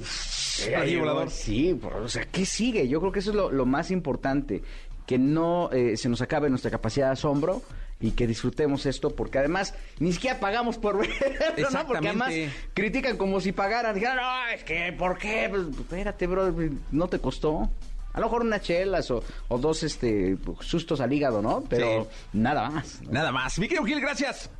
Ahí, 0.78 0.96
volador. 0.96 1.30
Sí, 1.30 1.78
o 2.02 2.08
sea, 2.08 2.24
¿qué 2.30 2.44
sigue? 2.44 2.88
Yo 2.88 3.00
creo 3.00 3.12
que 3.12 3.20
eso 3.20 3.30
es 3.30 3.36
lo, 3.36 3.50
lo 3.52 3.64
más 3.66 3.90
importante. 3.90 4.62
Que 5.06 5.16
no 5.18 5.70
eh, 5.72 5.96
se 5.96 6.08
nos 6.10 6.20
acabe 6.20 6.50
nuestra 6.50 6.70
capacidad 6.70 7.06
de 7.06 7.12
asombro 7.12 7.62
y 8.00 8.12
que 8.12 8.26
disfrutemos 8.26 8.86
esto, 8.86 9.14
porque 9.14 9.38
además 9.38 9.74
ni 9.98 10.12
siquiera 10.12 10.38
pagamos 10.38 10.78
por 10.78 10.98
verlo, 10.98 11.70
¿no? 11.72 11.86
Porque 11.86 12.08
además 12.08 12.32
critican 12.74 13.16
como 13.16 13.40
si 13.40 13.52
pagaran. 13.52 13.94
Dijeran, 13.94 14.16
no, 14.16 14.48
es 14.54 14.64
que, 14.64 14.92
¿por 14.92 15.18
qué? 15.18 15.48
Pues, 15.50 15.62
espérate, 15.76 16.26
bro, 16.26 16.54
no 16.92 17.08
te 17.08 17.18
costó. 17.18 17.68
A 18.14 18.20
lo 18.20 18.26
mejor 18.26 18.42
unas 18.42 18.62
chelas 18.62 19.10
o, 19.10 19.22
o 19.48 19.58
dos 19.58 19.82
este 19.82 20.36
sustos 20.60 21.00
al 21.00 21.12
hígado, 21.12 21.40
¿no? 21.42 21.62
Pero 21.68 22.04
Sí. 22.04 22.08
nada 22.32 22.68
más. 22.70 23.00
¿no? 23.02 23.12
Nada 23.12 23.32
más. 23.32 23.58
Mi 23.58 23.68
querido 23.68 23.84
Gil, 23.84 24.00
gracias. 24.00 24.50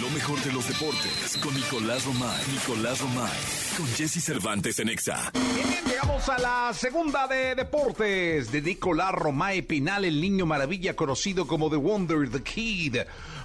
Lo 0.00 0.10
mejor 0.10 0.38
de 0.42 0.52
los 0.52 0.66
deportes 0.68 1.38
con 1.42 1.54
Nicolás 1.54 2.04
Romay. 2.04 2.36
Nicolás 2.52 3.00
Romay. 3.00 3.32
Con 3.78 3.86
Jesse 3.86 4.22
Cervantes 4.22 4.78
en 4.80 4.88
Exa. 4.90 5.30
Bien, 5.32 5.66
bien, 5.68 5.84
llegamos 5.86 6.28
a 6.28 6.38
la 6.38 6.74
segunda 6.74 7.26
de 7.28 7.54
deportes 7.54 8.52
de 8.52 8.60
Nicolás 8.60 9.12
Romae 9.12 9.62
Pinal, 9.62 10.04
el 10.04 10.20
niño 10.20 10.44
maravilla 10.44 10.94
conocido 10.94 11.46
como 11.46 11.70
The 11.70 11.76
Wonder, 11.76 12.28
The 12.28 12.42
Kid. 12.42 12.96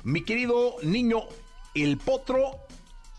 Mi 0.04 0.24
querido 0.26 0.76
niño, 0.84 1.22
el 1.74 1.98
potro 1.98 2.66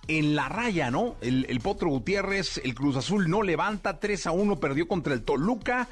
en 0.09 0.35
la 0.35 0.49
raya, 0.49 0.91
¿no? 0.91 1.17
El, 1.21 1.47
el 1.49 1.61
potro 1.61 1.89
Gutiérrez, 1.89 2.61
el 2.65 2.75
Cruz 2.75 2.97
Azul 2.97 3.29
no 3.31 3.43
levanta, 3.43 3.99
3 3.99 4.27
a 4.27 4.33
1 4.33 4.61
perdió 4.61 4.89
contra 4.89 5.15
el 5.15 5.23
Toluca. 5.23 5.89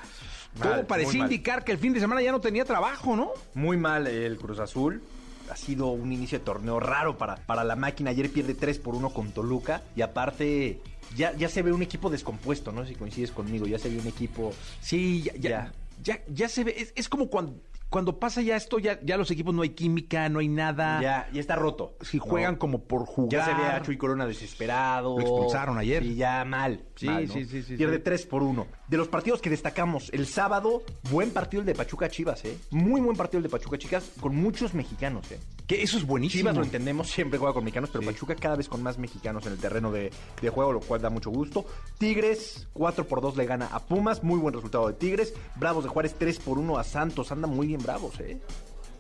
Todo 0.61 0.87
parecía 0.87 1.21
mal. 1.21 1.31
indicar 1.31 1.65
que 1.65 1.73
el 1.73 1.79
fin 1.79 1.93
de 1.93 2.01
semana 2.01 2.23
ya 2.23 2.33
no 2.33 2.41
tenía 2.41 2.65
trabajo, 2.65 3.15
¿no? 3.15 3.31
Muy 3.55 3.77
mal 3.77 4.07
el 4.07 4.37
Cruz 4.37 4.59
Azul. 4.59 5.03
Ha 5.49 5.57
sido 5.57 5.89
un 5.89 6.13
inicio 6.13 6.39
de 6.39 6.45
torneo 6.45 6.81
raro 6.81 7.19
para, 7.19 7.37
para 7.37 7.65
la 7.65 7.77
máquina. 7.77 8.11
Ayer 8.11 8.31
pierde 8.31 8.55
3 8.55 8.79
por 8.79 8.95
1 8.95 9.11
con 9.11 9.33
Toluca. 9.33 9.83
Y 9.97 10.03
aparte, 10.03 10.81
ya, 11.17 11.35
ya 11.37 11.49
se 11.49 11.63
ve 11.63 11.73
un 11.73 11.83
equipo 11.83 12.11
descompuesto, 12.11 12.73
¿no? 12.73 12.85
Si 12.85 12.95
coincides 12.95 13.31
conmigo, 13.31 13.67
ya 13.67 13.79
se 13.79 13.89
ve 13.89 13.99
un 13.99 14.07
equipo. 14.07 14.53
Sí, 14.81 15.23
ya, 15.23 15.35
ya, 15.37 15.73
ya, 16.03 16.21
ya 16.29 16.49
se 16.49 16.65
ve. 16.65 16.75
Es, 16.77 16.93
es 16.97 17.09
como 17.09 17.29
cuando, 17.29 17.55
cuando 17.91 18.21
pasa 18.21 18.41
ya 18.41 18.57
esto, 18.57 18.79
ya, 18.79 19.01
ya 19.03 19.17
los 19.17 19.31
equipos 19.33 19.53
no 19.53 19.63
hay 19.63 19.71
química, 19.71 20.29
no 20.29 20.39
hay 20.39 20.49
nada. 20.49 21.01
Ya, 21.03 21.29
ya 21.33 21.41
está 21.41 21.57
roto. 21.57 21.97
Si 22.01 22.19
juegan 22.19 22.55
¿no? 22.55 22.59
como 22.61 22.85
por 22.85 23.05
jugar. 23.05 23.31
Ya 23.33 23.45
se 23.45 23.53
ve 23.53 23.69
a 23.69 23.83
Chuy 23.83 23.97
Corona 23.97 24.27
desesperado. 24.27 25.19
Lo 25.19 25.23
expulsaron 25.23 25.77
ayer. 25.77 26.05
Sí, 26.05 26.15
ya 26.15 26.45
mal. 26.45 26.85
Sí, 27.01 27.07
mal, 27.07 27.27
¿no? 27.27 27.33
sí, 27.33 27.47
sí, 27.47 27.63
sí, 27.63 27.77
Pierde 27.77 27.97
sí. 27.97 28.03
3 28.05 28.27
por 28.27 28.43
1. 28.43 28.67
De 28.89 28.97
los 28.99 29.09
partidos 29.09 29.41
que 29.41 29.49
destacamos, 29.49 30.11
el 30.13 30.27
sábado, 30.27 30.83
buen 31.11 31.31
partido 31.31 31.63
el 31.63 31.67
de 31.67 31.75
Pachuca 31.75 32.11
Chivas, 32.11 32.45
¿eh? 32.45 32.59
Muy 32.71 33.01
buen 33.01 33.17
partido 33.17 33.39
el 33.39 33.45
de 33.45 33.49
Pachuca 33.49 33.79
Chivas, 33.79 34.11
con 34.21 34.37
muchos 34.37 34.75
mexicanos, 34.75 35.33
¿eh? 35.33 35.39
Que 35.67 35.83
eso 35.83 35.97
es 35.97 36.07
buenísimo. 36.07 36.43
Chivas 36.43 36.57
lo 36.57 36.63
entendemos, 36.63 37.09
siempre 37.11 37.39
juega 37.39 37.55
con 37.55 37.65
mexicanos, 37.65 37.89
pero 37.91 38.05
Pachuca 38.05 38.35
cada 38.35 38.57
vez 38.57 38.69
con 38.69 38.83
más 38.83 38.99
mexicanos 38.99 39.47
en 39.47 39.53
el 39.53 39.59
terreno 39.59 39.91
de, 39.91 40.11
de 40.43 40.51
juego, 40.51 40.75
lo 40.75 40.81
cual 40.81 41.01
da 41.01 41.09
mucho 41.09 41.31
gusto. 41.31 41.65
Tigres, 41.97 42.69
4 42.75 43.07
por 43.09 43.23
2 43.23 43.35
le 43.39 43.47
gana 43.47 43.69
a 43.69 43.81
Pumas, 43.81 44.23
muy 44.23 44.39
buen 44.39 44.53
resultado 44.53 44.87
de 44.87 44.93
Tigres. 44.93 45.33
Bravos 45.57 45.85
de 45.85 45.89
Juárez, 45.89 46.17
3 46.19 46.39
por 46.41 46.59
1 46.59 46.77
a 46.77 46.85
Santos, 46.85 47.33
anda 47.33 47.47
muy 47.47 47.67
bien 47.69 47.83
Bravos, 47.83 48.21
¿eh? 48.21 48.39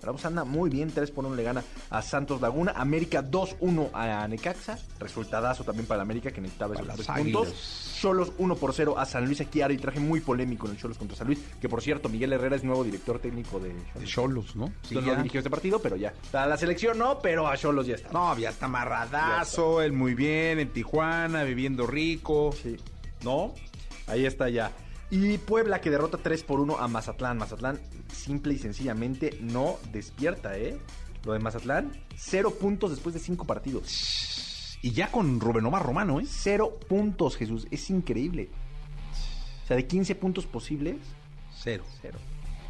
Bravos 0.01 0.25
anda 0.25 0.45
muy 0.45 0.71
bien, 0.71 0.91
3 0.91 1.11
por 1.11 1.25
1 1.27 1.35
le 1.37 1.43
gana 1.43 1.63
a 1.91 2.03
Santos 2.03 2.41
Laguna. 2.41 2.73
América 2.77 3.23
2-1 3.23 3.91
a 3.93 4.27
Necaxa, 4.29 4.79
resultadazo 4.99 5.65
también 5.65 5.87
para 5.87 5.99
la 5.99 6.03
América 6.03 6.31
que 6.31 6.41
necesitaba 6.41 6.75
esos 6.75 6.87
tres 6.95 7.07
puntos. 7.07 7.97
Cholos 8.01 8.33
1 8.39 8.57
por 8.57 8.73
0 8.73 8.99
a 8.99 9.05
San 9.05 9.27
Luis 9.27 9.41
aquí 9.43 9.61
arbitraje 9.61 10.01
muy 10.01 10.21
polémico 10.21 10.67
en 10.67 10.73
el 10.73 10.79
Cholos 10.79 10.97
contra 10.97 11.17
San 11.17 11.27
Luis, 11.27 11.39
que 11.61 11.69
por 11.69 11.83
cierto, 11.83 12.09
Miguel 12.09 12.33
Herrera 12.33 12.57
es 12.57 12.65
nuevo 12.65 12.83
director 12.83 13.19
técnico 13.19 13.61
de 13.61 13.75
De 13.75 14.07
Cholos. 14.07 14.57
¿no? 14.57 14.67
Sí, 14.83 14.95
Entonces 14.95 15.05
ya. 15.05 15.13
no 15.13 15.17
dirigió 15.19 15.41
este 15.41 15.51
partido, 15.51 15.81
pero 15.81 15.97
ya. 15.97 16.15
A 16.33 16.47
la 16.47 16.57
selección 16.57 16.99
no, 16.99 17.19
pero 17.21 17.47
a 17.47 17.57
Cholos 17.57 17.87
ya 17.87 17.97
está. 17.97 18.11
No, 18.11 18.37
ya 18.39 18.51
está 18.51 18.67
amarradazo, 18.67 19.83
él 19.83 19.93
muy 19.93 20.15
bien, 20.15 20.59
en 20.59 20.71
Tijuana, 20.73 21.45
viviendo 21.45 21.87
rico. 21.87 22.53
Sí. 22.53 22.77
¿No? 23.23 23.55
Ahí 24.07 24.25
está 24.25 24.49
ya. 24.49 24.73
Y 25.11 25.39
Puebla 25.39 25.81
que 25.81 25.91
derrota 25.91 26.19
3 26.19 26.45
por 26.45 26.61
1 26.61 26.79
a 26.79 26.87
Mazatlán. 26.87 27.39
Mazatlán 27.39 27.81
simple 28.13 28.55
y 28.55 28.59
sencillamente 28.59 29.37
no 29.41 29.77
despierta, 29.93 30.57
¿eh? 30.57 30.79
Lo 31.25 31.33
de 31.33 31.39
Mazatlán, 31.39 31.93
cero 32.17 32.55
puntos 32.59 32.91
después 32.91 33.13
de 33.15 33.21
cinco 33.21 33.45
partidos. 33.45 34.79
Y 34.83 34.93
ya 34.93 35.11
con 35.11 35.39
Rubén 35.39 35.67
Omar 35.67 35.85
Romano, 35.85 36.21
¿eh? 36.21 36.25
Cero 36.27 36.79
puntos, 36.89 37.37
Jesús. 37.37 37.67
Es 37.71 37.91
increíble. 37.91 38.49
O 39.65 39.67
sea, 39.67 39.77
de 39.77 39.87
15 39.87 40.15
puntos 40.15 40.47
posibles, 40.47 40.97
Cero. 41.53 41.85
cero. 42.01 42.19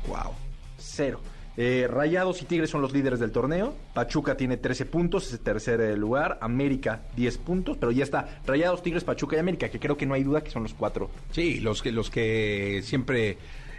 Wow. 0.09 0.33
Cero. 0.77 1.21
Eh, 1.63 1.87
Rayados 1.87 2.41
y 2.41 2.47
Tigres 2.47 2.71
son 2.71 2.81
los 2.81 2.95
líderes 2.95 3.21
del 3.21 3.33
torneo. 3.33 3.75
Pachuca 3.93 4.35
tiene 4.35 4.57
13 4.57 4.87
puntos, 4.87 5.27
es 5.27 5.35
el 5.35 5.41
tercer 5.41 5.83
eh, 5.83 5.95
lugar. 5.95 6.39
América 6.41 7.03
10 7.17 7.37
puntos, 7.37 7.77
pero 7.77 7.93
ya 7.93 8.03
está. 8.03 8.41
Rayados, 8.47 8.83
Tigres, 8.83 9.05
Pachuca 9.05 9.37
y 9.37 9.41
América, 9.41 9.69
que 9.69 9.79
creo 9.79 9.95
que 9.95 10.07
no 10.07 10.15
hay 10.15 10.25
duda 10.25 10.43
que 10.43 10.51
son 10.51 10.63
los 10.63 10.73
cuatro. 10.73 11.11
Sí, 11.33 11.61
los 11.61 11.83
que, 11.83 11.93
los 11.93 12.09
que 12.09 12.81
siempre 12.83 13.37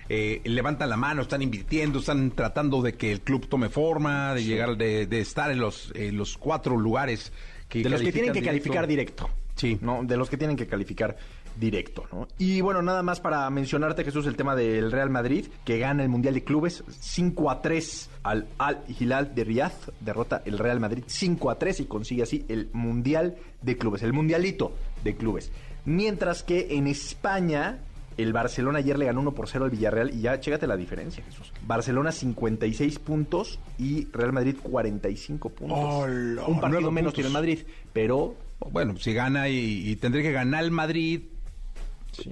eh, 0.10 0.42
levantan 0.44 0.92
la 0.92 0.98
mano, 0.98 1.24
están 1.24 1.42
invirtiendo, 1.42 2.02
están 2.02 2.30
tratando 2.30 2.84
de 2.84 2.94
que 2.94 3.12
el 3.14 3.22
club 3.22 3.48
tome 3.48 3.70
forma, 3.70 4.36
de 4.36 4.44
llegar, 4.44 4.78
de, 4.78 5.08
de 5.08 5.20
estar 5.20 5.50
en 5.50 5.60
los, 5.60 5.92
en 5.96 6.18
los 6.18 6.38
cuatro 6.38 6.78
lugares 6.78 7.34
que 7.68 7.82
de 7.82 7.90
los 7.90 8.02
que 8.02 8.12
tienen 8.12 8.32
que 8.32 8.44
calificar 8.44 8.86
directo. 8.86 9.28
Sí. 9.56 9.80
¿no? 9.82 10.04
De 10.04 10.18
los 10.18 10.30
que 10.30 10.38
tienen 10.38 10.56
que 10.56 10.68
calificar 10.68 11.18
directo, 11.60 12.06
¿no? 12.12 12.28
Y 12.38 12.62
bueno, 12.62 12.82
nada 12.82 13.04
más 13.04 13.20
para 13.20 13.50
mencionarte, 13.50 14.04
Jesús, 14.04 14.26
el 14.28 14.36
tema 14.36 14.56
del 14.56 14.92
Real 14.92 15.10
Madrid, 15.10 15.48
que 15.66 15.78
gana 15.80 16.04
el 16.04 16.10
Mundial 16.10 16.34
de 16.34 16.44
Clubes 16.44 16.84
5 17.00 17.52
a 17.52 17.62
3 17.62 18.10
al 18.24 18.48
Al 18.58 18.84
Hilal 19.00 19.36
de 19.36 19.44
Riyadh, 19.44 19.92
derrota 20.00 20.42
el 20.46 20.58
Real 20.58 20.80
Madrid 20.80 21.04
5 21.06 21.50
a 21.52 21.60
3 21.60 21.82
y 21.82 21.86
consigue 21.86 22.24
así 22.24 22.46
el 22.50 22.70
Mundial 22.74 23.36
de 23.62 23.78
Clubes, 23.78 24.02
el 24.04 24.14
Mundialito 24.14 24.74
de 25.04 25.16
Clubes. 25.16 25.52
Mientras 25.86 26.44
que 26.44 26.68
en 26.78 26.88
España, 26.88 27.80
el 28.18 28.34
Barcelona 28.34 28.80
ayer 28.80 29.00
le 29.00 29.06
ganó 29.06 29.22
1 29.22 29.32
por 29.34 29.48
0 29.50 29.66
al 29.66 29.72
Villarreal 29.72 30.14
y 30.14 30.22
ya 30.22 30.40
chécate 30.40 30.68
la 30.68 30.78
diferencia, 30.78 31.24
Jesús. 31.24 31.52
Barcelona 31.66 32.12
56 32.12 33.00
puntos 33.00 33.58
y 33.80 34.06
Real 34.12 34.32
Madrid 34.34 34.56
45 34.62 35.50
puntos. 35.50 35.78
Hola, 35.82 36.46
Un 36.46 36.60
partido 36.60 36.82
menos 36.92 36.94
puntos. 36.94 37.14
tiene 37.16 37.28
el 37.28 37.34
Madrid, 37.34 37.60
pero 37.94 38.36
Bueno, 38.72 38.96
si 38.98 39.14
gana 39.14 39.50
y, 39.50 39.90
y 39.90 39.96
tendría 39.96 40.24
que 40.24 40.32
ganar 40.32 40.64
el 40.64 40.72
Madrid, 40.72 41.22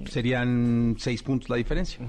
serían 0.09 0.95
seis 0.97 1.23
puntos 1.23 1.49
la 1.49 1.55
diferencia. 1.55 1.99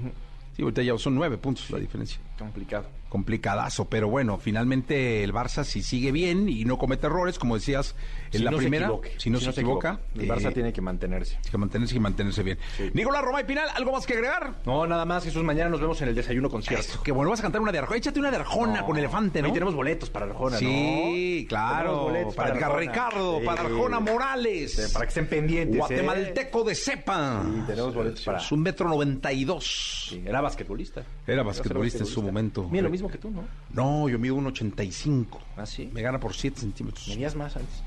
Sí, 0.55 0.61
ahorita 0.61 0.81
ya 0.83 0.97
son 0.97 1.15
nueve 1.15 1.37
puntos 1.37 1.69
la 1.71 1.79
diferencia. 1.79 2.19
complicado. 2.37 2.85
Complicadazo, 3.11 3.89
pero 3.89 4.07
bueno, 4.07 4.37
finalmente 4.37 5.21
el 5.25 5.33
Barça 5.33 5.65
si 5.65 5.83
sigue 5.83 6.13
bien 6.13 6.47
y 6.47 6.63
no 6.63 6.77
comete 6.77 7.07
errores, 7.07 7.37
como 7.37 7.55
decías 7.55 7.93
en 8.27 8.37
Si 8.37 8.39
la 8.39 8.51
no 8.51 8.57
se 8.57 8.61
primera, 8.63 8.89
si 9.17 9.29
no 9.29 9.37
se, 9.41 9.49
equivoca, 9.49 9.99
El 10.15 10.29
Barça 10.29 10.49
eh, 10.49 10.53
tiene 10.53 10.71
que 10.71 10.79
mantenerse. 10.79 11.37
que 11.51 11.57
mantenerse 11.57 11.97
y 11.97 11.99
mantenerse 11.99 12.41
bien. 12.41 12.57
Nicolás 12.93 13.21
Roma 13.21 13.41
y 13.41 13.43
Pinal, 13.43 13.67
¿algo 13.75 13.91
más 13.91 14.05
que 14.05 14.13
agregar? 14.13 14.61
No, 14.65 14.87
nada 14.87 15.03
más, 15.03 15.25
Jesús. 15.25 15.43
Mañana 15.43 15.69
nos 15.69 15.81
vemos 15.81 16.01
en 16.01 16.07
el 16.07 16.15
desayuno 16.15 16.49
concierto. 16.49 17.03
Que 17.03 17.11
bueno, 17.11 17.29
vas 17.31 17.39
a 17.41 17.43
cantar 17.43 17.59
una 17.59 17.73
de 17.73 17.79
Arjona. 17.79 17.97
Échate 17.97 18.17
una 18.17 18.31
de 18.31 18.37
Arjona 18.37 18.85
con 18.85 18.97
elefante, 18.97 19.41
¿no? 19.41 19.47
Ahí 19.49 19.53
tenemos 19.53 19.75
boletos 19.75 20.09
para 20.09 20.27
Arjona, 20.27 20.55
Sí, 20.57 21.41
¿no? 21.43 21.49
Claro. 21.49 22.03
boletos 22.03 22.33
Para, 22.33 22.49
Edgar 22.55 22.63
Arjona. 22.71 22.79
Ricardo, 22.79 23.39
Sí. 23.41 23.45
para 23.45 23.61
Arjona 23.63 23.99
Morales. 23.99 24.71
Sí, 24.73 24.93
para 24.93 25.05
que 25.05 25.09
estén 25.09 25.27
pendientes, 25.27 25.75
¿eh? 25.75 25.79
Guatemalteco 25.79 26.63
de 26.63 26.75
cepa. 26.75 27.43
Sí, 27.43 27.61
tenemos 27.67 27.93
boletos 27.93 28.21
para- 28.23 28.37
Es 28.37 28.49
un 28.53 28.61
metro 28.61 28.87
noventa 28.87 29.33
y 29.33 29.43
dos. 29.43 30.07
Sí, 30.11 30.23
era 30.25 30.39
basquetbolista. 30.39 31.03
Era 31.27 31.43
basquetbolista 31.43 31.99
en 31.99 32.05
su 32.05 32.21
momento. 32.21 32.69
Mira, 32.69 32.83
lo 32.83 32.89
mismo 32.89 33.00
que 33.09 33.17
tú, 33.17 33.31
¿no? 33.31 33.43
No, 33.73 34.09
yo 34.09 34.19
mido 34.19 34.35
un 34.35 34.47
85. 34.47 35.39
¿Ah, 35.57 35.65
sí? 35.65 35.89
Me 35.93 36.01
gana 36.01 36.19
por 36.19 36.33
7 36.33 36.59
centímetros. 36.59 37.07
Medías 37.07 37.35
más 37.35 37.55
antes. 37.55 37.83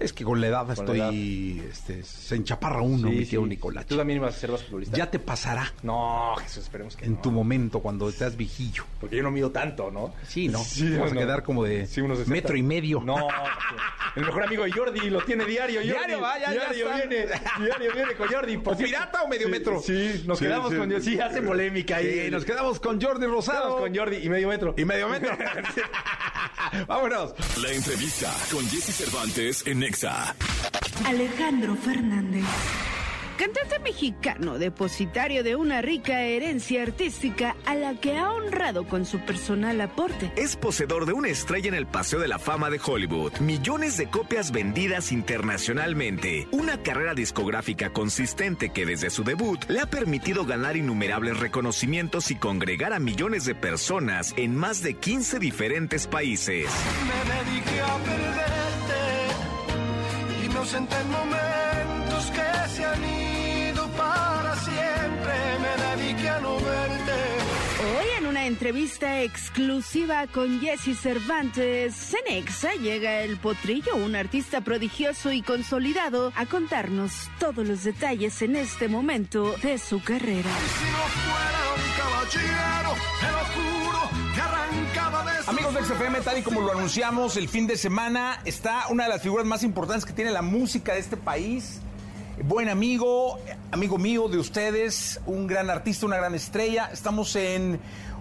Es 0.00 0.12
que 0.14 0.24
con 0.24 0.40
la 0.40 0.46
edad 0.48 0.62
Con 0.64 0.72
estoy, 0.72 0.98
la 0.98 1.10
Este, 1.70 2.02
se 2.02 2.34
enchaparra 2.36 2.80
uno, 2.80 3.10
mi 3.10 3.24
tío 3.26 3.44
Nicolás. 3.46 3.86
Tú 3.86 3.96
también 3.96 4.18
ibas 4.18 4.34
a 4.34 4.38
ser 4.38 4.50
basquetbolista. 4.50 4.96
Ya 4.96 5.10
te 5.10 5.18
pasará 5.18 5.72
No, 5.82 6.34
Jesús, 6.40 6.64
esperemos 6.64 6.96
que 6.96 7.04
en 7.04 7.14
no. 7.14 7.20
tu 7.20 7.30
momento 7.30 7.80
cuando 7.80 8.10
seas 8.10 8.36
viejillo. 8.36 8.84
Porque 8.98 9.16
yo 9.16 9.22
no 9.22 9.30
mido 9.30 9.50
tanto, 9.50 9.90
¿no? 9.90 10.14
Sí, 10.26 10.48
¿no? 10.48 10.58
Sí, 10.64 10.96
Vas 10.96 11.12
a 11.12 11.14
quedar 11.16 11.42
como 11.42 11.64
de 11.64 11.86
Sí, 11.86 12.00
unos 12.00 12.18
60. 12.18 12.32
metro 12.34 12.56
y 12.56 12.62
medio. 12.62 13.00
No, 13.02 13.16
el 14.16 14.24
mejor 14.24 14.42
amigo 14.44 14.64
de 14.64 14.72
Jordi 14.72 15.10
lo 15.10 15.22
tiene 15.22 15.44
diario. 15.44 15.80
Jordi. 15.80 15.90
Diario, 15.92 16.20
va, 16.20 16.38
ya, 16.38 16.46
ya 16.46 16.72
diario 16.72 16.88
viene, 16.94 17.26
diario 17.58 17.92
viene 17.94 18.14
con 18.14 18.28
Jordi. 18.28 18.56
Por 18.58 18.74
¿O 18.74 18.76
pirata 18.78 19.22
o 19.22 19.28
medio 19.28 19.46
Sí, 19.46 19.50
metro? 19.50 19.80
Sí, 19.84 20.22
nos 20.26 20.38
Sí, 20.38 20.44
quedamos 20.46 20.70
sí. 20.72 20.76
con 20.78 20.90
Jordi. 20.90 21.04
Sí, 21.04 21.20
hace 21.20 21.42
polémica 21.42 21.96
ahí. 21.96 22.22
Sí, 22.24 22.30
nos 22.30 22.44
quedamos 22.44 22.80
con 22.80 23.00
Jordi 23.00 23.26
Rosado. 23.26 23.60
Quedamos 23.60 23.80
con 23.80 23.94
Jordi 23.96 24.16
y 24.16 24.28
medio 24.28 24.48
metro. 24.48 24.74
Y 24.76 24.84
medio 24.84 25.08
metro. 25.08 25.36
Vámonos. 26.86 27.34
La 27.62 27.72
entrevista 27.72 28.32
con 28.50 28.64
Jesse 28.68 28.94
Cervantes 28.94 29.66
en 29.66 29.82
Nexa. 29.90 30.36
Alejandro 31.04 31.74
Fernández. 31.74 32.44
Cantante 33.36 33.80
mexicano, 33.80 34.58
depositario 34.58 35.42
de 35.42 35.56
una 35.56 35.82
rica 35.82 36.20
herencia 36.20 36.82
artística 36.82 37.56
a 37.64 37.74
la 37.74 37.94
que 37.94 38.16
ha 38.16 38.30
honrado 38.30 38.86
con 38.86 39.04
su 39.04 39.18
personal 39.18 39.80
aporte. 39.80 40.30
Es 40.36 40.54
poseedor 40.54 41.06
de 41.06 41.14
una 41.14 41.28
estrella 41.28 41.68
en 41.68 41.74
el 41.74 41.86
Paseo 41.86 42.20
de 42.20 42.28
la 42.28 42.38
Fama 42.38 42.70
de 42.70 42.78
Hollywood, 42.84 43.38
millones 43.40 43.96
de 43.96 44.08
copias 44.08 44.52
vendidas 44.52 45.10
internacionalmente, 45.10 46.46
una 46.52 46.80
carrera 46.82 47.14
discográfica 47.14 47.90
consistente 47.90 48.70
que 48.70 48.86
desde 48.86 49.10
su 49.10 49.24
debut 49.24 49.64
le 49.68 49.80
ha 49.80 49.86
permitido 49.86 50.44
ganar 50.44 50.76
innumerables 50.76 51.40
reconocimientos 51.40 52.30
y 52.30 52.36
congregar 52.36 52.92
a 52.92 53.00
millones 53.00 53.44
de 53.44 53.56
personas 53.56 54.34
en 54.36 54.54
más 54.54 54.82
de 54.82 54.94
15 54.94 55.40
diferentes 55.40 56.06
países. 56.06 56.66
Me 57.06 57.50
dediqué 57.50 57.80
a 57.80 57.96
perderte 57.96 58.59
ausenté 60.60 60.96
en 61.00 61.10
momentos 61.10 62.30
que 62.36 62.68
se 62.68 62.84
han 62.84 63.02
ido 63.02 63.88
para 63.96 64.54
siempre. 64.56 65.32
Me 65.62 65.72
dediqué 65.86 66.28
a 66.28 66.40
no 66.40 66.54
verte. 66.56 66.99
Una 68.40 68.46
entrevista 68.46 69.20
exclusiva 69.20 70.26
con 70.26 70.60
Jesse 70.60 70.98
Cervantes, 70.98 71.94
Cenexa 71.94 72.72
llega 72.72 73.20
el 73.20 73.36
potrillo, 73.36 73.94
un 73.96 74.16
artista 74.16 74.62
prodigioso 74.62 75.30
y 75.30 75.42
consolidado, 75.42 76.32
a 76.34 76.46
contarnos 76.46 77.28
todos 77.38 77.68
los 77.68 77.84
detalles 77.84 78.40
en 78.40 78.56
este 78.56 78.88
momento 78.88 79.54
de 79.62 79.76
su 79.76 80.02
carrera. 80.02 80.48
Si 80.78 80.84
no 85.44 85.50
Amigos 85.50 85.74
de 85.74 85.84
XFM, 85.84 86.20
tal 86.22 86.38
y 86.38 86.42
como 86.42 86.62
lo 86.62 86.72
anunciamos 86.72 87.36
el 87.36 87.46
fin 87.46 87.66
de 87.66 87.76
semana, 87.76 88.40
está 88.46 88.88
una 88.88 89.02
de 89.04 89.10
las 89.10 89.20
figuras 89.20 89.44
más 89.44 89.62
importantes 89.62 90.06
que 90.06 90.14
tiene 90.14 90.30
la 90.30 90.40
música 90.40 90.94
de 90.94 91.00
este 91.00 91.18
país. 91.18 91.82
Buen 92.42 92.70
amigo, 92.70 93.38
amigo 93.70 93.98
mío 93.98 94.26
de 94.28 94.38
ustedes, 94.38 95.20
un 95.26 95.46
gran 95.46 95.68
artista, 95.68 96.06
una 96.06 96.16
gran 96.16 96.34
estrella. 96.34 96.88
Estamos 96.90 97.36
en 97.36 97.78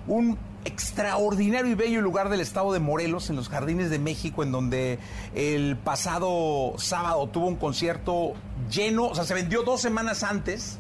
un 0.10 0.38
extraordinario 0.66 1.72
y 1.72 1.76
bello 1.76 2.02
lugar 2.02 2.30
del 2.30 2.42
estado 2.42 2.74
de 2.74 2.80
Morelos, 2.80 3.30
en 3.30 3.36
los 3.36 3.48
Jardines 3.48 3.90
de 3.90 4.00
México, 4.00 4.44
en 4.44 4.52
donde 4.52 5.00
el 5.36 5.78
pasado 5.78 6.74
sábado 6.78 7.28
tuvo 7.28 7.48
un 7.48 7.56
concierto 7.56 8.34
lleno, 8.70 9.06
o 9.06 9.16
sea, 9.16 9.24
se 9.24 9.36
vendió 9.36 9.64
dos 9.64 9.82
semanas 9.82 10.24
antes. 10.24 10.80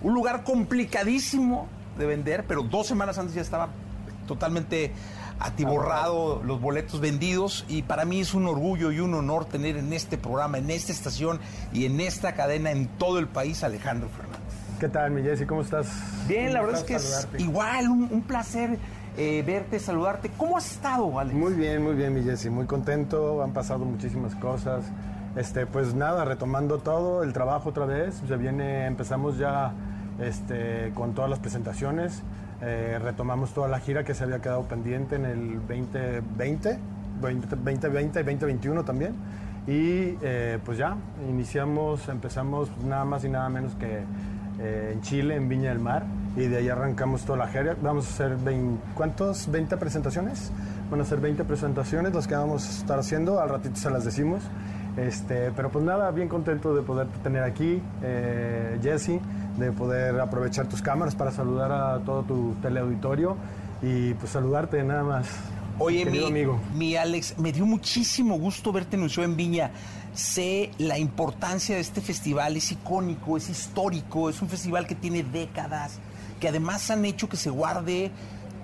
Un 0.00 0.14
lugar 0.14 0.44
complicadísimo 0.44 1.66
de 1.98 2.06
vender, 2.06 2.44
pero 2.46 2.62
dos 2.62 2.86
semanas 2.86 3.18
antes 3.18 3.34
ya 3.34 3.42
estaba 3.42 3.68
totalmente 4.28 4.92
atiborrado, 5.40 6.40
los 6.44 6.60
boletos 6.60 7.00
vendidos 7.00 7.64
y 7.68 7.82
para 7.82 8.04
mí 8.04 8.20
es 8.20 8.34
un 8.34 8.46
orgullo 8.46 8.92
y 8.92 9.00
un 9.00 9.14
honor 9.14 9.44
tener 9.44 9.76
en 9.76 9.92
este 9.92 10.18
programa, 10.18 10.58
en 10.58 10.70
esta 10.70 10.92
estación 10.92 11.40
y 11.72 11.84
en 11.86 12.00
esta 12.00 12.34
cadena 12.34 12.70
en 12.70 12.86
todo 12.86 13.18
el 13.18 13.26
país 13.26 13.64
Alejandro 13.64 14.08
Fernández. 14.08 14.47
¿Qué 14.78 14.88
tal, 14.88 15.10
mi 15.10 15.22
Jessy? 15.22 15.44
¿Cómo 15.44 15.62
estás? 15.62 15.88
Bien, 16.28 16.52
la 16.52 16.60
verdad 16.60 16.78
es 16.78 16.84
que 16.84 16.94
es 16.94 17.28
igual, 17.38 17.88
un, 17.88 18.08
un 18.12 18.22
placer 18.22 18.78
eh, 19.16 19.42
verte, 19.44 19.80
saludarte. 19.80 20.30
¿Cómo 20.36 20.56
has 20.56 20.70
estado, 20.70 21.18
Alex? 21.18 21.36
Muy 21.36 21.54
bien, 21.54 21.82
muy 21.82 21.94
bien, 21.94 22.14
mi. 22.14 22.20
Muy 22.50 22.66
contento. 22.66 23.42
Han 23.42 23.52
pasado 23.52 23.84
muchísimas 23.84 24.36
cosas. 24.36 24.84
Este, 25.34 25.66
pues 25.66 25.94
nada, 25.94 26.24
retomando 26.24 26.78
todo, 26.78 27.24
el 27.24 27.32
trabajo 27.32 27.70
otra 27.70 27.86
vez. 27.86 28.22
Se 28.28 28.36
viene, 28.36 28.86
empezamos 28.86 29.36
ya 29.36 29.72
este, 30.20 30.92
con 30.94 31.12
todas 31.12 31.28
las 31.28 31.40
presentaciones. 31.40 32.22
Eh, 32.62 33.00
retomamos 33.02 33.52
toda 33.52 33.66
la 33.66 33.80
gira 33.80 34.04
que 34.04 34.14
se 34.14 34.22
había 34.22 34.40
quedado 34.40 34.62
pendiente 34.68 35.16
en 35.16 35.24
el 35.24 35.54
2020, 35.66 36.78
2020 37.20 38.20
y 38.20 38.22
2021 38.22 38.84
también. 38.84 39.14
Y 39.66 40.16
eh, 40.22 40.60
pues 40.64 40.78
ya, 40.78 40.96
iniciamos, 41.28 42.08
empezamos 42.08 42.70
nada 42.84 43.04
más 43.04 43.24
y 43.24 43.28
nada 43.28 43.48
menos 43.48 43.74
que 43.74 44.04
eh, 44.58 44.90
en 44.94 45.00
Chile, 45.02 45.36
en 45.36 45.48
Viña 45.48 45.70
del 45.70 45.78
Mar, 45.78 46.04
y 46.36 46.46
de 46.46 46.58
ahí 46.58 46.68
arrancamos 46.68 47.22
toda 47.22 47.38
la 47.38 47.48
gira. 47.48 47.76
Vamos 47.80 48.06
a 48.06 48.10
hacer 48.10 48.36
20, 48.36 48.82
¿cuántos? 48.94 49.50
¿20 49.50 49.76
presentaciones? 49.78 50.50
Van 50.90 51.00
a 51.00 51.04
ser 51.04 51.20
20 51.20 51.44
presentaciones 51.44 52.14
las 52.14 52.26
que 52.26 52.34
vamos 52.34 52.66
a 52.66 52.70
estar 52.70 52.98
haciendo, 52.98 53.40
al 53.40 53.48
ratito 53.48 53.76
se 53.76 53.90
las 53.90 54.04
decimos. 54.04 54.42
Este, 54.96 55.52
pero 55.52 55.70
pues 55.70 55.84
nada, 55.84 56.10
bien 56.10 56.28
contento 56.28 56.74
de 56.74 56.82
poderte 56.82 57.18
tener 57.18 57.44
aquí, 57.44 57.80
eh, 58.02 58.78
Jesse, 58.82 59.20
de 59.56 59.70
poder 59.70 60.18
aprovechar 60.20 60.68
tus 60.68 60.82
cámaras 60.82 61.14
para 61.14 61.30
saludar 61.30 61.70
a 61.70 61.98
todo 62.00 62.24
tu 62.24 62.54
teleauditorio 62.60 63.36
y 63.80 64.14
pues 64.14 64.32
saludarte 64.32 64.82
nada 64.82 65.04
más. 65.04 65.28
Oye, 65.80 66.04
mi, 66.04 66.24
amigo. 66.24 66.60
mi 66.74 66.96
Alex, 66.96 67.38
me 67.38 67.52
dio 67.52 67.64
muchísimo 67.64 68.36
gusto 68.36 68.72
verte 68.72 68.96
en 68.96 69.02
un 69.02 69.08
show 69.08 69.22
en 69.22 69.36
Viña. 69.36 69.70
Sé 70.14 70.70
la 70.78 70.98
importancia 70.98 71.74
de 71.76 71.80
este 71.80 72.00
festival, 72.00 72.56
es 72.56 72.72
icónico, 72.72 73.36
es 73.36 73.48
histórico, 73.48 74.30
es 74.30 74.42
un 74.42 74.48
festival 74.48 74.86
que 74.86 74.94
tiene 74.94 75.22
décadas, 75.22 75.98
que 76.40 76.48
además 76.48 76.90
han 76.90 77.04
hecho 77.04 77.28
que 77.28 77.36
se 77.36 77.50
guarde 77.50 78.10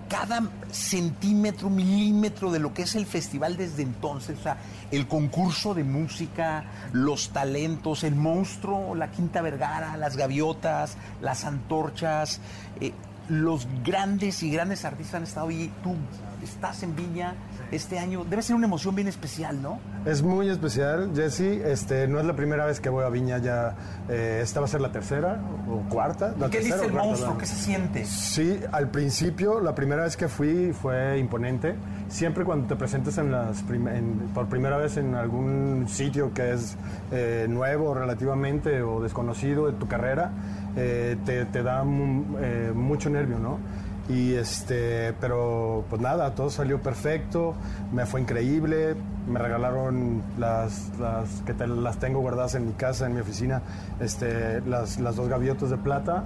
cada 0.08 0.42
centímetro, 0.70 1.70
milímetro 1.70 2.50
de 2.50 2.58
lo 2.58 2.74
que 2.74 2.82
es 2.82 2.94
el 2.94 3.06
festival 3.06 3.56
desde 3.56 3.82
entonces. 3.82 4.38
O 4.38 4.42
sea, 4.42 4.58
el 4.90 5.08
concurso 5.08 5.74
de 5.74 5.84
música, 5.84 6.64
los 6.92 7.30
talentos, 7.30 8.04
el 8.04 8.14
monstruo, 8.14 8.94
la 8.94 9.10
Quinta 9.10 9.42
Vergara, 9.42 9.96
las 9.96 10.16
gaviotas, 10.16 10.96
las 11.20 11.44
antorchas. 11.44 12.40
eh, 12.80 12.92
los 13.28 13.66
grandes 13.84 14.42
y 14.42 14.50
grandes 14.50 14.84
artistas 14.84 15.14
han 15.16 15.22
estado 15.24 15.48
ahí. 15.48 15.72
Tú 15.82 15.94
estás 16.42 16.82
en 16.82 16.94
Viña 16.94 17.34
este 17.70 17.98
año. 17.98 18.24
Debe 18.24 18.42
ser 18.42 18.54
una 18.54 18.66
emoción 18.66 18.94
bien 18.94 19.08
especial, 19.08 19.62
¿no? 19.62 19.78
Es 20.04 20.22
muy 20.22 20.48
especial, 20.50 21.10
Jesse. 21.14 21.40
Este, 21.64 22.06
no 22.06 22.20
es 22.20 22.26
la 22.26 22.36
primera 22.36 22.66
vez 22.66 22.80
que 22.80 22.90
voy 22.90 23.02
a 23.04 23.08
Viña, 23.08 23.38
ya 23.38 23.74
eh, 24.10 24.40
esta 24.42 24.60
va 24.60 24.66
a 24.66 24.68
ser 24.68 24.82
la 24.82 24.92
tercera 24.92 25.40
o 25.68 25.80
cuarta. 25.88 26.34
La 26.38 26.50
¿Qué 26.50 26.58
tercera 26.58 26.74
dice 26.76 26.86
el 26.86 26.92
cuarta, 26.92 27.08
monstruo? 27.08 27.38
¿Qué 27.38 27.46
se 27.46 27.56
siente? 27.56 28.04
Sí, 28.04 28.60
al 28.72 28.90
principio, 28.90 29.60
la 29.60 29.74
primera 29.74 30.04
vez 30.04 30.16
que 30.18 30.28
fui 30.28 30.72
fue 30.74 31.18
imponente. 31.18 31.74
Siempre 32.08 32.44
cuando 32.44 32.66
te 32.68 32.76
presentes 32.76 33.16
en 33.16 33.32
las 33.32 33.62
prim- 33.62 33.88
en- 33.88 34.18
por 34.34 34.46
primera 34.46 34.76
vez 34.76 34.98
en 34.98 35.14
algún 35.14 35.86
sitio 35.88 36.34
que 36.34 36.52
es 36.52 36.76
eh, 37.10 37.46
nuevo 37.48 37.94
relativamente 37.94 38.82
o 38.82 39.00
desconocido 39.02 39.66
de 39.66 39.72
tu 39.72 39.88
carrera, 39.88 40.30
eh, 40.76 41.16
te, 41.24 41.44
te 41.46 41.62
da 41.62 41.82
eh, 42.40 42.72
mucho 42.74 43.10
nervio, 43.10 43.38
¿no? 43.38 43.58
Y 44.06 44.34
este, 44.34 45.14
pero 45.18 45.84
pues 45.88 46.02
nada, 46.02 46.34
todo 46.34 46.50
salió 46.50 46.80
perfecto, 46.82 47.54
me 47.90 48.04
fue 48.04 48.20
increíble, 48.20 48.96
me 49.26 49.38
regalaron 49.38 50.20
las, 50.38 50.90
las 51.00 51.40
que 51.46 51.54
te- 51.54 51.66
las 51.66 51.98
tengo 51.98 52.20
guardadas 52.20 52.54
en 52.54 52.66
mi 52.66 52.72
casa, 52.74 53.06
en 53.06 53.14
mi 53.14 53.20
oficina, 53.20 53.62
este, 54.00 54.60
las, 54.62 55.00
las 55.00 55.16
dos 55.16 55.28
gaviotas 55.28 55.70
de 55.70 55.78
plata. 55.78 56.24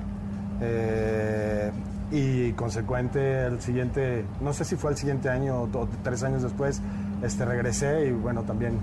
Eh, 0.61 1.71
y 2.11 2.53
consecuente 2.55 3.45
el 3.47 3.61
siguiente, 3.61 4.25
no 4.41 4.53
sé 4.55 4.65
si 4.65 4.77
fue 4.77 4.91
el 4.91 4.97
siguiente 4.97 5.29
año 5.29 5.63
o 5.73 5.89
tres 6.03 6.23
años 6.25 6.43
después, 6.43 6.81
este, 7.23 7.45
regresé 7.45 8.07
y 8.07 8.13
bueno, 8.13 8.43
también 8.43 8.79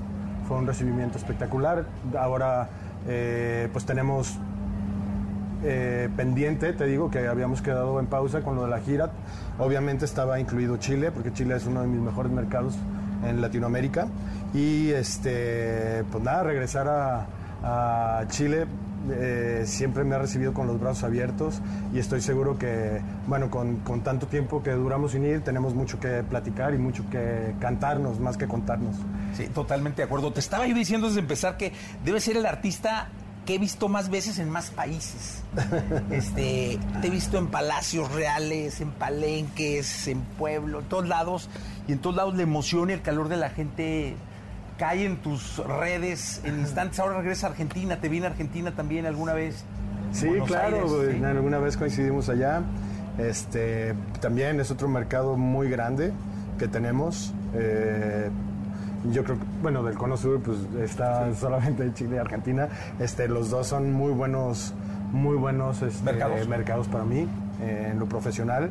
fue 0.48 0.58
un 0.58 0.68
recibimiento 0.68 1.18
espectacular. 1.18 1.86
Ahora 2.18 2.70
eh, 3.08 3.68
pues 3.74 3.84
tenemos 3.86 4.40
eh, 5.68 6.10
pendiente, 6.16 6.74
te 6.74 6.86
digo 6.86 7.10
que 7.10 7.28
habíamos 7.28 7.62
quedado 7.64 8.00
en 8.00 8.06
pausa 8.06 8.42
con 8.42 8.56
lo 8.56 8.64
de 8.64 8.70
la 8.70 8.80
gira. 8.80 9.10
Obviamente 9.58 10.06
estaba 10.06 10.40
incluido 10.40 10.78
Chile, 10.78 11.12
porque 11.12 11.34
Chile 11.34 11.56
es 11.56 11.66
uno 11.66 11.82
de 11.82 11.88
mis 11.88 12.00
mejores 12.00 12.32
mercados 12.32 12.76
en 13.28 13.42
Latinoamérica. 13.42 14.08
Y 14.54 14.92
este, 14.92 16.04
pues 16.12 16.24
nada, 16.24 16.44
regresar 16.44 16.88
a, 16.88 18.26
Chile 18.28 18.68
eh, 19.10 19.64
siempre 19.66 20.04
me 20.04 20.14
ha 20.14 20.20
recibido 20.20 20.54
con 20.54 20.68
los 20.68 20.80
brazos 20.80 21.04
abiertos 21.06 21.62
y 21.92 21.98
estoy 21.98 22.22
seguro 22.22 22.60
que, 22.60 23.02
bueno, 23.26 23.50
con, 23.50 23.78
con 23.78 24.02
tanto 24.02 24.28
tiempo 24.28 24.62
que 24.62 24.72
duramos 24.72 25.14
sin 25.14 25.26
ir, 25.26 25.42
tenemos 25.42 25.74
mucho 25.74 26.00
que 26.00 26.22
platicar 26.22 26.76
y 26.76 26.78
mucho 26.78 27.10
que 27.10 27.56
cantarnos, 27.60 28.20
más 28.20 28.38
que 28.38 28.48
contarnos. 28.48 28.96
Sí, 29.36 29.48
totalmente 29.48 29.98
de 29.98 30.04
acuerdo. 30.04 30.32
Te 30.32 30.42
estaba 30.42 30.68
yo 30.68 30.76
diciendo 30.76 31.08
desde 31.08 31.22
empezar 31.22 31.58
que 31.58 31.74
debe 32.04 32.20
ser 32.20 32.38
el 32.38 32.46
artista 32.46 33.10
que 33.46 33.56
he 33.56 33.58
visto 33.60 33.88
más 33.90 34.10
veces 34.10 34.40
en 34.40 34.50
más 34.50 34.72
países. 34.72 35.44
Este, 36.12 36.80
te 37.02 37.08
he 37.08 37.10
visto 37.10 37.38
en 37.38 37.48
palacios 37.48 38.12
reales, 38.12 38.82
en 38.82 38.92
palenques, 38.92 40.08
en 40.08 40.22
pueblo, 40.22 40.80
en 40.80 40.86
todos 40.86 41.08
lados. 41.08 41.50
Y 41.88 41.94
en 41.94 42.00
todos 42.00 42.16
lados 42.16 42.36
la 42.36 42.44
emoción 42.44 42.90
y 42.90 42.94
el 42.94 43.02
calor 43.02 43.30
de 43.30 43.38
la 43.38 43.50
gente 43.50 44.16
cae 44.78 45.06
en 45.06 45.18
tus 45.18 45.58
redes 45.58 46.42
en 46.44 46.60
instantes. 46.60 47.00
Ahora 47.00 47.18
regresa 47.18 47.48
a 47.48 47.50
Argentina. 47.52 47.98
¿Te 48.00 48.10
viene 48.10 48.28
a 48.28 48.30
Argentina 48.32 48.72
también 48.72 49.06
alguna 49.06 49.34
vez? 49.34 49.64
Sí, 50.12 50.28
Buenos 50.28 50.48
claro, 50.48 50.78
Aires, 50.78 50.92
güey, 50.92 51.20
sí. 51.20 51.24
alguna 51.24 51.60
vez 51.60 51.78
coincidimos 51.78 52.30
allá. 52.30 52.62
Este, 53.18 53.94
también 54.22 54.60
es 54.60 54.72
otro 54.72 54.88
mercado 54.88 55.38
muy 55.38 55.70
grande 55.70 56.12
que 56.58 56.68
tenemos. 56.68 57.34
Eh, 57.54 58.30
yo 59.12 59.24
creo 59.24 59.38
que, 59.38 59.46
bueno, 59.62 59.84
del 59.84 59.96
Cono 59.98 60.18
Sur, 60.18 60.42
pues 60.42 60.58
está 60.82 61.34
solamente 61.36 61.92
Chile 61.94 62.16
y 62.18 62.20
Argentina. 62.20 62.68
Este, 63.00 63.28
los 63.28 63.50
dos 63.50 63.68
son 63.68 63.92
muy 63.94 64.12
buenos, 64.12 64.74
muy 65.12 65.36
buenos 65.38 65.82
este, 65.82 66.04
Mercados. 66.04 66.48
mercados 66.48 66.88
para 66.88 67.04
mí 67.06 67.28
eh, 67.62 67.90
en 67.92 68.00
lo 68.00 68.08
profesional. 68.08 68.70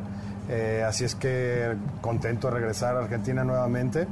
Eh, 0.49 0.83
así 0.87 1.03
es 1.05 1.15
que 1.15 1.75
contento 2.01 2.47
de 2.49 2.53
regresar 2.55 2.95
a 2.95 2.99
Argentina 2.99 3.43
nuevamente. 3.43 4.07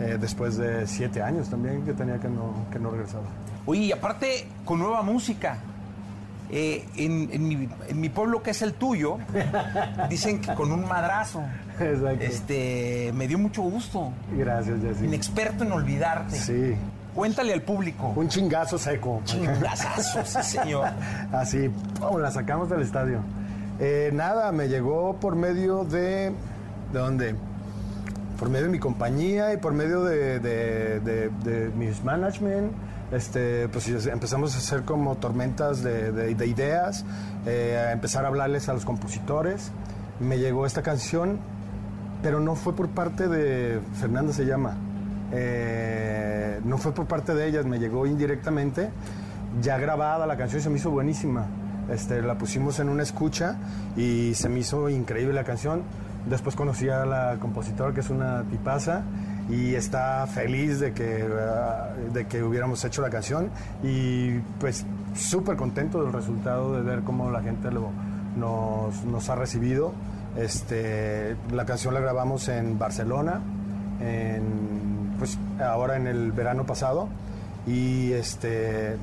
eh, 0.00 0.16
después 0.20 0.56
de 0.56 0.86
siete 0.86 1.22
años 1.22 1.50
también 1.50 1.82
que 1.84 1.92
tenía 1.92 2.18
que 2.18 2.28
no, 2.28 2.54
que 2.72 2.78
no 2.78 2.90
regresaba. 2.90 3.24
Oye, 3.66 3.82
y 3.82 3.92
aparte, 3.92 4.46
con 4.64 4.78
nueva 4.78 5.02
música. 5.02 5.58
Eh, 6.52 6.84
en, 6.96 7.28
en 7.32 7.46
mi, 7.48 7.68
en 7.88 8.00
mi 8.00 8.08
pueblo, 8.08 8.42
que 8.42 8.50
es 8.50 8.62
el 8.62 8.74
tuyo, 8.74 9.18
dicen 10.08 10.40
que 10.40 10.52
con 10.54 10.72
un 10.72 10.86
madrazo. 10.88 11.42
Exacto. 11.78 12.24
Este, 12.24 13.12
me 13.14 13.28
dio 13.28 13.38
mucho 13.38 13.62
gusto. 13.62 14.12
Gracias, 14.36 14.80
Jessy. 14.82 15.04
Inexperto 15.04 15.64
en 15.64 15.72
olvidarte. 15.72 16.36
Sí. 16.36 16.74
Cuéntale 17.14 17.52
al 17.52 17.62
público. 17.62 18.12
Un 18.16 18.28
chingazo 18.28 18.78
seco. 18.78 19.20
Chingazazo, 19.24 20.24
sí, 20.24 20.42
señor. 20.58 20.88
Así, 21.32 21.70
¡pum! 22.00 22.20
la 22.20 22.30
sacamos 22.30 22.68
del 22.70 22.82
estadio. 22.82 23.20
Eh, 23.78 24.10
nada, 24.12 24.52
me 24.52 24.68
llegó 24.68 25.16
por 25.20 25.36
medio 25.36 25.84
de... 25.84 26.32
¿De 26.92 26.98
dónde? 26.98 27.34
Por 28.38 28.48
medio 28.48 28.66
de 28.66 28.72
mi 28.72 28.78
compañía 28.78 29.52
y 29.52 29.56
por 29.56 29.72
medio 29.72 30.02
de, 30.04 30.38
de- 30.40 31.00
de- 31.00 31.30
de 31.44 31.68
mis 31.76 32.02
management. 32.04 32.72
Este, 33.12 33.68
pues 33.68 33.88
empezamos 34.06 34.54
a 34.54 34.58
hacer 34.58 34.84
como 34.84 35.16
tormentas 35.16 35.82
de, 35.82 36.12
de- 36.12 36.34
de 36.34 36.46
ideas, 36.46 37.04
eh, 37.46 37.76
a 37.88 37.92
empezar 37.92 38.24
a 38.24 38.28
hablarles 38.28 38.68
a 38.68 38.72
los 38.72 38.84
compositores. 38.84 39.72
Me 40.20 40.38
llegó 40.38 40.64
esta 40.66 40.82
canción, 40.82 41.38
pero 42.22 42.38
no 42.40 42.54
fue 42.54 42.74
por 42.76 42.88
parte 42.90 43.26
de... 43.26 43.80
Fernanda 43.94 44.32
se 44.32 44.44
llama. 44.46 44.76
Eh, 45.32 46.60
no 46.64 46.78
fue 46.78 46.92
por 46.92 47.06
parte 47.06 47.34
de 47.34 47.46
ellas, 47.48 47.64
me 47.66 47.78
llegó 47.78 48.06
indirectamente, 48.06 48.90
ya 49.62 49.78
grabada 49.78 50.26
la 50.26 50.36
canción 50.36 50.60
se 50.62 50.70
me 50.70 50.76
hizo 50.76 50.90
buenísima. 50.90 51.46
Este, 51.90 52.22
la 52.22 52.36
pusimos 52.38 52.78
en 52.78 52.88
una 52.88 53.02
escucha 53.02 53.56
y 53.96 54.32
se 54.34 54.48
me 54.48 54.60
hizo 54.60 54.88
increíble 54.88 55.34
la 55.34 55.44
canción. 55.44 55.82
Después 56.28 56.54
conocí 56.54 56.88
a 56.88 57.04
la 57.06 57.38
compositora, 57.40 57.92
que 57.94 58.00
es 58.00 58.10
una 58.10 58.42
tipaza, 58.44 59.02
y 59.50 59.74
está 59.74 60.26
feliz 60.26 60.80
de 60.80 60.92
que, 60.92 61.26
ah, 61.40 61.90
de 62.12 62.26
que 62.26 62.42
hubiéramos 62.42 62.84
hecho 62.84 63.02
la 63.02 63.10
canción. 63.10 63.50
Y 63.82 64.38
pues 64.60 64.84
súper 65.14 65.56
contento 65.56 66.02
del 66.02 66.12
resultado, 66.12 66.74
de 66.74 66.82
ver 66.82 67.00
cómo 67.00 67.30
la 67.30 67.42
gente 67.42 67.70
lo, 67.70 67.90
nos, 68.36 69.04
nos 69.04 69.28
ha 69.28 69.34
recibido. 69.34 69.92
Este, 70.36 71.36
la 71.52 71.64
canción 71.66 71.94
la 71.94 72.00
grabamos 72.00 72.48
en 72.48 72.78
Barcelona, 72.78 73.40
pues 75.18 75.38
ahora 75.60 75.96
en 75.96 76.06
el 76.06 76.32
verano 76.32 76.64
pasado. 76.64 77.08
Y 77.66 78.12
este, 78.12 78.96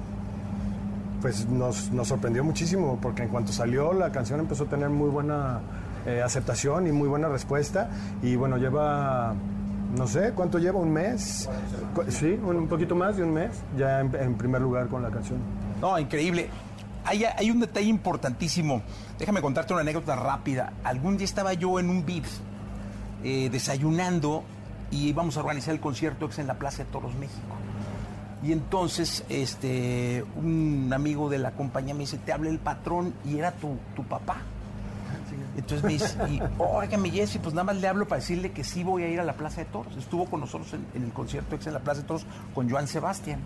pues 1.22 1.48
nos, 1.48 1.92
nos 1.92 2.08
sorprendió 2.08 2.44
muchísimo 2.44 2.98
porque 3.02 3.24
en 3.24 3.30
cuanto 3.30 3.52
salió 3.52 3.94
la 3.94 4.12
canción 4.12 4.40
empezó 4.40 4.64
a 4.64 4.68
tener 4.68 4.90
muy 4.90 5.10
buena 5.10 5.60
eh, 6.06 6.22
aceptación 6.24 6.88
y 6.88 6.92
muy 6.92 7.08
buena 7.08 7.28
respuesta 7.28 7.90
y 8.22 8.36
bueno 8.36 8.58
lleva 8.58 9.36
no 9.96 10.08
sé 10.08 10.32
cuánto 10.34 10.60
lleva 10.60 10.80
un 10.80 10.92
mes 10.92 11.50
sí 12.10 12.40
un, 12.44 12.68
poquito 12.68 12.96
más 12.96 13.18
de 13.18 13.24
un 13.24 13.34
mes 13.34 13.52
ya 13.78 14.02
en, 14.02 14.36
primer 14.36 14.62
lugar 14.62 14.88
con 14.88 15.02
la 15.02 15.10
canción 15.10 15.40
No, 15.82 15.98
increíble. 15.98 16.50
Hay, 17.06 17.24
hay 17.24 17.50
un 17.50 17.62
detalle 17.62 17.88
importantísimo. 17.88 18.82
Déjame 19.18 19.42
contarte 19.42 19.72
una 19.72 19.82
anécdota 19.82 20.16
rápida. 20.18 20.74
Algún 20.84 21.16
día 21.16 21.24
estaba 21.24 21.54
yo 21.54 21.80
en 21.80 21.90
un 21.90 22.06
Vips 22.06 22.42
eh, 23.24 23.50
desayunando 23.50 24.44
y 24.92 25.08
íbamos 25.08 25.38
a 25.38 25.40
organizar 25.40 25.74
el 25.74 25.80
concierto 25.80 26.30
en 26.38 26.48
la 26.48 26.56
Plaza 26.56 26.84
de 26.84 26.92
Toros 26.92 27.16
México. 27.16 27.56
Y 28.44 28.52
entonces, 28.52 29.24
este, 29.30 30.24
un 30.36 30.92
amigo 30.94 31.30
de 31.30 31.40
la 31.40 31.52
compañía 31.52 31.94
me 31.94 32.02
dice, 32.02 32.18
te 32.18 32.32
habla 32.32 32.50
el 32.50 32.60
patrón 32.60 33.14
y 33.26 33.38
era 33.38 33.52
tu, 33.52 33.78
tu 33.96 34.04
papá. 34.04 34.38
Entonces 35.56 35.84
me 35.84 35.94
dice, 35.94 36.16
y, 36.30 36.42
óigame 36.58 37.10
Jessy, 37.10 37.40
pues 37.40 37.54
nada 37.54 37.66
más 37.66 37.78
le 37.78 37.88
hablo 37.88 38.08
para 38.08 38.22
decirle 38.22 38.52
que 38.52 38.64
sí 38.64 38.84
voy 38.84 39.04
a 39.04 39.10
ir 39.10 39.20
a 39.20 39.24
la 39.24 39.34
Plaza 39.34 39.62
de 39.62 39.66
Toros. 39.66 39.96
Estuvo 39.98 40.26
con 40.26 40.40
nosotros 40.40 40.72
en, 40.74 40.86
en 40.94 41.04
el 41.04 41.14
concierto 41.14 41.56
ex 41.56 41.68
en 41.68 41.74
la 41.74 41.80
Plaza 41.80 42.02
de 42.02 42.08
Toros 42.08 42.26
con 42.54 42.70
Joan 42.70 42.88
Sebastián. 42.88 43.40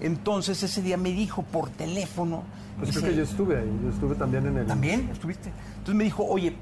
Entonces 0.00 0.62
ese 0.62 0.82
día 0.82 0.96
me 0.96 1.12
dijo 1.12 1.42
por 1.42 1.70
teléfono. 1.70 2.42
pues 2.78 2.88
dice, 2.88 3.00
creo 3.00 3.12
que 3.12 3.16
yo 3.18 3.24
estuve 3.24 3.58
ahí 3.58 3.80
yo 3.82 3.90
estuve 3.90 4.14
también 4.16 4.46
en 4.46 4.58
el 4.58 4.66
¿También? 4.66 5.08
¿Estuviste? 5.12 5.50
Entonces 5.70 5.94
me 5.94 6.04
dijo, 6.04 6.24
oye, 6.24 6.56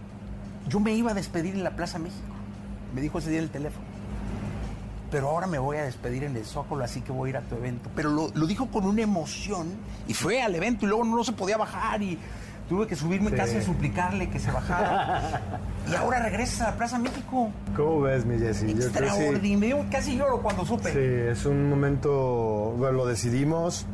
yo 0.68 0.80
me 0.80 0.94
iba 0.94 1.12
a 1.12 1.14
despedir 1.14 1.54
en 1.54 1.64
la 1.64 1.76
Plaza 1.76 1.98
México. 1.98 2.22
Me 2.94 3.00
dijo 3.00 3.18
ese 3.18 3.30
día 3.30 3.38
en 3.38 3.44
el 3.44 3.50
teléfono. 3.50 3.84
Pero 5.10 5.30
ahora 5.30 5.46
me 5.46 5.58
voy 5.58 5.76
a 5.76 5.84
despedir 5.84 6.24
en 6.24 6.36
el 6.36 6.44
Zócalo, 6.44 6.82
así 6.82 7.00
que 7.00 7.12
voy 7.12 7.28
a 7.28 7.30
ir 7.30 7.36
a 7.36 7.42
tu 7.42 7.54
evento. 7.54 7.88
Pero 7.94 8.10
lo, 8.10 8.30
lo 8.34 8.46
dijo 8.46 8.66
con 8.66 8.84
una 8.84 9.02
emoción 9.02 9.68
y 10.08 10.14
fue 10.14 10.42
al 10.42 10.54
evento 10.54 10.86
y 10.86 10.88
luego 10.88 11.04
no 11.04 11.22
se 11.22 11.32
podía 11.32 11.56
bajar 11.56 12.02
y 12.02 12.18
tuve 12.68 12.86
que 12.86 12.96
subirme 12.96 13.30
Sí. 13.30 13.36
casi 13.36 13.56
a 13.56 13.62
suplicarle 13.62 14.28
que 14.30 14.38
se 14.38 14.50
bajara. 14.50 15.40
y 15.90 15.94
ahora 15.94 16.20
regresas 16.22 16.60
a 16.62 16.70
la 16.70 16.76
Plaza 16.76 16.98
México. 16.98 17.50
¿Cómo 17.76 18.02
ves, 18.02 18.24
mi 18.24 18.38
Jessy? 18.38 18.66
Que 18.66 18.82
sí. 18.82 18.88
Extraordinario. 18.88 19.84
Casi 19.90 20.16
lloro 20.16 20.40
cuando 20.40 20.64
supe. 20.64 20.90
Sí, 20.92 21.30
es 21.30 21.46
un 21.46 21.68
momento, 21.68 22.74
bueno, 22.78 22.98
lo 22.98 23.06
decidimos 23.06 23.86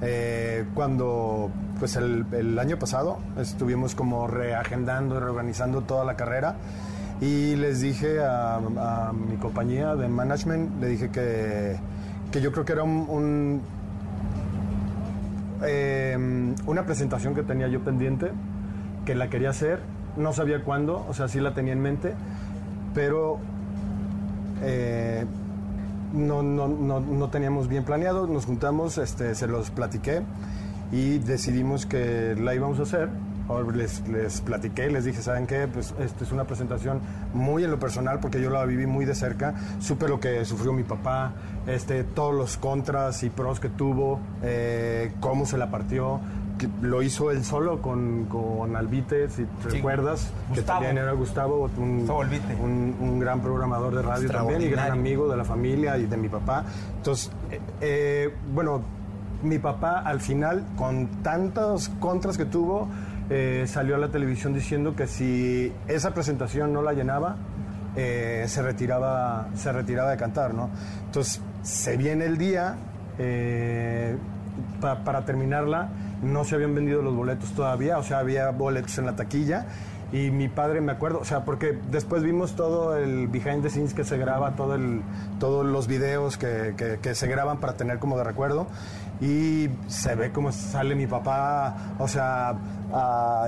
eh, 0.00 0.64
cuando, 0.74 1.50
pues 1.78 1.96
el, 1.96 2.24
el 2.32 2.58
año 2.58 2.78
pasado 2.78 3.18
estuvimos 3.38 3.94
como 3.94 4.26
reagendando 4.26 5.16
y 5.16 5.20
reorganizando 5.20 5.82
toda 5.82 6.04
la 6.04 6.14
carrera 6.16 6.54
y 7.20 7.56
les 7.56 7.80
dije 7.80 8.20
a, 8.20 8.56
a 8.56 9.12
mi 9.12 9.36
compañía 9.38 9.96
de 9.96 10.06
management, 10.08 10.80
le 10.80 10.86
dije 10.86 11.10
que, 11.10 11.76
que 12.30 12.40
yo 12.40 12.52
creo 12.52 12.64
que 12.64 12.72
era 12.74 12.84
un, 12.84 13.06
un, 13.08 13.62
eh, 15.64 16.54
una 16.66 16.84
presentación 16.86 17.34
que 17.34 17.42
tenía 17.42 17.68
yo 17.68 17.80
pendiente, 17.80 18.30
que 19.04 19.14
la 19.14 19.28
quería 19.28 19.50
hacer 19.50 19.80
no 20.16 20.32
sabía 20.32 20.62
cuándo, 20.64 21.06
o 21.08 21.14
sea, 21.14 21.28
sí 21.28 21.40
la 21.40 21.54
tenía 21.54 21.72
en 21.72 21.80
mente, 21.80 22.14
pero 22.94 23.38
eh, 24.62 25.24
no, 26.12 26.42
no, 26.42 26.68
no, 26.68 27.00
no 27.00 27.28
teníamos 27.28 27.68
bien 27.68 27.84
planeado, 27.84 28.26
nos 28.26 28.46
juntamos, 28.46 28.98
este, 28.98 29.34
se 29.34 29.46
los 29.46 29.70
platiqué 29.70 30.22
y 30.90 31.18
decidimos 31.18 31.86
que 31.86 32.34
la 32.38 32.54
íbamos 32.54 32.80
a 32.80 32.82
hacer. 32.82 33.08
Les, 33.74 34.06
les 34.08 34.40
platiqué, 34.42 34.90
les 34.90 35.04
dije, 35.04 35.22
¿saben 35.22 35.46
qué? 35.46 35.66
Pues 35.66 35.94
esta 35.98 36.22
es 36.22 36.32
una 36.32 36.44
presentación 36.44 37.00
muy 37.32 37.64
en 37.64 37.70
lo 37.70 37.78
personal 37.78 38.20
porque 38.20 38.42
yo 38.42 38.50
la 38.50 38.64
viví 38.66 38.86
muy 38.86 39.06
de 39.06 39.14
cerca. 39.14 39.54
Supe 39.78 40.06
lo 40.06 40.20
que 40.20 40.44
sufrió 40.44 40.72
mi 40.72 40.82
papá, 40.84 41.32
este, 41.66 42.04
todos 42.04 42.34
los 42.34 42.58
contras 42.58 43.22
y 43.22 43.30
pros 43.30 43.58
que 43.58 43.70
tuvo, 43.70 44.20
eh, 44.42 45.12
cómo 45.20 45.46
se 45.46 45.56
la 45.56 45.70
partió. 45.70 46.20
que 46.58 46.68
Lo 46.82 47.02
hizo 47.02 47.30
él 47.30 47.42
solo 47.42 47.80
con, 47.80 48.26
con 48.26 48.76
Albite, 48.76 49.28
si 49.30 49.44
te 49.44 49.70
recuerdas, 49.70 50.30
que 50.52 50.60
Gustavo. 50.60 50.80
también 50.80 50.98
era 50.98 51.12
Gustavo, 51.12 51.70
un, 51.78 51.98
Gustavo 52.00 52.20
un, 52.62 52.96
un 53.00 53.18
gran 53.18 53.40
programador 53.40 53.94
de 53.94 54.02
radio 54.02 54.28
también 54.30 54.60
y 54.60 54.68
gran 54.68 54.92
amigo 54.92 55.26
de 55.26 55.36
la 55.38 55.44
familia 55.44 55.96
y 55.96 56.04
de 56.04 56.16
mi 56.18 56.28
papá. 56.28 56.64
Entonces, 56.98 57.30
eh, 57.50 57.60
eh, 57.80 58.34
bueno, 58.52 58.82
mi 59.42 59.58
papá 59.58 60.00
al 60.00 60.20
final, 60.20 60.64
con 60.76 61.06
tantos 61.22 61.88
contras 62.00 62.36
que 62.36 62.44
tuvo, 62.44 62.88
eh, 63.30 63.64
salió 63.66 63.96
a 63.96 63.98
la 63.98 64.08
televisión 64.08 64.54
diciendo 64.54 64.94
que 64.96 65.06
si 65.06 65.72
esa 65.86 66.12
presentación 66.14 66.72
no 66.72 66.82
la 66.82 66.92
llenaba, 66.92 67.36
eh, 67.96 68.44
se, 68.48 68.62
retiraba, 68.62 69.48
se 69.54 69.72
retiraba 69.72 70.10
de 70.10 70.16
cantar, 70.16 70.54
¿no? 70.54 70.70
Entonces, 71.06 71.40
se 71.62 71.96
viene 71.96 72.26
el 72.26 72.38
día, 72.38 72.76
eh, 73.18 74.16
pa- 74.80 75.04
para 75.04 75.24
terminarla, 75.24 75.88
no 76.22 76.44
se 76.44 76.54
habían 76.54 76.74
vendido 76.74 77.02
los 77.02 77.14
boletos 77.14 77.52
todavía, 77.52 77.98
o 77.98 78.02
sea, 78.02 78.18
había 78.18 78.50
boletos 78.50 78.96
en 78.98 79.06
la 79.06 79.16
taquilla. 79.16 79.66
Y 80.10 80.30
mi 80.30 80.48
padre, 80.48 80.80
me 80.80 80.90
acuerdo, 80.92 81.18
o 81.20 81.24
sea, 81.24 81.44
porque 81.44 81.78
después 81.90 82.22
vimos 82.22 82.56
todo 82.56 82.96
el 82.96 83.28
behind 83.28 83.62
the 83.62 83.68
scenes 83.68 83.92
que 83.92 84.04
se 84.04 84.16
graba, 84.16 84.52
todo 84.52 84.74
el, 84.74 85.02
todos 85.38 85.66
los 85.66 85.86
videos 85.86 86.38
que, 86.38 86.72
que- 86.78 86.98
que 87.02 87.14
se 87.14 87.26
graban 87.26 87.58
para 87.58 87.74
tener 87.74 87.98
como 87.98 88.16
de 88.16 88.24
recuerdo. 88.24 88.68
Y 89.20 89.68
se 89.88 90.14
ve 90.14 90.30
cómo 90.32 90.50
sale 90.52 90.94
mi 90.94 91.06
papá, 91.06 91.76
o 91.98 92.08
sea, 92.08 92.54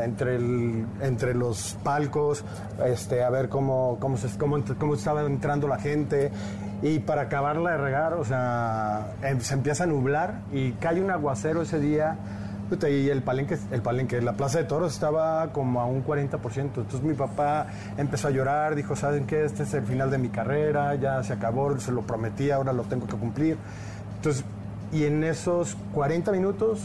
entre, 0.02 0.36
el- 0.36 0.86
entre 1.00 1.34
los 1.34 1.76
palcos, 1.82 2.44
este, 2.84 3.22
a 3.24 3.30
ver 3.30 3.48
cómo, 3.48 3.96
cómo, 4.00 4.16
se, 4.16 4.28
cómo, 4.38 4.58
cómo 4.78 4.94
estaba 4.94 5.22
entrando 5.22 5.66
la 5.68 5.78
gente. 5.78 6.30
Y 6.82 6.98
para 7.00 7.22
acabarla 7.22 7.72
de 7.72 7.76
regar, 7.78 8.14
o 8.14 8.24
sea, 8.24 9.12
em- 9.22 9.40
se 9.40 9.54
empieza 9.54 9.84
a 9.84 9.86
nublar 9.86 10.40
y 10.52 10.72
cae 10.72 11.00
un 11.02 11.10
aguacero 11.10 11.62
ese 11.62 11.78
día. 11.78 12.16
Y 12.88 13.08
el 13.08 13.22
palenque, 13.24 13.58
el 13.72 13.82
palenque, 13.82 14.22
la 14.22 14.34
plaza 14.34 14.58
de 14.58 14.64
toros 14.64 14.92
estaba 14.94 15.48
como 15.52 15.80
a 15.80 15.86
un 15.86 16.04
40%. 16.04 16.80
Entonces 16.82 17.02
mi 17.02 17.14
papá 17.14 17.66
empezó 17.96 18.28
a 18.28 18.30
llorar, 18.30 18.76
dijo, 18.76 18.94
¿saben 18.94 19.26
qué? 19.26 19.44
Este 19.44 19.64
es 19.64 19.74
el 19.74 19.82
final 19.82 20.08
de 20.08 20.18
mi 20.18 20.28
carrera, 20.28 20.94
ya 20.94 21.20
se 21.24 21.32
acabó, 21.32 21.76
se 21.80 21.90
lo 21.90 22.02
prometí, 22.02 22.52
ahora 22.52 22.72
lo 22.72 22.84
tengo 22.84 23.08
que 23.08 23.16
cumplir. 23.16 23.58
Entonces, 24.18 24.44
y 24.92 25.04
en 25.04 25.24
esos 25.24 25.76
40 25.92 26.30
minutos, 26.30 26.82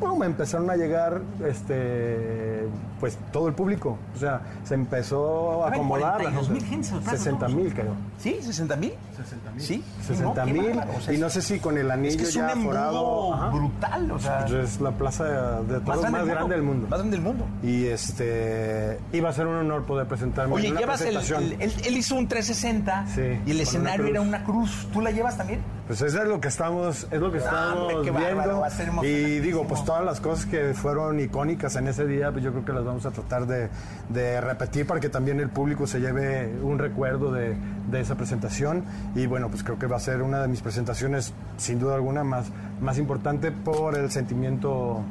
¡pum! 0.00 0.22
empezaron 0.22 0.70
a 0.70 0.76
llegar, 0.76 1.20
este, 1.44 2.66
pues 3.00 3.18
todo 3.32 3.48
el 3.48 3.54
público. 3.54 3.98
O 4.14 4.18
sea, 4.18 4.40
se 4.64 4.74
empezó 4.74 5.64
a 5.64 5.68
acomodar. 5.70 6.22
la 6.22 6.30
42,000 6.30 6.60
gente. 6.62 6.68
gentes 6.70 6.90
en 6.90 6.96
la 6.96 7.02
Plaza 7.02 7.16
de 7.16 7.18
60 7.18 7.48
mil, 7.48 7.74
creo. 7.74 7.94
¿Sí? 8.18 8.38
¿60 8.42 8.76
mil? 8.76 8.92
60 9.16 9.50
mil. 9.52 9.62
Sí. 9.62 9.84
60 10.06 10.44
qué 10.44 10.52
mil. 10.52 10.66
bárbaro, 10.68 10.92
o 10.96 11.00
sea, 11.00 11.14
y 11.14 11.18
no 11.18 11.30
sé 11.30 11.42
si 11.42 11.58
con 11.58 11.78
el 11.78 11.90
anillo 11.90 12.10
es 12.10 12.16
que 12.16 12.22
es 12.24 12.36
un 12.36 12.48
ya 12.48 12.56
forado. 12.56 13.50
Brutal, 13.52 14.10
o 14.10 14.18
sea, 14.18 14.46
Pues 14.46 14.52
es 14.52 14.80
la 14.80 14.90
plaza 14.92 15.24
de 15.62 15.80
toros 15.80 16.10
más, 16.10 16.26
grande 16.26 16.54
del 16.54 16.64
mundo. 16.64 16.86
Más 16.88 16.98
grande 16.98 17.16
del 17.16 17.24
mundo. 17.24 17.46
Y 17.62 17.86
este 17.86 18.98
iba 19.12 19.28
a 19.28 19.32
ser 19.32 19.46
un 19.46 19.56
honor 19.56 19.84
poder 19.84 20.06
presentarme 20.06 20.54
Oye, 20.54 20.70
llevas 20.72 21.00
el, 21.02 21.16
él, 21.16 21.72
él 21.84 21.96
hizo 21.96 22.14
un 22.16 22.28
360 22.28 23.06
Sí, 23.06 23.20
y 23.20 23.50
el 23.50 23.56
una 23.56 23.62
escenario 23.62 24.06
era 24.06 24.20
una 24.20 24.44
cruz. 24.44 24.88
¿Tú 24.92 25.00
la 25.00 25.10
llevas 25.10 25.36
también? 25.36 25.60
Pues 25.86 26.02
eso 26.02 26.20
es 26.20 26.28
lo 26.28 26.40
que 26.40 26.48
estamos, 26.48 27.06
es 27.12 27.20
lo 27.20 27.30
que 27.30 27.38
estamos 27.38 27.92
hombre, 27.92 27.96
qué 28.02 28.10
bárbaro, 28.10 28.64
viendo. 28.76 29.04
y 29.04 29.38
digo, 29.38 29.68
pues 29.68 29.84
todas 29.84 30.04
las 30.04 30.20
cosas 30.20 30.44
que 30.46 30.74
fueron 30.74 31.20
icónicas 31.20 31.76
en 31.76 31.86
ese 31.86 32.06
día, 32.06 32.32
pues 32.32 32.42
yo 32.42 32.50
creo 32.50 32.64
que 32.64 32.72
las 32.72 32.84
vamos 32.84 33.06
a 33.06 33.12
tratar 33.12 33.46
de, 33.46 33.68
de 34.08 34.40
repetir 34.40 34.84
para 34.84 34.98
que 34.98 35.08
también 35.08 35.38
el 35.38 35.48
público 35.48 35.86
se 35.86 36.00
lleve 36.00 36.52
un 36.60 36.80
recuerdo 36.80 37.30
de, 37.30 37.56
de 37.88 38.00
esa 38.00 38.16
presentación. 38.16 38.84
Y 39.14 39.26
bueno, 39.26 39.48
pues 39.48 39.62
creo 39.62 39.78
que 39.78 39.86
va 39.86 39.96
a 39.96 40.00
ser 40.00 40.22
una 40.22 40.42
de 40.42 40.48
mis 40.48 40.60
presentaciones, 40.60 41.32
sin 41.56 41.78
duda 41.78 41.94
alguna, 41.94 42.24
más, 42.24 42.46
más 42.80 42.98
importante 42.98 43.52
por 43.52 43.96
el 43.96 44.10
sentimiento 44.10 45.02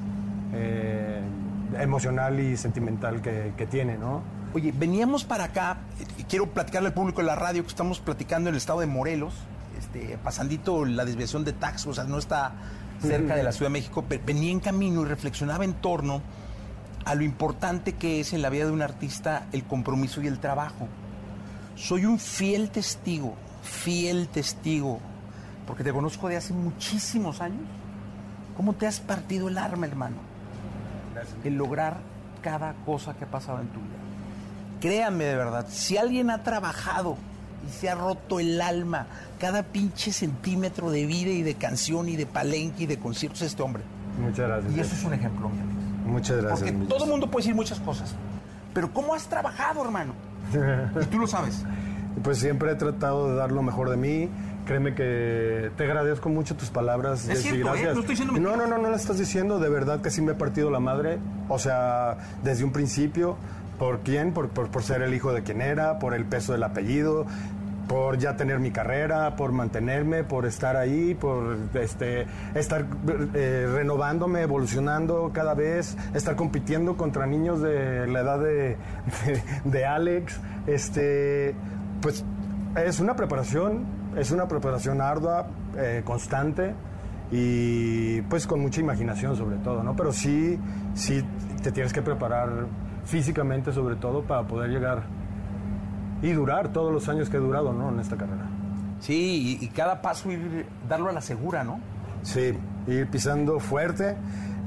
eh, 0.54 1.22
emocional 1.80 2.38
y 2.42 2.58
sentimental 2.58 3.22
que, 3.22 3.54
que 3.56 3.66
tiene, 3.66 3.98
¿no? 3.98 4.24
Oye, 4.54 4.74
veníamos 4.76 5.24
para 5.24 5.46
acá, 5.46 5.78
y 6.18 6.24
quiero 6.24 6.48
platicarle 6.48 6.90
al 6.90 6.94
público 6.94 7.22
de 7.22 7.28
la 7.28 7.36
radio 7.36 7.64
que 7.64 7.70
estamos 7.70 8.00
platicando 8.00 8.50
en 8.50 8.56
el 8.56 8.58
estado 8.58 8.82
de 8.82 8.88
Morelos, 8.88 9.34
este, 9.96 10.18
pasandito 10.18 10.86
la 10.86 11.06
desviación 11.06 11.44
de 11.44 11.54
Tax, 11.54 11.88
o 11.88 11.94
sea, 11.94 12.04
no 12.04 12.18
está 12.18 12.54
cerca 13.02 13.36
de 13.36 13.44
la 13.44 13.52
Ciudad 13.52 13.70
de 13.70 13.74
México, 13.74 14.04
venía 14.26 14.52
en 14.52 14.60
camino 14.60 15.02
y 15.02 15.06
reflexionaba 15.06 15.64
en 15.64 15.74
torno 15.74 16.22
a 17.06 17.14
lo 17.16 17.24
importante 17.24 17.94
que 17.94 18.20
es 18.20 18.34
en 18.34 18.42
la 18.42 18.50
vida 18.50 18.66
de 18.66 18.72
un 18.72 18.82
artista 18.82 19.48
el 19.52 19.64
compromiso 19.64 20.22
y 20.22 20.28
el 20.28 20.40
trabajo. 20.40 20.88
Soy 21.76 22.06
un 22.06 22.20
fiel 22.20 22.72
testigo, 22.72 23.36
fiel 23.64 24.28
testigo, 24.30 25.00
porque 25.68 25.84
te 25.84 25.94
conozco 25.94 26.28
de 26.30 26.38
hace 26.38 26.54
muchísimos 26.54 27.42
años. 27.42 27.62
¿Cómo 28.56 28.74
te 28.74 28.88
has 28.88 29.00
partido 29.00 29.50
el 29.50 29.58
arma, 29.58 29.86
hermano? 29.86 30.18
El 31.44 31.56
lograr 31.56 31.98
cada 32.42 32.74
cosa 32.86 33.14
que 33.14 33.26
ha 33.26 33.30
pasado 33.30 33.60
en 33.62 33.68
tu 33.68 33.80
vida. 33.80 33.96
Créanme 34.80 35.26
de 35.26 35.36
verdad, 35.36 35.66
si 35.70 35.98
alguien 35.98 36.30
ha 36.30 36.44
trabajado 36.44 37.18
y 37.68 37.72
se 37.72 37.90
ha 37.90 37.96
roto 37.96 38.40
el 38.40 38.62
alma 38.62 39.08
cada 39.40 39.64
pinche 39.64 40.12
centímetro 40.12 40.90
de 40.90 41.06
vida 41.06 41.30
y 41.30 41.44
de 41.44 41.56
canción 41.56 42.10
y 42.10 42.16
de 42.16 42.26
palenque 42.26 42.84
y 42.84 42.86
de 42.86 42.98
conciertos, 42.98 43.42
es 43.42 43.50
este 43.50 43.64
hombre. 43.64 43.84
Muchas 44.20 44.48
gracias. 44.48 44.76
Y 44.76 44.80
eso 44.80 44.96
es 44.96 45.04
un 45.04 45.14
ejemplo, 45.14 45.50
mi 45.50 45.60
amigo. 45.60 45.80
Muchas 46.06 46.42
gracias. 46.42 46.72
Porque 46.72 46.88
todo 46.88 47.04
el 47.06 47.12
mundo 47.12 47.30
puede 47.30 47.44
decir 47.44 47.56
muchas 47.56 47.80
cosas. 47.80 48.16
Pero 48.74 48.92
¿cómo 48.94 49.14
has 49.14 49.28
trabajado, 49.28 49.84
hermano? 49.84 50.14
Y 51.02 51.06
tú 51.06 51.20
lo 51.20 51.28
sabes. 51.28 51.64
Pues 52.24 52.38
siempre 52.38 52.72
he 52.72 52.76
tratado 52.76 53.30
de 53.30 53.36
dar 53.36 53.52
lo 53.52 53.62
mejor 53.62 53.90
de 53.90 53.98
mí. 53.98 54.30
Créeme 54.66 54.96
que 54.96 55.70
te 55.76 55.84
agradezco 55.84 56.30
mucho 56.30 56.56
tus 56.56 56.70
palabras. 56.70 57.28
Es 57.28 57.44
Jessy, 57.44 57.50
cierto, 57.50 57.58
¿eh? 57.58 57.72
gracias. 57.72 57.94
No 57.94 58.00
estoy 58.00 58.16
diciendo 58.16 58.40
no, 58.40 58.56
no, 58.56 58.68
no, 58.68 58.78
no 58.78 58.90
lo 58.90 58.96
estás 58.96 59.20
diciendo. 59.20 59.60
De 59.60 59.70
verdad 59.70 60.02
que 60.02 60.10
sí 60.10 60.22
me 60.22 60.32
he 60.32 60.36
partido 60.36 60.72
la 60.72 60.80
madre. 60.80 61.20
O 61.50 61.60
sea, 61.60 62.18
desde 62.44 62.64
un 62.64 62.72
principio. 62.72 63.38
¿Por 63.80 64.00
quién? 64.00 64.34
Por, 64.34 64.50
por, 64.50 64.84
ser 64.84 65.02
el 65.02 65.14
hijo 65.14 65.34
de 65.34 65.44
quien 65.44 65.62
era, 65.62 66.00
por 66.00 66.14
el 66.14 66.26
peso 66.26 66.54
del 66.54 66.64
apellido, 66.64 67.26
por 67.88 68.18
ya 68.18 68.36
tener 68.36 68.60
mi 68.60 68.72
carrera, 68.72 69.36
por 69.36 69.52
mantenerme, 69.52 70.24
por 70.24 70.46
estar 70.46 70.76
ahí, 70.76 71.14
por 71.14 71.58
este, 71.74 72.26
estar 72.56 72.86
eh, 73.34 73.68
renovándome, 73.72 74.42
evolucionando 74.42 75.32
cada 75.34 75.54
vez, 75.54 75.98
estar 76.14 76.36
compitiendo 76.36 76.98
contra 76.98 77.26
niños 77.26 77.62
de 77.62 78.08
la 78.08 78.22
edad 78.22 78.40
de, 78.40 78.78
de, 79.26 79.44
de 79.66 79.86
Alex. 79.86 80.40
Este, 80.68 81.54
pues 82.02 82.24
es 82.76 83.00
una 83.00 83.16
preparación, 83.16 83.86
es 84.18 84.32
una 84.32 84.48
preparación 84.48 85.02
ardua, 85.02 85.48
eh, 85.78 86.02
constante 86.06 86.74
y 87.32 88.22
pues 88.24 88.48
con 88.48 88.60
mucha 88.60 88.80
imaginación 88.80 89.36
sobre 89.36 89.58
todo, 89.58 89.84
¿no? 89.84 89.96
Pero 89.96 90.12
sí, 90.12 90.60
sí 90.94 91.24
te 91.64 91.72
tienes 91.72 91.92
que 91.94 92.02
preparar 92.02 92.68
físicamente 93.06 93.72
sobre 93.72 93.96
todo 93.96 94.24
para 94.24 94.44
poder 94.44 94.70
llegar 94.72 95.04
y 96.22 96.32
durar 96.32 96.70
todos 96.70 96.92
los 96.94 97.08
años 97.10 97.30
que 97.30 97.38
he 97.38 97.40
durado, 97.40 97.72
¿no? 97.74 97.90
En 97.90 98.00
esta 98.00 98.16
carrera. 98.18 98.46
Sí, 99.00 99.58
y, 99.62 99.66
y 99.66 99.68
cada 99.70 100.02
paso 100.02 100.32
ir 100.32 100.66
darlo 100.90 101.10
a 101.10 101.14
la 101.14 101.22
segura, 101.22 101.64
¿no? 101.64 101.80
Sí, 102.24 102.54
ir 102.88 103.08
pisando 103.10 103.60
fuerte. 103.60 104.16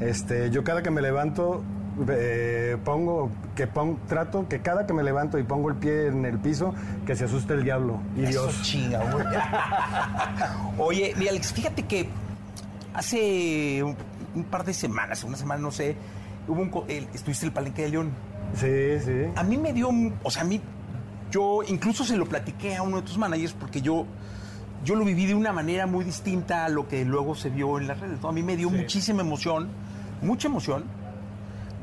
Este, 0.01 0.51
yo 0.51 0.63
cada 0.63 0.83
que 0.83 0.91
me 0.91 1.01
levanto 1.03 1.65
eh, 2.09 2.77
pongo 2.85 3.31
que 3.57 3.67
pon- 3.67 3.99
trato 4.07 4.47
que 4.47 4.61
cada 4.61 4.87
que 4.87 4.93
me 4.93 5.03
levanto 5.03 5.37
y 5.39 5.43
pongo 5.43 5.69
el 5.71 5.75
pie 5.75 6.07
en 6.07 6.25
el 6.25 6.39
piso 6.39 6.73
que 7.05 7.17
se 7.17 7.25
asuste 7.25 7.55
el 7.55 7.65
diablo 7.65 7.99
y 8.17 8.23
Eso 8.25 8.43
Dios. 8.45 8.63
chinga, 8.63 9.01
güey. 9.11 9.27
Oye, 10.79 11.15
mi 11.17 11.27
Alex, 11.27 11.53
fíjate 11.53 11.83
que 11.87 12.09
hace 12.95 13.83
un, 13.83 13.97
un 14.35 14.45
par 14.45 14.65
de 14.65 14.75
semanas, 14.75 15.25
una 15.25 15.37
semana, 15.37 15.61
no 15.61 15.71
sé, 15.73 15.97
hubo 16.49 16.61
un, 16.63 16.71
el- 16.89 17.09
estuviste 17.15 17.45
en 17.47 17.51
el 17.51 17.55
Palenque 17.55 17.83
de 17.83 17.89
León. 17.91 18.11
Sí, 18.55 18.99
sí. 19.05 19.31
A 19.37 19.43
mí 19.43 19.57
me 19.59 19.73
dio, 19.73 19.91
o 20.23 20.31
sea, 20.31 20.43
a 20.43 20.45
mí, 20.45 20.61
yo 21.31 21.61
incluso 21.69 22.05
se 22.05 22.17
lo 22.17 22.27
platiqué 22.27 22.77
a 22.77 22.83
uno 22.83 22.97
de 22.97 23.03
tus 23.03 23.19
managers 23.19 23.53
porque 23.53 23.81
yo, 23.83 24.07
yo 24.85 24.95
lo 24.95 25.05
viví 25.05 25.27
de 25.27 25.35
una 25.35 25.53
manera 25.53 25.87
muy 25.87 26.05
distinta 26.05 26.65
a 26.65 26.69
lo 26.69 26.89
que 26.89 27.05
luego 27.05 27.35
se 27.35 27.51
vio 27.51 27.79
en 27.79 27.87
las 27.89 28.01
redes. 28.01 28.21
¿no? 28.23 28.29
A 28.29 28.33
mí 28.33 28.43
me 28.43 28.57
dio 28.57 28.71
muchísima 28.71 29.21
emoción, 29.21 29.69
mucha 30.23 30.49
emoción, 30.49 30.85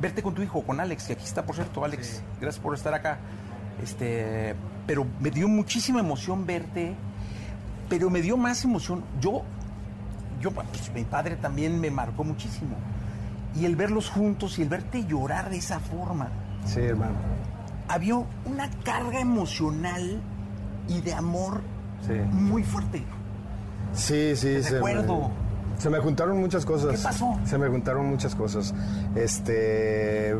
verte 0.02 0.24
con 0.24 0.34
tu 0.34 0.42
hijo, 0.42 0.62
con 0.64 0.80
Alex, 0.80 1.06
que 1.08 1.14
aquí 1.14 1.24
está, 1.26 1.46
por 1.46 1.56
cierto, 1.56 1.86
Alex, 1.86 2.22
gracias 2.42 2.62
por 2.64 2.74
estar 2.74 2.94
acá. 2.94 3.20
Este, 3.84 4.56
pero 4.88 5.06
me 5.20 5.30
dio 5.32 5.48
muchísima 5.48 6.00
emoción 6.00 6.46
verte, 6.46 6.94
pero 7.90 8.10
me 8.10 8.22
dio 8.22 8.38
más 8.38 8.64
emoción. 8.64 9.04
Yo, 9.22 9.44
yo, 10.42 10.52
pues, 10.52 10.66
mi 10.96 11.04
padre 11.04 11.36
también 11.36 11.80
me 11.80 11.92
marcó 11.92 12.24
muchísimo. 12.24 12.76
Y 13.56 13.66
el 13.66 13.76
verlos 13.76 14.10
juntos 14.10 14.60
y 14.60 14.64
el 14.64 14.70
verte 14.70 15.06
llorar 15.06 15.50
de 15.50 15.58
esa 15.58 15.80
forma. 15.80 16.30
Sí, 16.66 16.82
hermano. 16.82 17.14
había 17.88 18.16
una 18.16 18.70
carga 18.84 19.20
emocional 19.20 20.20
y 20.88 21.02
de 21.02 21.14
amor 21.14 21.62
Sí. 22.06 22.14
muy 22.32 22.64
fuerte. 22.64 23.04
Sí, 23.94 24.36
sí, 24.36 24.62
se 24.64 24.76
recuerdo. 24.76 25.30
me, 25.30 25.82
se 25.82 25.90
me 25.90 26.00
juntaron 26.00 26.40
muchas 26.40 26.66
cosas. 26.66 26.98
¿Qué 26.98 27.04
pasó? 27.04 27.40
Se 27.46 27.58
me 27.58 27.68
juntaron 27.68 28.08
muchas 28.08 28.36
cosas. 28.36 28.74
Este, 29.16 30.36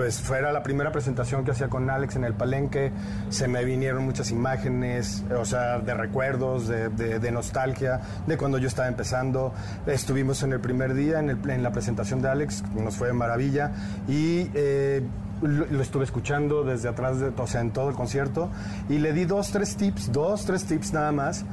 pues 0.00 0.18
fuera 0.18 0.50
la 0.50 0.62
primera 0.62 0.90
presentación 0.92 1.44
que 1.44 1.50
hacía 1.50 1.68
con 1.68 1.90
Alex 1.90 2.16
en 2.16 2.24
el 2.24 2.32
Palenque, 2.32 2.90
se 3.28 3.48
me 3.48 3.66
vinieron 3.66 4.02
muchas 4.02 4.30
imágenes, 4.30 5.22
o 5.38 5.44
sea, 5.44 5.78
de 5.80 5.92
recuerdos, 5.92 6.68
de, 6.68 6.88
de- 6.88 7.18
de 7.18 7.30
nostalgia, 7.30 8.00
de 8.26 8.38
cuando 8.38 8.56
yo 8.56 8.66
estaba 8.66 8.88
empezando. 8.88 9.52
Estuvimos 9.86 10.42
en 10.42 10.54
el 10.54 10.60
primer 10.60 10.94
día 10.94 11.18
en, 11.20 11.28
el- 11.28 11.50
en 11.50 11.62
la 11.62 11.70
presentación 11.70 12.22
de 12.22 12.30
Alex, 12.30 12.64
nos 12.74 12.96
fue 12.96 13.08
de 13.08 13.12
maravilla. 13.12 13.72
Y 14.08 14.50
eh, 14.54 15.02
lo, 15.42 15.66
lo 15.66 15.82
estuve 15.82 16.04
escuchando 16.04 16.64
desde 16.64 16.88
atrás, 16.88 17.20
de, 17.20 17.28
o 17.36 17.46
sea, 17.46 17.60
en 17.60 17.70
todo 17.70 17.90
el 17.90 17.94
concierto. 17.94 18.48
Y 18.88 19.00
le 19.00 19.12
di 19.12 19.26
dos, 19.26 19.50
tres 19.50 19.76
tips, 19.76 20.12
dos, 20.12 20.46
tres 20.46 20.64
tips 20.64 20.94
nada 20.94 21.12
más 21.12 21.44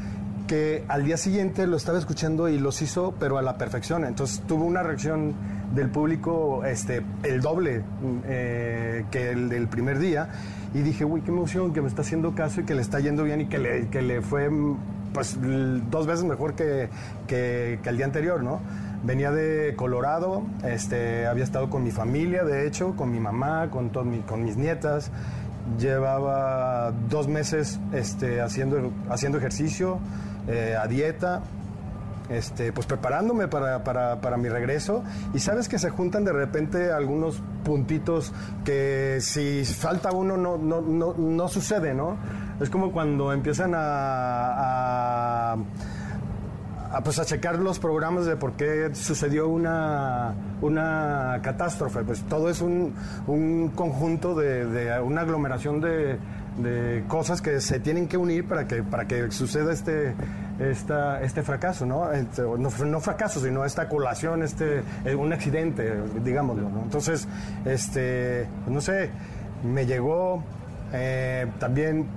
que 0.48 0.84
al 0.88 1.04
día 1.04 1.18
siguiente 1.18 1.68
lo 1.68 1.76
estaba 1.78 2.00
escuchando 2.00 2.48
y 2.50 2.58
los 2.58 2.82
hizo, 2.82 3.14
pero 3.20 3.38
a 3.38 3.42
la 3.42 3.58
perfección. 3.58 4.06
Entonces 4.06 4.42
tuvo 4.48 4.64
una 4.66 4.82
reacción 4.82 5.34
del 5.76 5.90
público 5.90 6.64
este, 6.66 7.04
el 7.24 7.42
doble 7.42 7.84
eh, 8.26 9.06
que 9.12 9.32
el 9.32 9.50
del 9.50 9.68
primer 9.68 10.00
día. 10.00 10.30
Y 10.74 10.80
dije, 10.82 11.06
uy, 11.06 11.22
qué 11.22 11.32
emoción 11.32 11.74
que 11.74 11.82
me 11.82 11.88
está 11.88 12.02
haciendo 12.02 12.34
caso 12.34 12.62
y 12.62 12.64
que 12.66 12.76
le 12.76 12.82
está 12.82 13.00
yendo 13.00 13.24
bien 13.24 13.42
y 13.42 13.46
que 13.48 13.58
le, 13.60 13.88
que 13.90 14.02
le 14.02 14.22
fue 14.22 14.50
mm, 14.50 14.78
pues, 15.14 15.38
dos 15.92 16.08
veces 16.08 16.24
mejor 16.26 16.54
que, 16.56 16.90
que, 17.28 17.80
que 17.84 17.90
el 17.90 17.98
día 17.98 18.06
anterior, 18.06 18.42
¿no? 18.44 18.60
Venía 19.04 19.32
de 19.32 19.74
Colorado, 19.76 20.44
este, 20.64 21.28
había 21.28 21.44
estado 21.44 21.70
con 21.70 21.84
mi 21.84 21.92
familia, 21.92 22.44
de 22.44 22.66
hecho, 22.68 22.96
con 22.96 23.12
mi 23.12 23.20
mamá, 23.20 23.70
con, 23.70 23.90
todo 23.92 24.04
mi- 24.06 24.20
con 24.22 24.44
mis 24.44 24.58
nietas. 24.58 25.12
Llevaba 25.80 26.92
dos 27.10 27.28
meses 27.28 27.80
este, 27.94 28.42
haciendo, 28.42 28.92
haciendo 29.10 29.38
ejercicio, 29.38 30.00
eh, 30.48 30.76
a 30.82 30.88
dieta, 30.88 31.42
este, 32.30 32.74
pues 32.74 32.86
preparándome 32.88 33.48
para, 33.48 33.84
para- 33.84 34.20
para 34.20 34.36
mi 34.38 34.50
regreso. 34.50 35.04
Y 35.34 35.40
sabes 35.40 35.70
que 35.70 35.80
se 35.80 35.90
juntan 35.90 36.26
de 36.26 36.34
repente 36.34 36.92
algunos 36.92 37.42
puntitos 37.64 38.34
que 38.66 39.18
si 39.22 39.64
falta 39.66 40.12
uno 40.12 40.36
no, 40.38 40.58
no, 40.58 40.82
no, 40.82 41.14
no 41.18 41.48
sucede, 41.48 41.94
¿no? 41.94 42.18
Es 42.60 42.70
como 42.70 42.92
cuando 42.92 43.32
empiezan 43.32 43.74
a- 43.76 45.54
a 45.54 45.58
pues 47.04 47.20
a 47.20 47.26
checar 47.26 47.60
los 47.60 47.80
programas 47.80 48.26
de 48.26 48.38
por 48.38 48.54
qué 48.54 48.90
sucedió 48.96 49.50
una, 49.50 50.34
una 50.62 51.38
catástrofe. 51.44 52.00
Pues 52.04 52.24
todo 52.24 52.50
es 52.50 52.62
un, 52.62 52.94
un 53.28 53.70
conjunto 53.76 54.34
de, 54.36 54.66
de 54.66 55.00
una 55.02 55.22
aglomeración 55.22 55.82
de, 55.82 56.18
de 56.58 57.04
cosas 57.08 57.42
que 57.42 57.62
se 57.62 57.80
tienen 57.80 58.08
que 58.08 58.18
unir 58.18 58.48
para 58.48 58.68
que, 58.68 58.84
para 58.84 59.06
que 59.06 59.32
suceda 59.32 59.72
este, 59.72 60.16
esta, 60.60 61.22
este 61.22 61.44
fracaso, 61.44 61.86
¿no? 61.86 62.12
Este, 62.12 62.42
no, 62.42 63.00
fracaso, 63.00 63.40
sino 63.40 63.64
esta 63.64 63.88
colación, 63.88 64.44
este, 64.44 64.82
eh, 65.06 65.16
un 65.16 65.32
accidente, 65.32 65.94
digámoslo. 66.24 66.68
Entonces, 66.84 67.28
este, 67.66 68.48
pues 68.64 68.74
no 68.74 68.82
sé, 68.82 69.10
me 69.64 69.86
llegó 69.86 70.44
eh, 70.94 71.48
también 71.60 72.08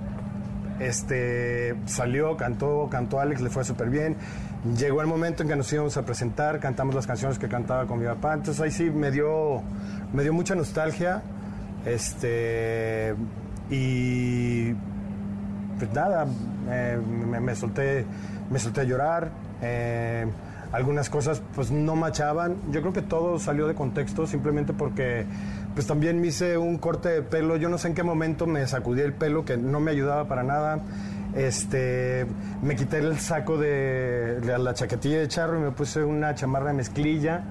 este, 0.79 1.75
salió, 1.85 2.35
cantó, 2.35 2.87
cantó 2.89 3.19
Alex, 3.19 3.41
le 3.41 3.49
fue 3.49 3.63
súper 3.63 3.89
bien. 3.89 4.17
Llegó 4.77 5.01
el 5.01 5.07
momento 5.07 5.43
en 5.43 5.49
que 5.49 5.55
nos 5.55 5.71
íbamos 5.73 5.97
a 5.97 6.05
presentar, 6.05 6.59
cantamos 6.59 6.93
las 6.95 7.07
canciones 7.07 7.39
que 7.39 7.47
cantaba 7.47 7.85
con 7.85 7.99
mi 7.99 8.05
papá. 8.05 8.33
Entonces 8.33 8.61
ahí 8.61 8.71
sí 8.71 8.89
me 8.89 9.11
dio, 9.11 9.61
me 10.13 10.23
dio 10.23 10.33
mucha 10.33 10.55
nostalgia. 10.55 11.21
Este, 11.85 13.15
y 13.71 14.73
pues 15.79 15.91
nada, 15.93 16.27
eh, 16.69 16.99
me, 17.41 17.55
solté, 17.55 18.05
me 18.51 18.59
solté 18.59 18.81
a 18.81 18.83
llorar. 18.83 19.31
eh, 19.61 20.27
algunas 20.71 21.09
cosas 21.09 21.41
pues 21.53 21.71
no 21.71 21.95
machaban. 21.95 22.55
Yo 22.71 22.81
creo 22.81 22.93
que 22.93 23.01
todo 23.01 23.39
salió 23.39 23.67
de 23.67 23.75
contexto 23.75 24.25
simplemente 24.25 24.73
porque 24.73 25.25
pues 25.73 25.87
también 25.87 26.21
me 26.21 26.27
hice 26.27 26.57
un 26.57 26.77
corte 26.77 27.09
de 27.09 27.21
pelo. 27.21 27.57
Yo 27.57 27.69
no 27.69 27.77
sé 27.77 27.89
en 27.89 27.93
qué 27.93 28.03
momento 28.03 28.47
me 28.47 28.65
sacudí 28.67 29.01
el 29.01 29.13
pelo 29.13 29.43
que 29.43 29.57
no 29.57 29.79
me 29.79 29.91
ayudaba 29.91 30.27
para 30.27 30.43
nada. 30.43 30.79
Este, 31.35 32.25
me 32.61 32.75
quité 32.75 32.99
el 32.99 33.17
saco 33.19 33.57
de 33.57 34.41
la 34.57 34.73
chaquetilla 34.73 35.19
de 35.19 35.27
charro 35.27 35.57
y 35.59 35.61
me 35.61 35.71
puse 35.71 36.03
una 36.03 36.35
chamarra 36.35 36.67
de 36.67 36.73
mezclilla 36.73 37.43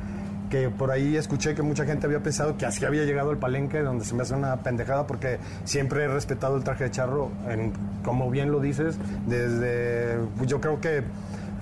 que 0.50 0.68
por 0.68 0.90
ahí 0.90 1.16
escuché 1.16 1.54
que 1.54 1.62
mucha 1.62 1.84
gente 1.86 2.06
había 2.06 2.20
pensado 2.22 2.56
que 2.58 2.66
así 2.66 2.84
había 2.84 3.04
llegado 3.04 3.30
el 3.30 3.38
palenque, 3.38 3.80
donde 3.80 4.04
se 4.04 4.14
me 4.14 4.22
hace 4.22 4.34
una 4.34 4.56
pendejada 4.56 5.06
porque 5.06 5.38
siempre 5.64 6.04
he 6.04 6.08
respetado 6.08 6.56
el 6.56 6.64
traje 6.64 6.84
de 6.84 6.90
charro, 6.90 7.30
en- 7.48 7.72
como 8.04 8.30
bien 8.30 8.50
lo 8.50 8.58
dices, 8.60 8.98
desde, 9.26 10.18
yo 10.46 10.60
creo 10.60 10.80
que 10.80 11.04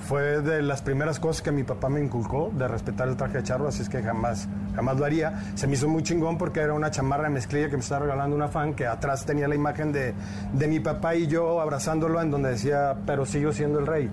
fue 0.06 0.40
de 0.40 0.62
las 0.62 0.80
primeras 0.80 1.20
cosas 1.20 1.42
que 1.42 1.50
mi 1.52 1.64
papá 1.64 1.88
me 1.88 2.00
inculcó, 2.00 2.50
de 2.56 2.66
respetar 2.66 3.08
el 3.08 3.16
traje 3.16 3.38
de 3.38 3.42
charro, 3.42 3.68
así 3.68 3.82
es 3.82 3.88
que 3.88 4.00
jamás, 4.02 4.48
jamás 4.74 4.96
lo 4.96 5.04
haría. 5.04 5.42
Se 5.54 5.66
me 5.66 5.74
hizo 5.74 5.88
muy 5.88 6.02
chingón 6.02 6.38
porque 6.38 6.60
era 6.60 6.72
una 6.72 6.90
chamarra 6.90 7.24
de 7.24 7.30
mezclilla 7.30 7.68
que 7.68 7.76
me 7.76 7.82
estaba 7.82 8.06
regalando 8.06 8.34
una 8.36 8.48
fan, 8.48 8.74
que 8.74 8.86
atrás 8.86 9.26
tenía 9.26 9.48
la 9.48 9.54
imagen 9.56 9.92
de, 9.92 10.14
de 10.52 10.66
mi 10.68 10.80
papá 10.80 11.14
y 11.16 11.26
yo 11.26 11.60
abrazándolo, 11.60 12.22
en 12.22 12.30
donde 12.30 12.50
decía, 12.50 12.96
pero 13.04 13.26
sigo 13.26 13.52
siendo 13.52 13.80
el 13.80 13.86
rey. 13.86 14.08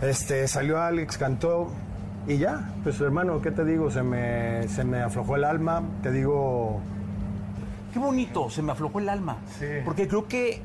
Este, 0.00 0.48
salió 0.48 0.80
Alex, 0.80 1.16
cantó 1.18 1.70
y 2.26 2.38
ya, 2.38 2.70
pues 2.82 3.00
hermano, 3.00 3.40
¿qué 3.42 3.50
te 3.50 3.64
digo? 3.64 3.90
Se 3.90 4.02
me, 4.02 4.68
se 4.68 4.84
me 4.84 5.00
aflojó 5.02 5.36
el 5.36 5.44
alma, 5.44 5.82
te 6.02 6.10
digo... 6.12 6.80
Qué 7.92 7.98
bonito, 7.98 8.48
se 8.48 8.62
me 8.62 8.72
aflojó 8.72 9.00
el 9.00 9.08
alma. 9.08 9.36
Porque 9.84 10.08
creo 10.08 10.26
que 10.26 10.62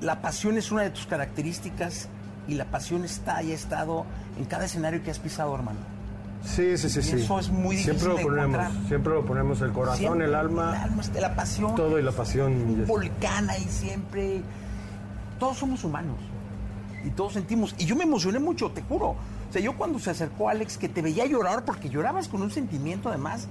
la 0.00 0.20
pasión 0.20 0.58
es 0.58 0.70
una 0.70 0.82
de 0.82 0.90
tus 0.90 1.06
características 1.06 2.08
y 2.46 2.54
la 2.54 2.66
pasión 2.66 3.04
está 3.04 3.42
y 3.42 3.52
ha 3.52 3.54
estado 3.54 4.04
en 4.38 4.44
cada 4.44 4.66
escenario 4.66 5.02
que 5.02 5.10
has 5.10 5.18
pisado, 5.18 5.54
hermano. 5.54 5.78
Sí, 6.44 6.76
sí, 6.78 6.88
sí, 6.88 7.00
Y 7.00 7.02
sí. 7.02 7.16
eso 7.16 7.38
es 7.40 7.48
muy 7.50 7.74
difícil 7.76 7.98
Siempre 7.98 8.08
lo 8.08 8.16
de 8.18 8.22
ponemos, 8.22 8.60
encontrar. 8.60 8.86
siempre 8.88 9.12
lo 9.14 9.24
ponemos, 9.24 9.60
el 9.60 9.72
corazón, 9.72 9.98
Siempre, 9.98 10.24
el 10.26 10.34
alma, 10.34 10.76
El 10.76 10.82
alma, 10.90 11.02
la 11.20 11.34
pasión. 11.34 11.74
todo 11.74 11.98
y 11.98 12.02
la 12.02 12.12
pasión. 12.12 12.52
Un 12.52 12.86
volcán 12.86 13.50
ahí 13.50 13.64
siempre. 13.68 14.42
Todos 15.38 15.56
somos 15.58 15.82
humanos. 15.84 16.16
Y 17.04 17.10
todos 17.10 17.32
sentimos. 17.32 17.74
Y 17.78 17.86
yo 17.86 17.96
me 17.96 18.04
emocioné 18.04 18.38
mucho, 18.38 18.70
te 18.70 18.82
juro. 18.82 19.16
O 19.48 19.52
sea, 19.52 19.62
yo 19.62 19.76
cuando 19.76 19.98
se 19.98 20.10
acercó 20.10 20.48
Alex, 20.48 20.76
que 20.78 20.88
te 20.88 21.00
veía 21.02 21.24
llorar, 21.26 21.64
porque 21.64 21.88
llorabas 21.88 22.28
con 22.28 22.42
un 22.42 22.50
sentimiento 22.50 23.08
además, 23.08 23.48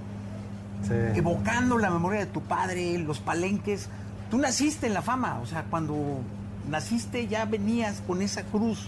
Sí. 0.84 0.93
evocando 1.16 1.78
la 1.80 1.89
memoria 1.89 2.20
de 2.20 2.26
tu 2.28 2.41
padre, 2.41 2.98
los 3.00 3.20
palenques. 3.20 3.89
Tú 4.30 4.38
naciste 4.38 4.86
en 4.88 4.93
la 4.93 5.02
fama, 5.02 5.39
o 5.41 5.45
sea, 5.48 5.64
cuando 5.64 6.20
naciste 6.70 7.28
ya 7.28 7.45
venías 7.45 8.02
con 8.06 8.22
esa 8.22 8.43
cruz. 8.43 8.88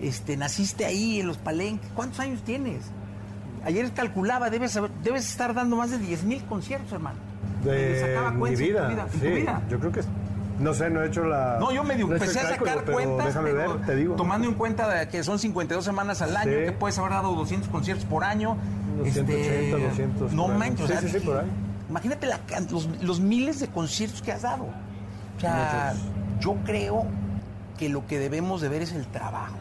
Este, 0.00 0.36
naciste 0.36 0.84
ahí 0.84 1.20
en 1.20 1.28
los 1.28 1.36
palenques. 1.38 1.88
¿Cuántos 1.94 2.18
años 2.18 2.42
tienes? 2.42 2.82
Ayer 3.64 3.92
calculaba, 3.92 4.50
debes, 4.50 4.72
saber- 4.72 4.90
debes 5.04 5.28
estar 5.30 5.54
dando 5.54 5.76
más 5.76 5.90
de 5.92 5.98
10 5.98 6.24
mil 6.24 6.42
conciertos, 6.44 6.92
hermano. 6.92 7.16
De 7.62 8.00
sacaba 8.00 8.30
mi 8.32 8.50
tu 8.50 8.56
vida, 8.58 8.90
en 8.90 9.20
tu 9.20 9.26
vida. 9.26 9.62
yo 9.70 9.78
creo 9.78 9.92
que... 9.92 10.00
No 10.58 10.72
sé, 10.72 10.88
no 10.88 11.02
he 11.02 11.08
hecho 11.08 11.24
la... 11.24 11.56
No, 11.58 11.72
yo 11.72 11.82
medio 11.82 12.06
no 12.06 12.14
empecé 12.14 12.38
a 12.40 12.50
sacar 12.50 12.84
cuentas, 12.84 13.26
Déjame 13.26 13.50
pero 13.52 13.74
ver, 13.78 13.86
te 13.86 13.96
digo. 13.96 14.14
tomando 14.14 14.46
en 14.48 14.54
cuenta 14.54 14.88
de 14.88 15.08
que 15.08 15.24
son 15.24 15.38
52 15.38 15.84
semanas 15.84 16.22
al 16.22 16.36
año, 16.36 16.52
Sí. 16.52 16.64
que 16.66 16.72
puedes 16.72 16.96
haber 16.98 17.10
dado 17.12 17.34
200 17.34 17.68
conciertos 17.68 18.04
por 18.06 18.22
año. 18.24 18.56
180, 19.02 19.76
200 19.88 20.32
No 20.32 20.46
manches, 20.48 20.80
o 20.84 20.86
Sí, 20.86 20.92
sea, 20.92 21.00
sí, 21.02 21.08
sí, 21.08 21.20
por 21.20 21.38
ahí. 21.38 21.46
Imagínate 21.90 22.26
la 22.26 22.38
los, 22.70 22.86
los 23.02 23.20
miles 23.20 23.58
de 23.60 23.68
conciertos 23.68 24.22
que 24.22 24.32
has 24.32 24.42
dado. 24.42 24.64
O 25.36 25.40
sea, 25.40 25.94
yo 26.40 26.54
creo 26.64 27.04
que 27.76 27.88
lo 27.88 28.06
que 28.06 28.18
debemos 28.20 28.60
de 28.60 28.68
ver 28.68 28.82
es 28.82 28.92
el 28.92 29.06
trabajo, 29.08 29.56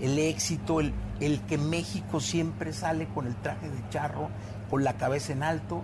el 0.00 0.18
éxito, 0.18 0.78
el, 0.80 0.92
el 1.20 1.40
que 1.40 1.58
México 1.58 2.20
siempre 2.20 2.72
sale 2.72 3.08
con 3.08 3.26
el 3.26 3.34
traje 3.34 3.68
de 3.68 3.88
charro, 3.90 4.28
con 4.70 4.84
la 4.84 4.94
cabeza 4.94 5.32
en 5.32 5.42
alto 5.42 5.82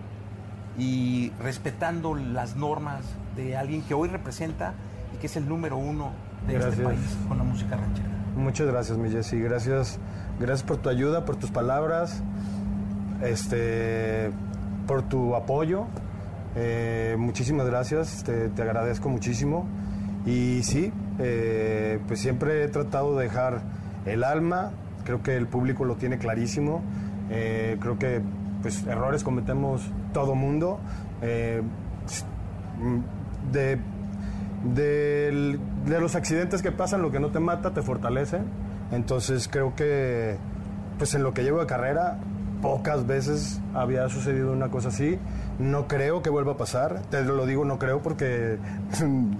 y 0.79 1.33
respetando 1.43 2.15
las 2.15 2.57
normas 2.57 3.03
de 3.37 3.57
alguien 3.57 3.83
que 3.83 3.95
hoy 3.95 4.09
representa 4.09 4.75
y 5.15 5.19
que 5.19 5.27
es 5.27 5.37
el 5.37 5.49
número 5.49 5.77
uno 5.77 6.13
de 6.47 6.57
este 6.57 6.83
país 6.83 7.19
con 7.27 7.39
la 7.39 7.45
música 7.45 7.77
ranchera. 7.77 8.09
Muchas 8.37 8.69
gracias, 8.69 8.97
mi 8.97 9.11
Jessy. 9.11 9.41
Gracias, 9.41 9.99
gracias 10.39 10.63
por 10.63 10.77
tu 10.77 10.89
ayuda, 10.89 11.25
por 11.25 11.37
tus 11.37 11.51
palabras, 11.51 12.23
este, 13.23 14.31
por 14.87 15.03
tu 15.03 15.35
apoyo. 15.35 15.87
Eh, 16.55 17.17
muchísimas 17.19 17.67
gracias, 17.67 18.23
te, 18.23 18.49
te 18.49 18.63
agradezco 18.63 19.09
muchísimo. 19.09 19.67
Y 20.25 20.63
sí, 20.63 20.93
eh, 21.19 21.99
pues 22.07 22.21
siempre 22.21 22.65
he 22.65 22.69
tratado 22.69 23.17
de 23.17 23.25
dejar 23.25 23.63
el 24.07 24.23
alma. 24.23 24.71
Creo 25.05 25.23
que 25.23 25.37
el 25.37 25.47
público 25.47 25.85
lo 25.85 25.97
tiene 25.97 26.19
clarísimo. 26.19 26.83
Eh, 27.31 27.77
creo 27.81 27.99
que 27.99 28.23
pues 28.63 28.87
errores 28.87 29.25
cometemos 29.25 29.83
todo 30.13 30.35
mundo. 30.35 30.81
Eh, 31.23 31.63
de 33.53 33.79
de 34.65 36.01
los 36.01 36.15
accidentes 36.15 36.63
que 36.63 36.73
pasan, 36.73 37.03
lo 37.03 37.11
que 37.11 37.21
no 37.21 37.31
te 37.31 37.41
mata 37.41 37.73
te 37.73 37.83
fortalece. 37.83 38.39
Entonces 38.91 39.49
creo 39.49 39.75
que, 39.75 40.37
pues 40.99 41.15
en 41.15 41.23
lo 41.23 41.33
que 41.33 41.43
llevo 41.43 41.61
de 41.61 41.67
carrera, 41.67 42.19
pocas 42.63 43.07
veces 43.07 43.61
había 43.75 44.09
sucedido 44.09 44.53
una 44.53 44.71
cosa 44.71 44.89
así. 44.89 45.19
No 45.59 45.89
creo 45.89 46.23
que 46.23 46.31
vuelva 46.31 46.53
a 46.53 46.57
pasar. 46.57 47.03
Te 47.11 47.23
lo 47.25 47.47
digo, 47.47 47.65
no 47.65 47.79
creo 47.79 48.03
porque 48.03 48.59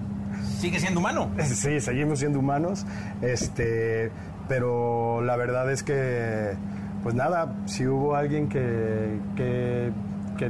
Sigue 0.61 0.79
siendo 0.79 1.01
humano. 1.01 1.31
Sí, 1.45 1.81
seguimos 1.81 2.21
siendo 2.21 2.39
humanos. 2.39 2.87
Este, 3.23 4.11
pero 4.49 5.21
la 5.23 5.37
verdad 5.37 5.71
es 5.71 5.83
que, 5.83 6.55
pues 7.03 7.15
nada, 7.15 7.55
si 7.67 7.87
hubo 7.87 8.15
alguien 8.15 8.49
que, 8.49 9.19
que, 9.37 9.93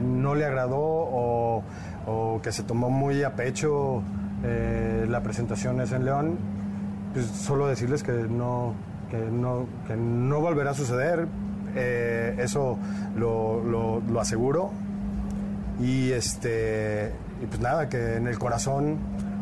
no 0.01 0.35
le 0.35 0.45
agradó 0.45 0.79
o, 0.81 1.63
que 2.43 2.53
se 2.53 2.63
tomó 2.63 2.91
muy 2.91 3.23
a 3.23 3.35
pecho 3.35 4.03
eh, 4.45 5.07
la 5.09 5.23
presentación 5.23 5.81
es 5.81 5.93
en 5.93 6.05
León, 6.05 6.39
pues 7.13 7.27
solo 7.27 7.67
decirles 7.67 8.03
que 8.03 8.13
no, 8.13 8.75
que 9.11 9.17
no, 9.19 9.67
que 9.87 9.97
no 9.97 10.41
volverá 10.41 10.71
a 10.71 10.75
suceder. 10.75 11.27
Eh, 11.75 12.35
eso 12.39 12.79
lo, 13.17 13.63
lo- 13.63 14.01
lo 14.01 14.21
aseguro. 14.21 14.71
Y 15.81 16.11
este, 16.13 17.13
y 17.43 17.47
pues 17.47 17.61
nada, 17.61 17.89
que 17.89 18.17
en 18.17 18.27
el 18.27 18.39
corazón 18.39 18.97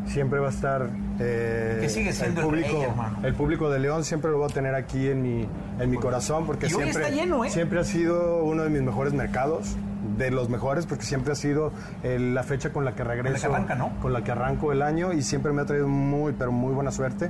siempre 0.05 0.39
va 0.39 0.47
a 0.47 0.51
estar 0.51 0.89
eh, 1.19 1.77
Que 1.81 1.89
sigue 1.89 2.13
siendo 2.13 2.41
el 2.41 2.47
público, 2.47 2.73
rey, 2.73 2.81
hermano. 2.83 3.19
el 3.23 3.33
público 3.33 3.69
de 3.69 3.79
León 3.79 4.03
siempre 4.03 4.29
lo 4.31 4.37
voy 4.37 4.49
a 4.49 4.53
tener 4.53 4.75
aquí 4.75 5.07
en 5.07 5.21
mi, 5.21 5.47
en 5.79 5.89
mi 5.89 5.97
corazón 5.97 6.45
porque 6.45 6.67
siempre, 6.67 6.89
está 6.91 7.09
lleno, 7.09 7.43
¿eh? 7.43 7.49
siempre 7.49 7.79
ha 7.79 7.83
sido 7.83 8.43
uno 8.43 8.63
de 8.63 8.69
mis 8.69 8.81
mejores 8.81 9.13
mercados, 9.13 9.75
de 10.17 10.31
los 10.31 10.49
mejores 10.49 10.85
porque 10.85 11.03
siempre 11.03 11.33
ha 11.33 11.35
sido 11.35 11.71
eh, 12.03 12.17
la 12.19 12.43
fecha 12.43 12.71
con 12.71 12.85
la 12.85 12.93
que 12.95 13.03
regreso, 13.03 13.47
arranca, 13.47 13.75
¿no? 13.75 13.91
con 14.01 14.13
la 14.13 14.23
que 14.23 14.31
arranco 14.31 14.71
el 14.71 14.81
año 14.81 15.11
y 15.13 15.21
siempre 15.23 15.51
me 15.51 15.61
ha 15.63 15.65
traído 15.65 15.87
muy, 15.87 16.33
pero 16.33 16.51
muy 16.51 16.73
buena 16.73 16.91
suerte 16.91 17.29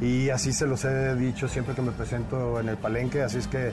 y 0.00 0.30
así 0.30 0.52
se 0.52 0.66
los 0.66 0.84
he 0.84 1.14
dicho 1.16 1.48
siempre 1.48 1.74
que 1.74 1.82
me 1.82 1.92
presento 1.92 2.60
en 2.60 2.68
el 2.68 2.76
palenque, 2.76 3.22
así 3.22 3.38
es 3.38 3.46
que 3.46 3.72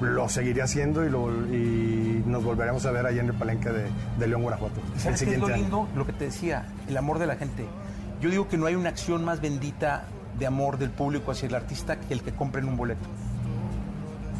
lo 0.00 0.28
seguiré 0.30 0.62
haciendo 0.62 1.04
y, 1.04 1.10
lo- 1.10 1.30
y 1.54 2.22
nos 2.26 2.42
volveremos 2.42 2.86
a 2.86 2.90
ver 2.90 3.04
ahí 3.04 3.18
en 3.18 3.26
el 3.26 3.34
palenque 3.34 3.68
de, 3.68 3.84
de 4.18 4.26
León, 4.26 4.40
Guanajuato. 4.42 4.80
el 4.94 5.00
¿Sabes 5.00 5.20
qué 5.22 5.34
es 5.34 5.38
lo 5.38 5.46
siguiente 5.46 5.52
año. 5.52 5.62
lindo? 5.62 5.88
Lo 5.94 6.06
que 6.06 6.12
te 6.14 6.24
decía, 6.24 6.64
el 6.88 6.96
amor 6.96 7.18
de 7.18 7.26
la 7.26 7.36
gente. 7.36 7.66
Yo 8.20 8.30
digo 8.30 8.48
que 8.48 8.56
no 8.58 8.66
hay 8.66 8.74
una 8.74 8.90
acción 8.90 9.24
más 9.24 9.40
bendita 9.40 10.04
de 10.38 10.46
amor 10.46 10.78
del 10.78 10.90
público 10.90 11.30
hacia 11.30 11.48
el 11.48 11.54
artista 11.54 11.98
que 12.00 12.14
el 12.14 12.22
que 12.22 12.32
compren 12.32 12.66
un 12.68 12.76
boleto. 12.76 13.06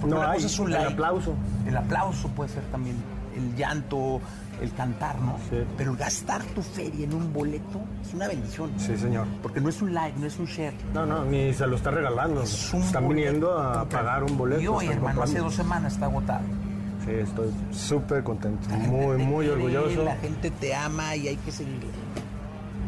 Porque 0.00 0.14
No 0.14 0.20
una 0.20 0.30
hay, 0.30 0.36
cosa 0.36 0.46
es 0.46 0.58
un 0.58 0.66
el 0.68 0.72
like, 0.74 0.92
aplauso. 0.92 1.34
El 1.66 1.76
aplauso 1.76 2.28
puede 2.28 2.48
ser 2.50 2.62
también 2.64 2.96
el 3.36 3.54
llanto, 3.54 4.20
el 4.60 4.72
cantar, 4.72 5.20
¿no? 5.20 5.36
Sí. 5.50 5.58
Pero 5.76 5.92
el 5.92 5.96
gastar 5.96 6.42
tu 6.42 6.62
feria 6.62 7.04
en 7.04 7.14
un 7.14 7.32
boleto 7.32 7.80
es 8.02 8.14
una 8.14 8.26
bendición. 8.28 8.72
Sí, 8.78 8.96
señor. 8.96 9.26
Porque 9.42 9.60
no 9.60 9.68
es 9.68 9.80
un 9.82 9.92
like, 9.94 10.18
no 10.18 10.26
es 10.26 10.38
un 10.38 10.46
share. 10.46 10.74
No, 10.94 11.04
no, 11.06 11.24
ni 11.24 11.52
se 11.52 11.66
lo 11.66 11.76
está 11.76 11.90
regalando. 11.90 12.42
Es 12.42 12.72
Están 12.74 13.08
viniendo 13.08 13.58
a 13.58 13.84
pagar 13.88 14.24
un 14.24 14.36
boleto. 14.36 14.60
Y 14.62 14.66
hoy, 14.66 14.86
hermano, 14.88 15.22
hace 15.22 15.38
dos 15.38 15.54
semanas 15.54 15.92
está 15.94 16.06
agotado. 16.06 16.44
Sí, 17.04 17.12
estoy 17.12 17.50
súper 17.70 18.22
contento, 18.22 18.68
muy, 18.70 19.16
muy 19.16 19.46
quiere, 19.46 19.52
orgulloso. 19.62 20.04
La 20.04 20.16
gente 20.16 20.50
te 20.50 20.74
ama 20.74 21.16
y 21.16 21.28
hay 21.28 21.36
que 21.36 21.50
seguir. 21.52 21.80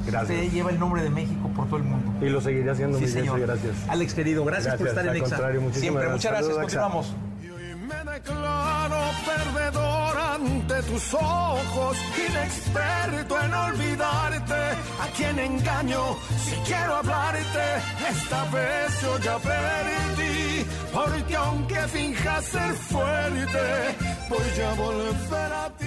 Gracias. 0.06 0.30
Usted 0.38 0.52
lleva 0.52 0.70
el 0.70 0.78
nombre 0.78 1.02
de 1.02 1.10
México 1.10 1.48
por 1.54 1.66
todo 1.66 1.76
el 1.76 1.84
mundo. 1.84 2.24
Y 2.26 2.28
lo 2.30 2.40
seguiré 2.40 2.70
haciendo, 2.70 2.98
Sí, 2.98 3.06
señor. 3.08 3.40
gracias. 3.40 3.74
Alex, 3.88 4.14
querido, 4.14 4.44
gracias, 4.44 4.76
por 4.76 4.86
Gracias, 4.86 4.90
estar 4.90 5.04
en 5.04 5.10
al 5.10 5.16
Exa. 5.16 5.36
contrario, 5.36 5.60
muchísimas 5.60 5.80
Siempre, 5.82 6.02
gracias. 6.04 6.32
muchas 6.32 6.32
gracias. 6.32 6.54
Saludos, 6.54 6.72
Exa. 6.72 6.80
Continuamos. 6.80 7.16
Y 7.42 7.48
hoy 7.50 7.74
me 7.76 8.12
declaro 8.12 9.00
perdedor 9.26 10.16
ante 10.18 10.82
tus 10.90 11.14
ojos, 11.14 11.96
inexperto 12.30 13.40
en 13.44 13.54
olvidarte, 13.54 14.54
a 15.00 15.06
quien 15.16 15.38
engaño 15.38 16.16
si 16.44 16.54
quiero 16.66 16.96
hablarte, 16.96 17.64
esta 18.10 18.44
vez 18.50 19.00
yo 19.02 19.18
ya 19.18 19.38
perdí, 19.38 20.66
porque 20.92 21.36
aunque 21.36 21.76
finjas 21.88 22.44
ser 22.44 22.72
fuerte, 22.74 23.96
voy 24.28 24.64
a 24.64 24.74
volver 24.74 25.52
a 25.52 25.70
ti. 25.78 25.86